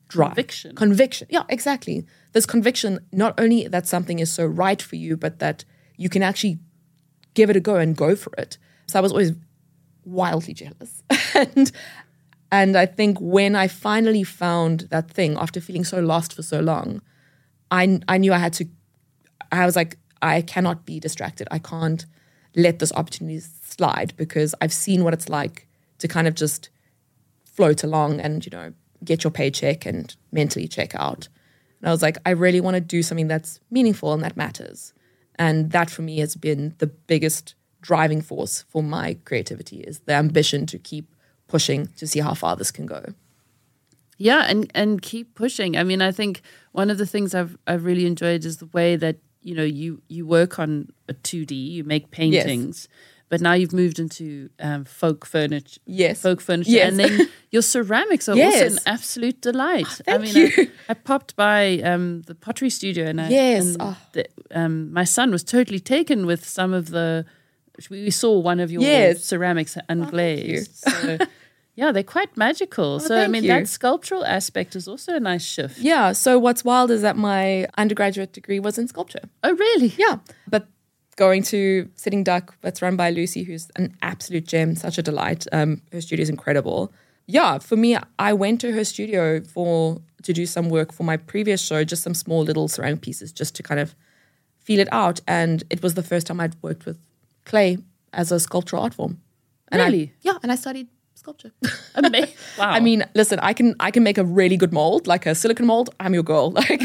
drive, 0.09 0.29
Conviction. 0.35 0.75
conviction. 0.75 1.27
Yeah, 1.29 1.43
exactly. 1.49 2.05
This 2.33 2.45
conviction 2.45 2.99
not 3.11 3.39
only 3.39 3.67
that 3.67 3.87
something 3.87 4.19
is 4.19 4.31
so 4.31 4.45
right 4.45 4.81
for 4.81 4.95
you, 4.95 5.15
but 5.17 5.39
that 5.39 5.65
you 5.97 6.09
can 6.09 6.21
actually 6.23 6.59
give 7.33 7.49
it 7.49 7.55
a 7.55 7.59
go 7.59 7.75
and 7.77 7.95
go 7.95 8.15
for 8.15 8.31
it. 8.37 8.57
So 8.87 8.99
I 8.99 9.01
was 9.01 9.11
always 9.11 9.33
wildly 10.05 10.53
jealous. 10.53 11.03
and 11.35 11.71
and 12.51 12.75
I 12.75 12.85
think 12.87 13.19
when 13.19 13.55
I 13.55 13.67
finally 13.67 14.23
found 14.23 14.81
that 14.89 15.09
thing 15.11 15.37
after 15.37 15.61
feeling 15.61 15.83
so 15.83 15.99
lost 15.99 16.33
for 16.33 16.41
so 16.43 16.59
long, 16.59 17.01
I 17.71 17.99
I 18.07 18.17
knew 18.17 18.33
I 18.33 18.39
had 18.39 18.53
to 18.53 18.65
I 19.51 19.65
was 19.65 19.75
like 19.75 19.97
I 20.21 20.41
cannot 20.41 20.85
be 20.85 20.99
distracted. 20.99 21.47
I 21.51 21.59
can't 21.59 22.05
let 22.55 22.79
this 22.79 22.91
opportunity 22.93 23.39
slide 23.39 24.13
because 24.17 24.55
I've 24.61 24.73
seen 24.73 25.03
what 25.03 25.13
it's 25.13 25.29
like 25.29 25.67
to 25.99 26.07
kind 26.07 26.27
of 26.27 26.35
just 26.35 26.69
float 27.45 27.83
along 27.83 28.19
and 28.19 28.45
you 28.45 28.49
know 28.49 28.73
get 29.03 29.23
your 29.23 29.31
paycheck 29.31 29.85
and 29.85 30.15
mentally 30.31 30.67
check 30.67 30.93
out. 30.95 31.27
And 31.79 31.87
I 31.87 31.91
was 31.91 32.01
like, 32.01 32.17
I 32.25 32.31
really 32.31 32.59
want 32.59 32.75
to 32.75 32.81
do 32.81 33.01
something 33.01 33.27
that's 33.27 33.59
meaningful 33.71 34.13
and 34.13 34.23
that 34.23 34.35
matters. 34.35 34.93
And 35.35 35.71
that 35.71 35.89
for 35.89 36.01
me 36.01 36.19
has 36.19 36.35
been 36.35 36.75
the 36.79 36.87
biggest 36.87 37.55
driving 37.81 38.21
force 38.21 38.65
for 38.67 38.83
my 38.83 39.17
creativity 39.23 39.77
is 39.81 39.99
the 39.99 40.13
ambition 40.13 40.65
to 40.65 40.77
keep 40.77 41.15
pushing 41.47 41.87
to 41.97 42.05
see 42.05 42.19
how 42.19 42.33
far 42.33 42.57
this 42.57 42.71
can 42.71 42.85
go. 42.85 43.13
Yeah, 44.17 44.45
and 44.49 44.69
and 44.75 45.01
keep 45.01 45.33
pushing. 45.33 45.77
I 45.77 45.83
mean, 45.83 46.01
I 46.01 46.11
think 46.11 46.41
one 46.73 46.89
of 46.89 46.97
the 46.97 47.05
things 47.05 47.33
I've 47.33 47.57
I've 47.65 47.85
really 47.85 48.05
enjoyed 48.05 48.43
is 48.43 48.57
the 48.57 48.65
way 48.67 48.97
that 48.97 49.15
you 49.41 49.55
know 49.55 49.63
you 49.63 50.01
you 50.07 50.25
work 50.25 50.59
on 50.59 50.91
a 51.07 51.13
two 51.13 51.45
D, 51.45 51.55
you 51.55 51.83
make 51.83 52.11
paintings, 52.11 52.87
but 53.29 53.41
now 53.41 53.53
you've 53.53 53.73
moved 53.73 53.99
into 53.99 54.49
um, 54.59 54.85
folk 54.85 55.25
furniture. 55.25 55.79
Yes. 55.85 56.21
folk 56.21 56.41
furniture, 56.41 56.71
Yes. 56.71 56.89
and 56.89 56.99
then 56.99 57.29
your 57.51 57.61
ceramics 57.61 58.27
are 58.27 58.37
also 58.39 58.65
an 58.65 58.79
absolute 58.85 59.41
delight. 59.41 59.87
I 60.07 60.17
thank 60.17 60.21
mean, 60.23 60.35
you. 60.35 60.49
I, 60.57 60.69
I 60.89 60.93
popped 60.95 61.35
by 61.35 61.79
um, 61.83 62.23
the 62.23 62.35
pottery 62.35 62.69
studio, 62.69 63.05
and 63.05 63.21
I 63.21 63.29
Yes, 63.29 63.65
and 63.65 63.77
oh. 63.79 63.97
the, 64.13 64.25
um, 64.51 64.91
my 64.93 65.03
son 65.05 65.31
was 65.31 65.43
totally 65.43 65.79
taken 65.79 66.25
with 66.25 66.45
some 66.47 66.73
of 66.73 66.89
the. 66.89 67.25
We 67.89 68.11
saw 68.11 68.37
one 68.37 68.59
of 68.59 68.71
your 68.71 68.81
Yes. 68.81 69.15
Oh, 69.17 69.19
ceramics 69.19 69.77
unglazed. 69.89 70.75
so, 70.75 71.17
yeah, 71.79 71.91
they're 71.93 72.03
quite 72.17 72.31
magical. 72.45 72.99
so 72.99 73.13
I 73.25 73.27
mean, 73.27 73.43
you. 73.43 73.49
that 73.53 73.67
sculptural 73.67 74.23
aspect 74.25 74.75
is 74.75 74.87
also 74.87 75.15
a 75.15 75.19
nice 75.31 75.43
shift. 75.55 75.77
Yeah. 75.79 76.11
So 76.13 76.37
what's 76.45 76.63
wild 76.71 76.89
is 76.91 77.01
that 77.07 77.15
my 77.15 77.67
undergraduate 77.77 78.31
degree 78.33 78.59
was 78.67 78.77
in 78.77 78.87
sculpture. 78.87 79.25
Oh, 79.45 79.53
really? 79.65 79.93
Yeah. 79.97 80.15
But 80.53 80.67
going 81.15 81.43
to 81.53 81.61
Sitting 81.95 82.23
Duck, 82.23 82.55
that's 82.61 82.81
run 82.81 82.95
by 82.95 83.09
Lucy, 83.11 83.43
who's 83.43 83.65
an 83.75 83.95
absolute 84.01 84.45
gem, 84.47 84.75
such 84.75 84.97
a 84.97 85.01
delight. 85.01 85.45
Um, 85.51 85.81
her 85.93 86.01
studio 86.01 86.23
is 86.23 86.29
incredible. 86.29 86.91
Yeah, 87.27 87.59
for 87.59 87.75
me, 87.75 87.97
I 88.17 88.33
went 88.33 88.59
to 88.61 88.71
her 88.73 88.83
studio 88.83 89.41
for 89.41 90.01
to 90.23 90.33
do 90.33 90.45
some 90.45 90.69
work 90.69 90.91
for 90.91 91.03
my 91.03 91.15
previous 91.17 91.61
show, 91.61 91.83
just 91.83 92.03
some 92.03 92.13
small 92.13 92.41
little 92.43 92.67
ceramic 92.67 93.01
pieces, 93.01 93.31
just 93.31 93.55
to 93.55 93.63
kind 93.63 93.79
of 93.79 93.95
feel 94.67 94.79
it 94.79 94.89
out. 94.91 95.21
And 95.27 95.63
it 95.69 95.81
was 95.83 95.93
the 95.93 96.03
first 96.03 96.27
time 96.27 96.39
I'd 96.39 96.55
worked 96.61 96.85
with 96.85 96.97
clay 97.45 97.77
as 98.11 98.31
a 98.31 98.39
sculptural 98.39 98.81
art 98.83 98.93
form. 98.95 99.21
And 99.71 99.81
I- 99.81 99.85
Really? 99.85 100.13
yeah, 100.21 100.37
and 100.43 100.51
I 100.51 100.55
studied 100.55 100.87
sculpture. 101.19 101.51
Ama- 101.95 102.27
wow. 102.57 102.69
I 102.69 102.79
mean, 102.79 103.05
listen, 103.13 103.39
I 103.39 103.53
can 103.53 103.75
I 103.79 103.91
can 103.91 104.03
make 104.03 104.17
a 104.17 104.23
really 104.23 104.57
good 104.57 104.73
mold, 104.73 105.07
like 105.07 105.25
a 105.25 105.35
silicone 105.35 105.67
mold. 105.67 105.89
I'm 105.99 106.13
your 106.13 106.23
girl. 106.23 106.51
Like, 106.69 106.81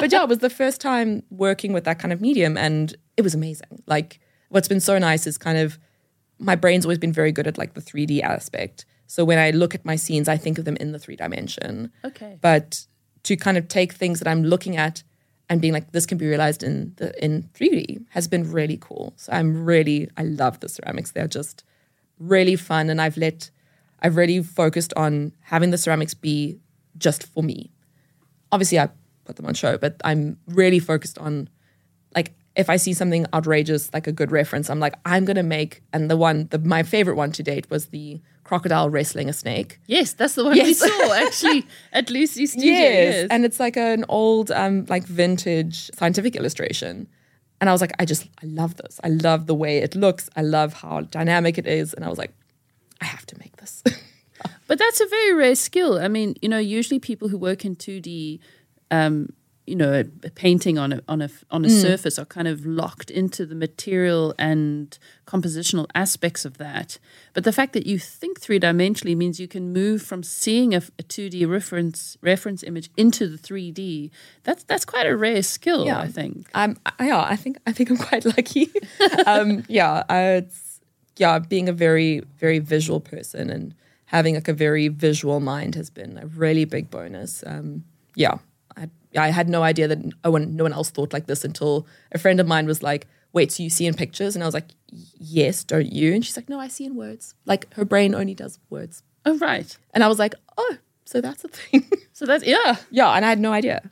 but 0.00 0.12
yeah, 0.12 0.22
it 0.22 0.28
was 0.28 0.38
the 0.38 0.50
first 0.50 0.80
time 0.80 1.22
working 1.30 1.72
with 1.72 1.84
that 1.84 1.98
kind 1.98 2.12
of 2.12 2.20
medium, 2.20 2.56
and 2.56 2.94
it 3.16 3.22
was 3.22 3.34
amazing. 3.34 3.82
Like, 3.86 4.20
what's 4.48 4.68
been 4.68 4.80
so 4.80 4.98
nice 4.98 5.26
is 5.26 5.38
kind 5.38 5.58
of 5.58 5.78
my 6.38 6.54
brain's 6.54 6.84
always 6.84 6.98
been 6.98 7.12
very 7.12 7.32
good 7.32 7.46
at 7.46 7.56
like 7.56 7.74
the 7.74 7.80
3D 7.80 8.22
aspect. 8.22 8.84
So 9.06 9.24
when 9.24 9.38
I 9.38 9.50
look 9.50 9.74
at 9.74 9.84
my 9.84 9.96
scenes, 9.96 10.28
I 10.28 10.36
think 10.36 10.58
of 10.58 10.64
them 10.64 10.76
in 10.76 10.92
the 10.92 10.98
three 10.98 11.16
dimension. 11.16 11.92
Okay. 12.04 12.38
But 12.40 12.86
to 13.22 13.36
kind 13.36 13.56
of 13.56 13.68
take 13.68 13.92
things 13.92 14.18
that 14.20 14.28
I'm 14.28 14.42
looking 14.44 14.76
at 14.76 15.02
and 15.48 15.60
being 15.60 15.72
like, 15.72 15.92
this 15.92 16.06
can 16.06 16.18
be 16.18 16.26
realized 16.26 16.62
in 16.62 16.92
the 16.96 17.24
in 17.24 17.48
3D 17.54 18.04
has 18.10 18.28
been 18.28 18.50
really 18.50 18.78
cool. 18.80 19.14
So 19.16 19.32
I'm 19.32 19.64
really 19.64 20.08
I 20.16 20.22
love 20.22 20.60
the 20.60 20.68
ceramics. 20.68 21.12
They're 21.12 21.28
just 21.28 21.64
really 22.18 22.56
fun 22.56 22.90
and 22.90 23.00
I've 23.00 23.16
let 23.16 23.50
I've 24.00 24.16
really 24.16 24.42
focused 24.42 24.92
on 24.94 25.32
having 25.40 25.70
the 25.70 25.78
ceramics 25.78 26.14
be 26.14 26.58
just 26.98 27.24
for 27.24 27.42
me. 27.42 27.70
Obviously 28.52 28.78
I 28.78 28.90
put 29.24 29.36
them 29.36 29.46
on 29.46 29.54
show, 29.54 29.78
but 29.78 30.00
I'm 30.04 30.38
really 30.48 30.78
focused 30.78 31.18
on 31.18 31.48
like 32.14 32.34
if 32.54 32.70
I 32.70 32.76
see 32.76 32.94
something 32.94 33.26
outrageous, 33.34 33.92
like 33.92 34.06
a 34.06 34.12
good 34.12 34.32
reference, 34.32 34.70
I'm 34.70 34.80
like, 34.80 34.94
I'm 35.04 35.24
gonna 35.24 35.42
make 35.42 35.82
and 35.92 36.10
the 36.10 36.16
one 36.16 36.48
the 36.50 36.58
my 36.58 36.82
favorite 36.82 37.16
one 37.16 37.32
to 37.32 37.42
date 37.42 37.68
was 37.70 37.86
the 37.86 38.20
crocodile 38.46 38.88
wrestling 38.88 39.28
a 39.28 39.32
snake. 39.32 39.80
yes, 39.86 40.12
that's 40.12 40.36
the 40.36 40.44
one 40.44 40.54
we 40.54 40.72
saw 40.72 41.12
actually 41.14 41.66
at 41.92 42.10
Lucy's 42.10 42.52
studio. 42.52 42.70
Yes. 42.70 43.26
And 43.28 43.44
it's 43.44 43.58
like 43.58 43.76
an 43.76 44.04
old, 44.08 44.52
um, 44.52 44.86
like 44.88 45.04
vintage 45.04 45.90
scientific 45.94 46.36
illustration. 46.36 47.08
And 47.60 47.70
I 47.70 47.72
was 47.72 47.80
like, 47.80 47.92
I 47.98 48.04
just, 48.04 48.28
I 48.42 48.46
love 48.46 48.76
this. 48.76 49.00
I 49.02 49.08
love 49.08 49.46
the 49.46 49.54
way 49.54 49.78
it 49.78 49.94
looks. 49.94 50.28
I 50.36 50.42
love 50.42 50.74
how 50.74 51.00
dynamic 51.00 51.58
it 51.58 51.66
is. 51.66 51.94
And 51.94 52.04
I 52.04 52.08
was 52.08 52.18
like, 52.18 52.32
I 53.00 53.06
have 53.06 53.26
to 53.26 53.38
make 53.38 53.56
this. 53.56 53.82
But 54.66 54.78
that's 54.78 55.00
a 55.00 55.06
very 55.06 55.32
rare 55.32 55.54
skill. 55.54 55.98
I 55.98 56.08
mean, 56.08 56.34
you 56.42 56.48
know, 56.48 56.58
usually 56.58 56.98
people 56.98 57.28
who 57.28 57.38
work 57.38 57.64
in 57.64 57.76
2D, 57.76 58.40
um, 58.90 59.30
you 59.66 59.74
know, 59.76 59.92
a, 59.92 60.00
a 60.26 60.30
painting 60.30 60.78
on 60.78 60.92
a 60.92 61.00
on 61.08 61.20
a 61.22 61.28
on 61.50 61.62
Mm. 61.62 61.66
a 61.66 61.70
surface 61.70 62.18
are 62.18 62.24
kind 62.24 62.46
of 62.48 62.64
locked 62.64 63.10
into 63.10 63.44
the 63.44 63.54
material 63.54 64.32
and 64.38 64.96
compositional 65.26 65.86
aspects 65.94 66.44
of 66.44 66.58
that. 66.58 66.98
But 67.34 67.42
the 67.44 67.52
fact 67.52 67.72
that 67.72 67.84
you 67.86 67.98
think 67.98 68.40
three 68.40 68.60
dimensionally 68.60 69.16
means 69.16 69.40
you 69.40 69.48
can 69.48 69.72
move 69.72 70.02
from 70.02 70.22
seeing 70.22 70.72
a, 70.74 70.78
a 70.98 71.02
2D 71.02 71.48
reference 71.48 72.16
reference 72.22 72.62
image 72.62 72.90
into 72.96 73.26
the 73.28 73.36
3D. 73.38 74.10
That's 74.44 74.62
that's 74.64 74.84
quite 74.84 75.06
a 75.06 75.16
rare 75.16 75.42
skill, 75.42 75.84
Yeah. 75.86 75.98
I 76.00 76.08
think. 76.08 76.46
I'm, 76.54 76.76
I, 76.86 77.06
yeah, 77.06 77.22
I 77.22 77.36
think, 77.36 77.58
I 77.66 77.72
think 77.72 77.90
I'm 77.90 77.96
quite 77.96 78.24
lucky. 78.36 78.70
um, 79.26 79.64
yeah, 79.68 80.04
uh, 80.08 80.40
it's, 80.44 80.80
yeah, 81.16 81.38
being 81.40 81.68
a 81.68 81.72
very, 81.72 82.20
very 82.38 82.58
visual 82.60 83.00
person 83.00 83.50
and 83.50 83.74
having 84.06 84.34
like 84.36 84.46
a 84.48 84.52
very 84.54 84.86
visual 84.88 85.40
mind 85.40 85.74
has 85.74 85.90
been 85.90 86.18
a 86.18 86.26
really 86.26 86.64
big 86.64 86.88
bonus. 86.90 87.42
Um, 87.46 87.84
yeah, 88.14 88.38
I, 89.16 89.28
had 89.28 89.48
no 89.48 89.62
idea 89.62 89.88
that 89.88 89.98
no 90.24 90.30
one, 90.30 90.56
no 90.56 90.64
one 90.64 90.72
else 90.72 90.90
thought 90.90 91.12
like 91.12 91.26
this 91.26 91.44
until 91.44 91.86
a 92.12 92.18
friend 92.18 92.40
of 92.40 92.46
mine 92.46 92.66
was 92.66 92.82
like, 92.82 93.06
wait, 93.32 93.52
so 93.52 93.62
you 93.62 93.70
see 93.70 93.86
in 93.86 93.94
pictures? 93.94 94.34
And 94.34 94.42
I 94.42 94.46
was 94.46 94.54
like, 94.54 94.68
yes, 95.18 95.64
don't 95.64 95.92
you? 95.92 96.14
And 96.14 96.24
she's 96.24 96.36
like, 96.36 96.48
no, 96.48 96.58
I 96.58 96.68
see 96.68 96.84
in 96.86 96.96
words. 96.96 97.34
Like 97.44 97.72
her 97.74 97.84
brain 97.84 98.14
only 98.14 98.34
does 98.34 98.58
words. 98.70 99.02
Oh 99.24 99.36
right. 99.38 99.76
And 99.92 100.02
I 100.04 100.08
was 100.08 100.18
like, 100.18 100.34
oh, 100.56 100.76
so 101.04 101.20
that's 101.20 101.44
a 101.44 101.48
thing. 101.48 101.84
So 102.12 102.24
that's 102.24 102.44
yeah. 102.46 102.76
yeah, 102.90 103.10
and 103.10 103.26
I 103.26 103.28
had 103.28 103.38
no 103.38 103.52
idea. 103.52 103.90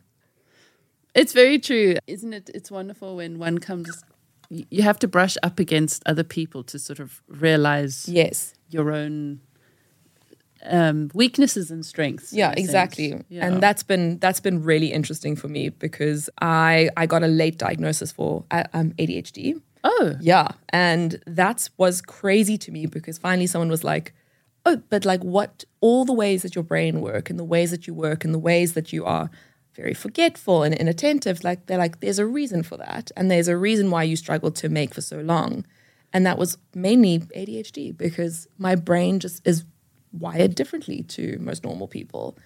It's 1.15 1.35
very 1.35 1.59
true, 1.59 1.97
isn't 2.07 2.33
it? 2.33 2.51
It's 2.55 2.71
wonderful 2.71 3.17
when 3.17 3.39
one 3.39 3.59
comes. 3.59 4.03
You 4.49 4.83
have 4.83 4.99
to 5.01 5.09
brush 5.09 5.37
up 5.43 5.59
against 5.59 6.03
other 6.07 6.25
people 6.25 6.63
to 6.65 6.79
sort 6.79 7.01
of 7.01 7.23
realize 7.29 8.09
Yes. 8.09 8.55
your 8.71 8.93
own 8.93 9.41
um, 10.67 11.11
weaknesses 11.15 11.71
and 11.71 11.85
strengths. 11.85 12.33
Yeah, 12.33 12.53
exactly. 12.57 13.15
Yeah. 13.29 13.47
And 13.47 13.63
that's 13.63 13.83
been 13.83 14.19
that's 14.19 14.41
been 14.41 14.63
really 14.63 14.93
interesting 14.93 15.37
for 15.37 15.49
me 15.49 15.69
because 15.69 16.31
I 16.41 16.91
I 16.97 17.07
got 17.07 17.23
a 17.23 17.27
late 17.29 17.59
diagnosis 17.59 18.13
for 18.13 18.45
uh, 18.51 18.65
um, 18.73 18.93
ADHD. 18.99 19.61
oh, 19.85 20.17
Yeah, 20.21 20.49
and 20.71 21.21
that 21.27 21.69
was 21.77 22.01
crazy 22.01 22.57
to 22.59 22.73
me 22.73 22.87
because 22.87 23.19
finally 23.19 23.47
someone 23.47 23.71
was 23.71 23.85
like, 23.85 24.15
"Oh, 24.65 24.83
but 24.89 25.05
like 25.05 25.23
what? 25.23 25.65
All 25.81 26.05
the 26.05 26.15
ways 26.15 26.43
that 26.43 26.55
your 26.55 26.65
brain 26.65 27.01
work 27.01 27.31
and 27.31 27.39
the 27.39 27.45
ways 27.45 27.71
that 27.71 27.87
you 27.87 27.95
work 27.95 28.25
and 28.25 28.33
the 28.33 28.39
ways 28.39 28.73
that 28.73 28.93
you 28.93 29.05
are 29.05 29.31
very 29.75 29.95
forgetful 29.95 30.63
and 30.63 30.73
inattentive. 30.75 31.43
Like 31.43 31.67
they're 31.67 31.79
like, 31.79 32.01
there's 32.01 32.21
a 32.21 32.27
reason 32.27 32.63
for 32.63 32.77
that, 32.79 33.11
and 33.17 33.31
there's 33.31 33.49
a 33.49 33.57
reason 33.57 33.91
why 33.91 34.05
you 34.05 34.17
struggled 34.17 34.57
to 34.57 34.69
make 34.69 34.95
for 34.95 35.01
so 35.03 35.19
long, 35.21 35.67
and 36.13 36.25
that 36.25 36.39
was 36.39 36.59
mainly 36.75 37.19
ADHD 37.19 37.97
because 37.97 38.47
my 38.57 38.75
brain 38.77 39.19
just 39.21 39.47
is 39.47 39.65
wired 40.19 40.55
differently 40.55 41.03
to 41.09 41.37
most 41.41 41.65
normal 41.65 41.89
people, 41.89 42.37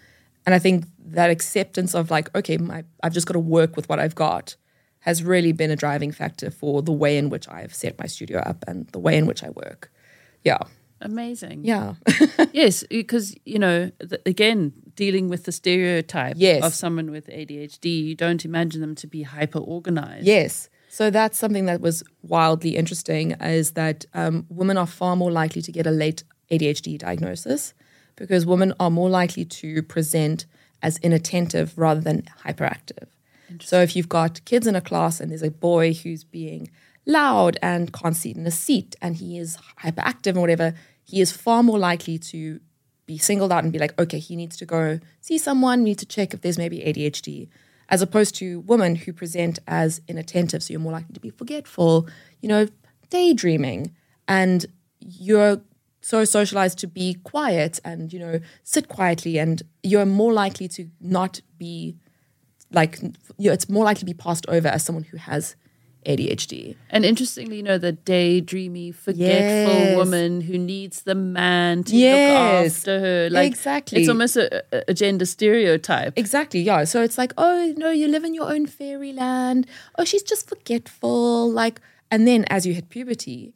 and 0.46 0.54
I 0.54 0.58
think 0.58 0.84
that 1.06 1.30
acceptance 1.30 1.94
of 1.94 2.10
like, 2.10 2.34
okay, 2.34 2.56
my 2.56 2.84
I've 3.02 3.12
just 3.12 3.26
got 3.26 3.34
to 3.34 3.38
work 3.40 3.76
with 3.76 3.88
what 3.88 3.98
I've 3.98 4.14
got 4.14 4.56
has 5.00 5.22
really 5.22 5.52
been 5.52 5.70
a 5.70 5.76
driving 5.76 6.10
factor 6.12 6.50
for 6.50 6.82
the 6.82 6.92
way 6.92 7.16
in 7.18 7.30
which 7.30 7.48
I've 7.48 7.72
set 7.74 7.98
my 7.98 8.06
studio 8.06 8.38
up 8.40 8.64
and 8.66 8.86
the 8.88 8.98
way 8.98 9.16
in 9.16 9.26
which 9.26 9.42
I 9.44 9.50
work. 9.50 9.92
Yeah. 10.44 10.58
amazing. 11.00 11.64
Yeah. 11.64 11.94
yes, 12.52 12.84
because 12.90 13.34
you 13.44 13.58
know, 13.58 13.90
again, 14.26 14.72
dealing 14.96 15.28
with 15.28 15.44
the 15.44 15.52
stereotype 15.52 16.34
Yes. 16.38 16.64
of 16.64 16.74
someone 16.74 17.10
with 17.12 17.26
ADHD, 17.28 17.86
you 18.08 18.14
don't 18.16 18.44
imagine 18.44 18.80
them 18.80 18.94
to 18.96 19.06
be 19.06 19.22
hyper 19.22 19.60
organized. 19.60 20.26
yes. 20.26 20.68
So 20.90 21.10
that's 21.10 21.38
something 21.38 21.66
that 21.66 21.80
was 21.82 22.02
wildly 22.22 22.74
interesting 22.76 23.32
is 23.42 23.72
that 23.72 24.06
um, 24.14 24.46
women 24.48 24.76
are 24.78 24.86
far 24.86 25.14
more 25.16 25.30
likely 25.30 25.60
to 25.62 25.70
get 25.70 25.86
a 25.86 25.90
late 25.90 26.24
ADHD 26.50 26.98
diagnosis 26.98 27.74
because 28.16 28.46
women 28.46 28.74
are 28.80 28.90
more 28.90 29.08
likely 29.08 29.44
to 29.44 29.82
present 29.82 30.46
as 30.82 30.98
inattentive 30.98 31.76
rather 31.76 32.00
than 32.00 32.22
hyperactive. 32.44 33.08
So 33.60 33.80
if 33.80 33.96
you've 33.96 34.08
got 34.08 34.44
kids 34.44 34.66
in 34.66 34.76
a 34.76 34.80
class 34.80 35.20
and 35.20 35.30
there's 35.30 35.42
a 35.42 35.50
boy 35.50 35.94
who's 35.94 36.24
being 36.24 36.70
loud 37.06 37.58
and 37.62 37.92
can't 37.92 38.14
sit 38.14 38.36
in 38.36 38.46
a 38.46 38.50
seat 38.50 38.94
and 39.00 39.16
he 39.16 39.38
is 39.38 39.58
hyperactive 39.82 40.32
and 40.32 40.40
whatever, 40.40 40.74
he 41.04 41.20
is 41.20 41.32
far 41.32 41.62
more 41.62 41.78
likely 41.78 42.18
to 42.18 42.60
be 43.06 43.16
singled 43.16 43.50
out 43.50 43.64
and 43.64 43.72
be 43.72 43.78
like, 43.78 43.98
okay, 43.98 44.18
he 44.18 44.36
needs 44.36 44.56
to 44.58 44.66
go 44.66 45.00
see 45.20 45.38
someone, 45.38 45.82
need 45.82 45.98
to 45.98 46.06
check 46.06 46.34
if 46.34 46.42
there's 46.42 46.58
maybe 46.58 46.80
ADHD, 46.80 47.48
as 47.88 48.02
opposed 48.02 48.34
to 48.36 48.60
women 48.60 48.94
who 48.94 49.14
present 49.14 49.58
as 49.66 50.02
inattentive. 50.06 50.62
So 50.62 50.72
you're 50.72 50.80
more 50.80 50.92
likely 50.92 51.14
to 51.14 51.20
be 51.20 51.30
forgetful, 51.30 52.06
you 52.40 52.48
know, 52.48 52.68
daydreaming, 53.08 53.94
and 54.28 54.66
you're 55.00 55.62
so 56.10 56.24
socialized 56.24 56.78
to 56.78 56.86
be 56.86 57.14
quiet 57.32 57.78
and, 57.84 58.12
you 58.12 58.18
know, 58.24 58.40
sit 58.64 58.88
quietly, 58.88 59.38
and 59.38 59.62
you're 59.82 60.06
more 60.06 60.32
likely 60.32 60.66
to 60.76 60.82
not 61.00 61.40
be 61.58 61.96
like, 62.72 62.92
you 63.38 63.48
know, 63.48 63.52
it's 63.52 63.68
more 63.68 63.84
likely 63.84 64.00
to 64.00 64.06
be 64.06 64.14
passed 64.26 64.46
over 64.48 64.68
as 64.68 64.82
someone 64.84 65.04
who 65.04 65.16
has 65.18 65.54
ADHD. 66.06 66.76
And 66.90 67.04
interestingly, 67.04 67.56
you 67.58 67.62
know, 67.62 67.76
the 67.78 67.92
daydreamy, 67.92 68.94
forgetful 68.94 69.74
Yes. 69.74 69.96
woman 69.96 70.40
who 70.42 70.56
needs 70.56 71.02
the 71.02 71.14
man 71.14 71.84
to 71.84 71.94
Yes. 71.96 72.86
look 72.86 72.94
after 72.94 73.00
her. 73.00 73.30
Like 73.30 73.46
Exactly. 73.52 74.00
It's 74.00 74.08
almost 74.08 74.36
a, 74.36 74.64
a- 74.88 74.94
gender 74.94 75.26
stereotype. 75.26 76.12
Exactly, 76.16 76.60
yeah. 76.60 76.84
So 76.84 77.02
it's 77.02 77.18
like, 77.18 77.32
oh 77.36 77.74
no, 77.76 77.90
you 77.90 78.08
live 78.08 78.24
in 78.24 78.32
your 78.34 78.50
own 78.50 78.66
fairyland. 78.66 79.66
Oh, 79.98 80.04
she's 80.04 80.22
just 80.22 80.48
forgetful. 80.48 81.50
Like, 81.50 81.80
and 82.10 82.26
then 82.26 82.44
as 82.48 82.64
you 82.66 82.72
hit 82.74 82.88
puberty, 82.88 83.54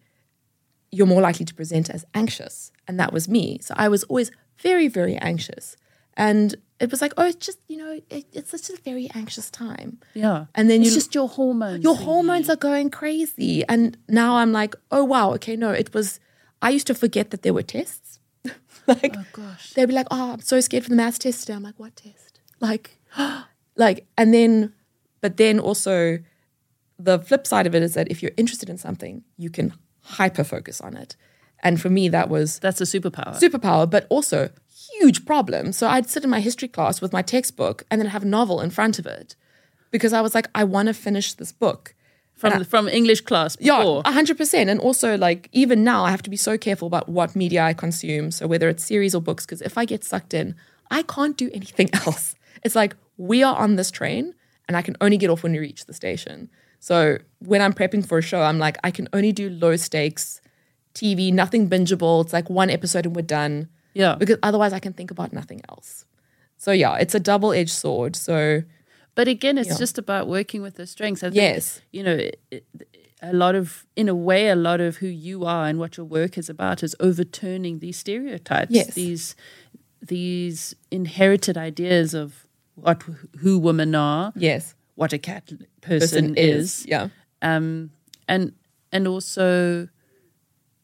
you're 0.92 1.06
more 1.06 1.22
likely 1.22 1.44
to 1.46 1.54
present 1.54 1.90
as 1.90 2.04
anxious. 2.14 2.70
And 2.86 3.00
that 3.00 3.12
was 3.12 3.28
me. 3.28 3.58
So 3.62 3.74
I 3.76 3.88
was 3.88 4.04
always 4.04 4.30
very, 4.58 4.86
very 4.88 5.16
anxious. 5.16 5.76
And 6.14 6.54
it 6.78 6.90
was 6.90 7.00
like, 7.00 7.14
oh, 7.16 7.26
it's 7.26 7.44
just, 7.44 7.58
you 7.68 7.78
know, 7.78 7.98
it, 8.10 8.26
it's 8.32 8.50
just 8.50 8.68
a 8.70 8.80
very 8.84 9.10
anxious 9.14 9.50
time. 9.50 9.98
Yeah. 10.12 10.44
And 10.54 10.68
then 10.68 10.82
it's 10.82 10.90
you 10.90 10.94
just 10.94 11.14
your 11.14 11.28
hormones. 11.28 11.82
your 11.82 11.96
thingy. 11.96 12.04
hormones 12.04 12.50
are 12.50 12.56
going 12.56 12.90
crazy. 12.90 13.64
And 13.68 13.96
now 14.08 14.36
I'm 14.36 14.52
like, 14.52 14.74
oh 14.90 15.02
wow, 15.02 15.32
okay, 15.34 15.56
no, 15.56 15.70
it 15.70 15.94
was 15.94 16.20
I 16.60 16.70
used 16.70 16.86
to 16.88 16.94
forget 16.94 17.30
that 17.30 17.42
there 17.42 17.54
were 17.54 17.62
tests. 17.62 18.20
like 18.86 19.14
Oh 19.16 19.24
gosh. 19.32 19.72
they'd 19.72 19.86
be 19.86 19.94
like, 19.94 20.08
oh, 20.10 20.34
I'm 20.34 20.40
so 20.40 20.60
scared 20.60 20.84
for 20.84 20.90
the 20.90 20.96
maths 20.96 21.18
test 21.18 21.40
today. 21.40 21.54
I'm 21.54 21.62
like, 21.62 21.78
what 21.78 21.96
test? 21.96 22.40
Like, 22.60 22.98
like, 23.76 24.06
and 24.18 24.34
then, 24.34 24.74
but 25.22 25.38
then 25.38 25.58
also 25.58 26.18
the 26.98 27.18
flip 27.20 27.46
side 27.46 27.66
of 27.66 27.74
it 27.74 27.82
is 27.82 27.94
that 27.94 28.10
if 28.10 28.22
you're 28.22 28.32
interested 28.36 28.68
in 28.68 28.76
something, 28.76 29.24
you 29.38 29.48
can 29.48 29.72
hyper 30.02 30.44
focus 30.44 30.80
on 30.80 30.96
it. 30.96 31.16
And 31.62 31.80
for 31.80 31.88
me, 31.90 32.08
that 32.08 32.28
was 32.28 32.58
That's 32.58 32.80
a 32.80 32.84
superpower. 32.84 33.38
superpower, 33.40 33.88
but 33.88 34.06
also 34.08 34.50
huge 34.98 35.24
problem. 35.24 35.72
So 35.72 35.86
I'd 35.88 36.08
sit 36.10 36.24
in 36.24 36.30
my 36.30 36.40
history 36.40 36.68
class 36.68 37.00
with 37.00 37.12
my 37.12 37.22
textbook 37.22 37.84
and 37.90 38.00
then 38.00 38.08
have 38.08 38.24
a 38.24 38.26
novel 38.26 38.60
in 38.60 38.70
front 38.70 38.98
of 38.98 39.06
it 39.06 39.36
because 39.90 40.12
I 40.12 40.20
was 40.20 40.34
like, 40.34 40.48
I 40.54 40.64
want 40.64 40.88
to 40.88 40.94
finish 40.94 41.34
this 41.34 41.52
book. 41.52 41.94
from 42.34 42.64
from 42.64 42.88
English 42.88 43.20
class 43.20 43.56
Yeah, 43.60 43.78
before. 43.78 44.02
a 44.04 44.12
hundred 44.12 44.36
percent. 44.36 44.68
And 44.70 44.80
also, 44.80 45.16
like 45.16 45.48
even 45.52 45.84
now, 45.84 46.02
I 46.04 46.10
have 46.10 46.22
to 46.22 46.30
be 46.30 46.36
so 46.36 46.58
careful 46.58 46.86
about 46.88 47.08
what 47.08 47.36
media 47.36 47.62
I 47.62 47.74
consume. 47.74 48.30
So 48.32 48.46
whether 48.48 48.68
it's 48.68 48.84
series 48.84 49.14
or 49.14 49.22
books, 49.22 49.46
because 49.46 49.62
if 49.62 49.78
I 49.78 49.84
get 49.84 50.02
sucked 50.04 50.34
in, 50.34 50.54
I 50.90 51.02
can't 51.04 51.36
do 51.36 51.48
anything 51.54 51.88
else. 52.06 52.34
It's 52.64 52.74
like 52.74 52.96
we 53.16 53.44
are 53.44 53.56
on 53.56 53.76
this 53.76 53.90
train, 53.92 54.34
and 54.66 54.76
I 54.76 54.82
can 54.82 54.96
only 55.00 55.18
get 55.18 55.30
off 55.30 55.42
when 55.44 55.52
we 55.52 55.58
reach 55.60 55.84
the 55.86 55.94
station. 55.94 56.48
So 56.82 57.18
when 57.38 57.62
I'm 57.62 57.72
prepping 57.72 58.04
for 58.04 58.18
a 58.18 58.22
show, 58.22 58.42
I'm 58.42 58.58
like, 58.58 58.76
I 58.82 58.90
can 58.90 59.06
only 59.12 59.30
do 59.30 59.48
low 59.48 59.76
stakes 59.76 60.40
TV, 60.94 61.32
nothing 61.32 61.70
bingeable. 61.70 62.24
It's 62.24 62.32
like 62.32 62.50
one 62.50 62.70
episode 62.70 63.06
and 63.06 63.14
we're 63.14 63.22
done. 63.22 63.68
Yeah. 63.94 64.16
because 64.16 64.38
otherwise 64.42 64.72
I 64.72 64.80
can 64.80 64.92
think 64.94 65.10
about 65.12 65.32
nothing 65.32 65.60
else. 65.68 66.06
So 66.56 66.72
yeah, 66.72 66.96
it's 66.96 67.14
a 67.14 67.20
double 67.20 67.52
edged 67.52 67.70
sword. 67.84 68.16
So 68.16 68.62
But 69.14 69.28
again, 69.28 69.58
it's 69.58 69.68
Yeah. 69.68 69.78
just 69.84 69.96
about 69.98 70.26
working 70.26 70.60
with 70.62 70.74
the 70.74 70.86
strengths. 70.86 71.22
I 71.22 71.26
think, 71.26 71.36
Yes. 71.36 71.80
You 71.92 72.02
know, 72.02 72.16
it, 72.16 72.40
it, 72.50 72.64
a 73.20 73.32
lot 73.32 73.54
of, 73.54 73.86
in 73.94 74.08
a 74.08 74.14
way, 74.14 74.48
a 74.48 74.56
lot 74.56 74.80
of 74.80 74.96
who 74.96 75.06
you 75.06 75.44
are 75.44 75.68
and 75.68 75.78
what 75.78 75.96
your 75.96 76.06
work 76.06 76.36
is 76.36 76.48
about 76.48 76.82
is 76.82 76.96
overturning 76.98 77.78
these 77.78 77.96
stereotypes. 77.96 78.72
Yes. 78.72 78.94
These 78.94 79.36
these 80.04 80.74
inherited 80.90 81.56
ideas 81.56 82.12
of 82.14 82.46
what 82.74 83.02
who 83.40 83.58
women 83.58 83.94
are, 83.94 84.32
yes, 84.34 84.74
what 84.94 85.12
a 85.12 85.18
cat 85.18 85.50
person, 85.80 86.34
is, 86.36 86.84
yeah, 86.86 87.08
um, 87.40 87.90
and 88.28 88.52
and 88.92 89.08
also 89.08 89.88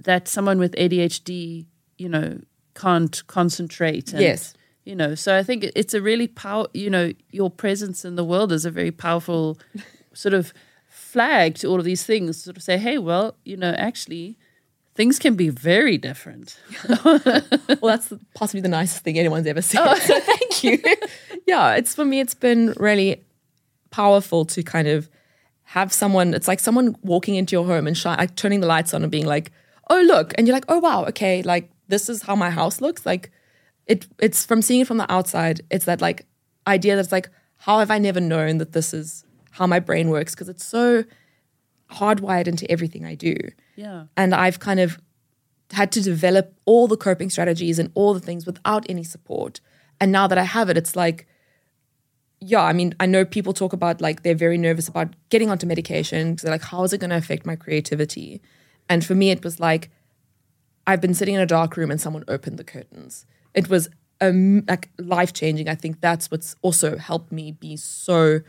that 0.05 0.29
someone 0.29 0.59
with 0.59 0.73
ADHD, 0.77 1.67
you 1.99 2.09
know, 2.09 2.41
can't 2.75 3.27
concentrate. 3.27 4.13
And, 4.13 4.23
Yes. 4.23 4.55
You 4.85 4.95
know, 4.97 5.15
so 5.15 5.37
I 5.37 5.43
think 5.43 5.67
it's 5.77 5.93
a 5.93 6.01
really 6.01 6.29
power. 6.29 6.67
You 6.73 6.89
know, 6.89 7.13
your 7.31 7.51
presence 7.51 8.07
in 8.07 8.17
the 8.17 8.25
world 8.25 8.53
is 8.53 8.65
a 8.65 8.71
very 8.71 8.91
powerful 8.91 9.59
sort 10.15 10.33
of 10.33 10.55
flag 10.89 11.57
to 11.57 11.67
all 11.67 11.79
of 11.79 11.85
these 11.85 12.05
things. 12.05 12.43
Sort 12.43 12.57
of 12.57 12.63
say, 12.63 12.79
hey, 12.79 12.97
well, 12.97 13.37
you 13.45 13.59
know, 13.59 13.73
actually, 13.73 14.39
things 14.95 15.19
can 15.19 15.35
be 15.35 15.51
very 15.51 15.99
different. 15.99 16.59
well, 17.05 17.19
that's 17.83 18.11
possibly 18.35 18.63
the 18.63 18.69
nicest 18.69 19.05
thing 19.05 19.19
anyone's 19.19 19.47
ever 19.47 19.61
said. 19.61 19.95
so 19.97 20.21
thank 20.21 20.65
you. 20.65 20.79
yeah, 21.47 21.75
it's 21.75 21.95
for 21.95 22.07
me. 22.07 22.21
It's 22.21 22.35
been 22.35 22.73
really 22.79 23.23
powerful 23.91 24.45
to 24.47 24.63
kind 24.63 24.89
of 24.89 25.09
have 25.65 25.93
someone. 25.93 26.35
It's 26.35 26.49
like 26.49 26.61
someone 26.61 26.97
walking 27.03 27.35
into 27.35 27.55
your 27.55 27.67
home 27.67 27.87
and 27.87 27.97
shi 27.97 28.09
like 28.09 28.37
turning 28.37 28.61
the 28.61 28.67
lights 28.67 28.95
on 28.95 29.03
and 29.03 29.13
being 29.13 29.27
like, 29.27 29.51
"Oh, 29.91 30.01
look," 30.01 30.33
and 30.37 30.47
you're 30.47 30.57
like, 30.57 30.65
"Oh, 30.69 30.79
wow, 30.79 31.05
okay, 31.07 31.43
like 31.43 31.71
this 31.89 32.09
is 32.09 32.23
how 32.23 32.35
my 32.35 32.51
house 32.51 32.81
looks." 32.81 33.05
Like 33.05 33.31
it. 33.87 34.07
It's 34.19 34.47
from 34.47 34.63
seeing 34.63 34.81
it 34.81 34.87
from 34.87 34.99
the 34.99 35.11
outside. 35.13 35.61
It's 35.71 35.85
that 35.85 36.01
like 36.01 36.27
idea 36.67 36.97
that's 36.97 37.13
like, 37.13 37.31
how 37.57 37.79
have 37.81 37.91
I 37.91 37.99
never 37.99 38.21
known 38.21 38.59
that 38.59 38.73
this 38.73 38.95
is 38.95 39.25
how 39.53 39.67
my 39.67 39.81
brain 39.81 40.11
works? 40.11 40.35
Because 40.35 40.49
it's 40.49 40.65
so 40.65 41.05
hardwired 41.91 42.47
into 42.47 42.71
everything 42.71 43.05
I 43.05 43.15
do. 43.15 43.35
Yeah. 43.77 44.05
And 44.17 44.35
I've 44.35 44.61
kind 44.61 44.79
of 44.81 44.99
had 45.73 45.91
to 45.93 46.01
develop 46.03 46.55
all 46.65 46.87
the 46.87 46.97
coping 46.97 47.31
strategies 47.31 47.79
and 47.79 47.91
all 47.95 48.15
the 48.15 48.21
things 48.21 48.47
without 48.47 48.87
any 48.89 49.05
support. 49.05 49.61
And 50.01 50.13
now 50.13 50.27
that 50.27 50.39
I 50.39 50.45
have 50.45 50.71
it, 50.71 50.77
it's 50.77 50.95
like, 50.95 51.27
yeah, 52.41 52.63
I 52.63 52.73
mean, 52.73 52.95
I 53.01 53.07
know 53.07 53.25
people 53.25 53.53
talk 53.53 53.73
about 53.73 54.01
like 54.01 54.23
they're 54.23 54.35
very 54.35 54.59
nervous 54.59 54.89
about 54.89 55.15
getting 55.31 55.51
onto 55.51 55.67
medication 55.67 56.33
because 56.33 56.43
they're 56.43 56.53
like, 56.53 56.63
how 56.63 56.85
is 56.85 56.93
it 56.93 56.99
going 56.99 57.11
to 57.11 57.17
affect 57.17 57.47
my 57.47 57.57
creativity? 57.57 58.41
And 58.89 59.05
for 59.05 59.15
me, 59.15 59.31
it 59.31 59.43
was 59.43 59.59
like, 59.59 59.91
I've 60.87 61.01
been 61.01 61.15
sitting 61.15 61.35
in 61.35 61.41
a 61.41 61.47
dark 61.47 61.77
room 61.77 61.91
and 61.91 62.01
someone 62.01 62.25
opened 62.29 62.59
the 62.59 62.65
curtains. 62.65 63.27
It 63.55 63.69
was 63.69 63.89
um, 64.21 64.65
like 64.69 64.89
life 64.99 65.33
changing. 65.33 65.69
I 65.69 65.75
think 65.75 66.01
that's 66.01 66.31
what's 66.31 66.55
also 66.63 66.97
helped 66.97 67.33
me 67.33 67.53
be 67.53 67.77
so 67.77 68.41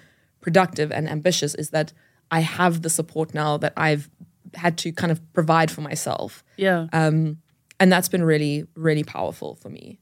productive 0.42 0.92
and 0.92 1.10
ambitious 1.10 1.56
is 1.56 1.72
that 1.72 1.92
I 2.32 2.42
have 2.42 2.84
the 2.84 2.90
support 2.90 3.34
now 3.34 3.58
that 3.58 3.74
I've 3.76 4.10
had 4.54 4.78
to 4.80 4.92
kind 4.92 5.12
of 5.12 5.22
provide 5.34 5.72
for 5.72 5.82
myself. 5.82 6.44
Yeah. 6.58 6.88
Um, 6.94 7.40
and 7.80 7.92
that's 7.92 8.08
been 8.08 8.24
really, 8.24 8.66
really 8.76 9.04
powerful 9.04 9.56
for 9.56 9.70
me. 9.70 10.00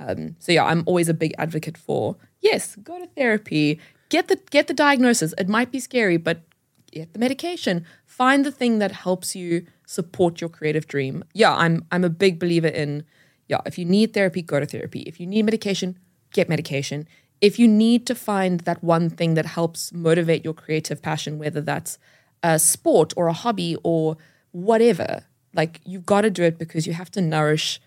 Um, 0.00 0.36
so 0.38 0.50
yeah, 0.50 0.64
I'm 0.64 0.82
always 0.86 1.08
a 1.08 1.14
big 1.14 1.34
advocate 1.38 1.76
for 1.76 2.16
yes, 2.40 2.74
go 2.76 2.98
to 2.98 3.06
therapy, 3.08 3.78
get 4.08 4.28
the 4.28 4.36
get 4.50 4.66
the 4.66 4.74
diagnosis. 4.74 5.34
It 5.38 5.48
might 5.48 5.70
be 5.70 5.78
scary, 5.78 6.16
but 6.16 6.42
get 6.90 7.12
the 7.12 7.18
medication. 7.18 7.84
Find 8.06 8.44
the 8.44 8.50
thing 8.50 8.78
that 8.78 8.92
helps 8.92 9.36
you 9.36 9.66
support 9.86 10.40
your 10.40 10.50
creative 10.50 10.86
dream. 10.86 11.22
Yeah, 11.34 11.54
I'm 11.54 11.84
I'm 11.92 12.04
a 12.04 12.10
big 12.10 12.38
believer 12.38 12.68
in 12.68 13.04
yeah, 13.48 13.60
if 13.66 13.78
you 13.78 13.84
need 13.84 14.14
therapy, 14.14 14.42
go 14.42 14.60
to 14.60 14.66
therapy. 14.66 15.00
If 15.00 15.20
you 15.20 15.26
need 15.26 15.44
medication, 15.44 15.98
get 16.32 16.48
medication. 16.48 17.06
If 17.40 17.58
you 17.58 17.66
need 17.66 18.06
to 18.06 18.14
find 18.14 18.60
that 18.60 18.82
one 18.82 19.10
thing 19.10 19.34
that 19.34 19.46
helps 19.46 19.92
motivate 19.92 20.44
your 20.44 20.54
creative 20.54 21.02
passion, 21.02 21.38
whether 21.38 21.60
that's 21.60 21.98
a 22.42 22.58
sport 22.58 23.12
or 23.16 23.26
a 23.26 23.32
hobby 23.32 23.76
or 23.82 24.16
whatever, 24.52 25.24
like 25.52 25.80
you've 25.84 26.06
got 26.06 26.20
to 26.20 26.30
do 26.30 26.44
it 26.44 26.58
because 26.58 26.86
you 26.86 26.92
have 26.92 27.10
to 27.10 27.20
nourish 27.20 27.80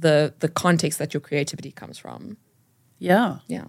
the 0.00 0.34
the 0.40 0.48
context 0.48 0.98
that 0.98 1.14
your 1.14 1.20
creativity 1.20 1.70
comes 1.72 1.96
from. 1.98 2.36
yeah. 2.98 3.38
Yeah. 3.46 3.66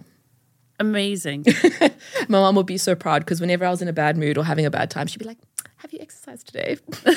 Amazing. 0.78 1.46
My 2.28 2.38
mom 2.40 2.54
would 2.56 2.66
be 2.66 2.76
so 2.76 2.94
proud 2.94 3.20
because 3.24 3.40
whenever 3.40 3.64
I 3.64 3.70
was 3.70 3.80
in 3.80 3.88
a 3.88 3.94
bad 3.94 4.18
mood 4.18 4.36
or 4.36 4.44
having 4.44 4.66
a 4.66 4.70
bad 4.70 4.90
time, 4.90 5.06
she'd 5.06 5.18
be 5.18 5.24
like, 5.24 5.38
"Have 5.76 5.90
you 5.92 6.00
exercised 6.02 6.46
today?" 6.48 6.76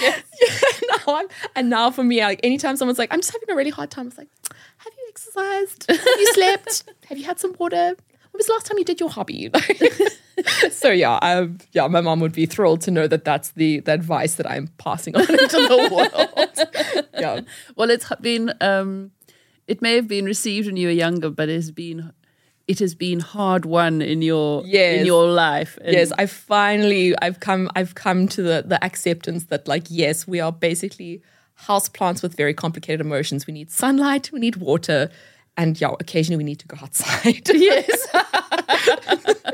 Yeah, 0.00 0.16
now 1.06 1.14
I'm- 1.14 1.28
and 1.54 1.70
now 1.70 1.90
for 1.90 2.02
me, 2.04 2.20
like 2.20 2.40
anytime 2.42 2.76
someone's 2.76 2.98
like, 2.98 3.12
"I'm 3.12 3.20
just 3.20 3.32
having 3.32 3.50
a 3.50 3.54
really 3.56 3.70
hard 3.70 3.90
time," 3.90 4.06
it's 4.08 4.18
like, 4.18 4.28
"Have 4.78 4.92
you 4.96 5.04
exercised? 5.08 5.86
Have 5.88 6.20
you 6.20 6.32
slept? 6.34 6.84
Have 7.08 7.18
you 7.18 7.24
had 7.24 7.38
some 7.38 7.54
water? 7.58 7.94
When 7.96 8.38
was 8.38 8.46
the 8.46 8.52
last 8.52 8.66
time 8.66 8.78
you 8.78 8.84
did 8.84 9.00
your 9.00 9.10
hobby?" 9.10 9.50
so 10.70 10.90
yeah, 10.90 11.16
um, 11.22 11.58
yeah, 11.72 11.86
my 11.86 12.00
mom 12.00 12.20
would 12.20 12.32
be 12.32 12.46
thrilled 12.46 12.80
to 12.82 12.90
know 12.90 13.06
that 13.06 13.24
that's 13.24 13.50
the, 13.52 13.80
the 13.80 13.92
advice 13.92 14.34
that 14.36 14.50
I'm 14.50 14.68
passing 14.78 15.16
on 15.16 15.22
into 15.22 15.56
the 15.56 15.88
world. 15.92 16.68
Yeah, 17.18 17.40
well, 17.76 17.90
it's 17.90 18.10
been, 18.20 18.52
um, 18.60 19.10
it 19.66 19.82
may 19.82 19.96
have 19.96 20.08
been 20.08 20.24
received 20.24 20.66
when 20.66 20.76
you 20.76 20.88
were 20.88 20.92
younger, 20.92 21.30
but 21.30 21.48
it 21.48 21.54
has 21.54 21.70
been, 21.70 22.12
it 22.68 22.78
has 22.80 22.94
been 22.94 23.20
hard 23.20 23.64
won 23.64 24.02
in 24.02 24.22
your, 24.22 24.64
in 25.00 25.06
your 25.06 25.26
life. 25.28 25.78
And 25.82 25.92
yes 25.92 26.12
i 26.18 26.26
finally 26.26 27.14
i've 27.22 27.38
come 27.40 27.70
i've 27.76 27.94
come 27.94 28.26
to 28.28 28.42
the 28.42 28.64
the 28.66 28.82
acceptance 28.84 29.44
that 29.44 29.68
like 29.68 29.84
yes 29.88 30.26
we 30.26 30.40
are 30.40 30.50
basically 30.52 31.22
house 31.54 31.88
plants 31.88 32.22
with 32.22 32.34
very 32.36 32.52
complicated 32.54 33.00
emotions 33.00 33.46
we 33.46 33.52
need 33.52 33.70
sunlight 33.70 34.30
we 34.32 34.40
need 34.40 34.56
water 34.56 35.08
and 35.56 35.80
yeah 35.80 35.92
occasionally 36.00 36.36
we 36.36 36.44
need 36.44 36.58
to 36.58 36.66
go 36.66 36.76
outside 36.82 37.48
Yes. 37.48 38.06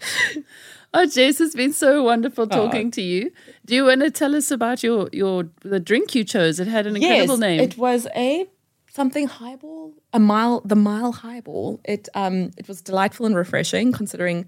oh, 0.94 1.06
Jess, 1.06 1.40
it's 1.40 1.54
been 1.54 1.72
so 1.72 2.02
wonderful 2.02 2.46
talking 2.46 2.90
to 2.92 3.02
you. 3.02 3.30
Do 3.66 3.74
you 3.74 3.84
want 3.84 4.00
to 4.02 4.10
tell 4.10 4.34
us 4.34 4.50
about 4.50 4.82
your 4.82 5.08
your 5.12 5.48
the 5.62 5.80
drink 5.80 6.14
you 6.14 6.24
chose? 6.24 6.60
It 6.60 6.66
had 6.68 6.86
an 6.86 6.96
incredible 6.96 7.36
name. 7.38 7.60
it 7.60 7.76
was 7.78 8.06
a 8.16 8.46
something 8.92 9.28
highball 9.28 9.94
a 10.12 10.18
mile 10.18 10.60
the 10.64 10.74
mile 10.74 11.12
highball 11.12 11.78
it 11.84 12.08
um 12.16 12.50
it 12.56 12.66
was 12.66 12.82
delightful 12.82 13.24
and 13.24 13.36
refreshing 13.36 13.92
considering 13.92 14.46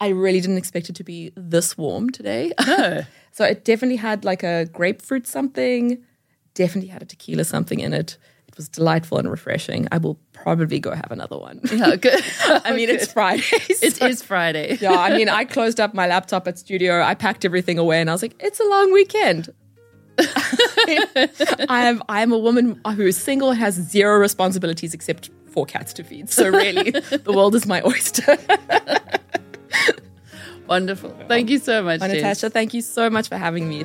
i 0.00 0.06
really 0.06 0.40
didn't 0.40 0.58
expect 0.58 0.88
it 0.88 0.94
to 0.94 1.02
be 1.02 1.32
this 1.34 1.76
warm 1.76 2.08
today 2.08 2.52
No. 2.68 3.02
so 3.32 3.44
it 3.44 3.64
definitely 3.64 3.96
had 3.96 4.24
like 4.24 4.44
a 4.44 4.66
grapefruit 4.66 5.26
something 5.26 5.98
definitely 6.54 6.88
had 6.88 7.02
a 7.02 7.04
tequila 7.04 7.42
something 7.42 7.80
in 7.80 7.92
it 7.92 8.16
It 8.50 8.56
was 8.56 8.68
delightful 8.68 9.18
and 9.18 9.30
refreshing. 9.30 9.86
I 9.92 9.98
will 9.98 10.18
probably 10.32 10.80
go 10.80 10.90
have 10.92 11.10
another 11.10 11.38
one. 11.38 11.60
Yeah, 11.72 11.94
good. 11.96 12.22
I 12.64 12.72
mean, 12.72 12.88
it's 12.88 13.12
Friday. 13.12 13.44
It 13.68 13.94
so- 13.96 14.06
is 14.06 14.22
Friday. 14.22 14.76
Yeah, 14.80 14.92
I 14.92 15.16
mean, 15.16 15.28
I 15.28 15.44
closed 15.44 15.78
up 15.78 15.94
my 15.94 16.06
laptop 16.08 16.48
at 16.48 16.58
studio. 16.58 17.00
I 17.00 17.14
packed 17.14 17.44
everything 17.44 17.78
away, 17.78 18.00
and 18.00 18.10
I 18.10 18.12
was 18.12 18.22
like, 18.22 18.34
"It's 18.40 18.58
a 18.60 18.64
long 18.64 18.92
weekend." 18.92 19.50
I 20.18 21.86
am 21.86 22.02
I 22.08 22.20
am 22.22 22.32
a 22.32 22.38
woman 22.38 22.80
who 22.96 23.02
is 23.06 23.16
single, 23.16 23.52
has 23.52 23.74
zero 23.74 24.18
responsibilities 24.18 24.92
except 24.94 25.30
for 25.46 25.64
cats 25.64 25.92
to 25.94 26.02
feed. 26.04 26.28
So 26.28 26.48
really, 26.48 26.90
the 26.90 27.32
world 27.32 27.54
is 27.54 27.66
my 27.66 27.80
oyster. 27.82 28.36
Wonderful. 30.66 31.10
Thank 31.26 31.50
you 31.50 31.58
so 31.58 31.82
much, 31.82 32.00
Natasha, 32.00 32.50
thank 32.50 32.74
you 32.74 32.82
so 32.82 33.08
much 33.10 33.28
for 33.28 33.36
having 33.36 33.68
me. 33.68 33.84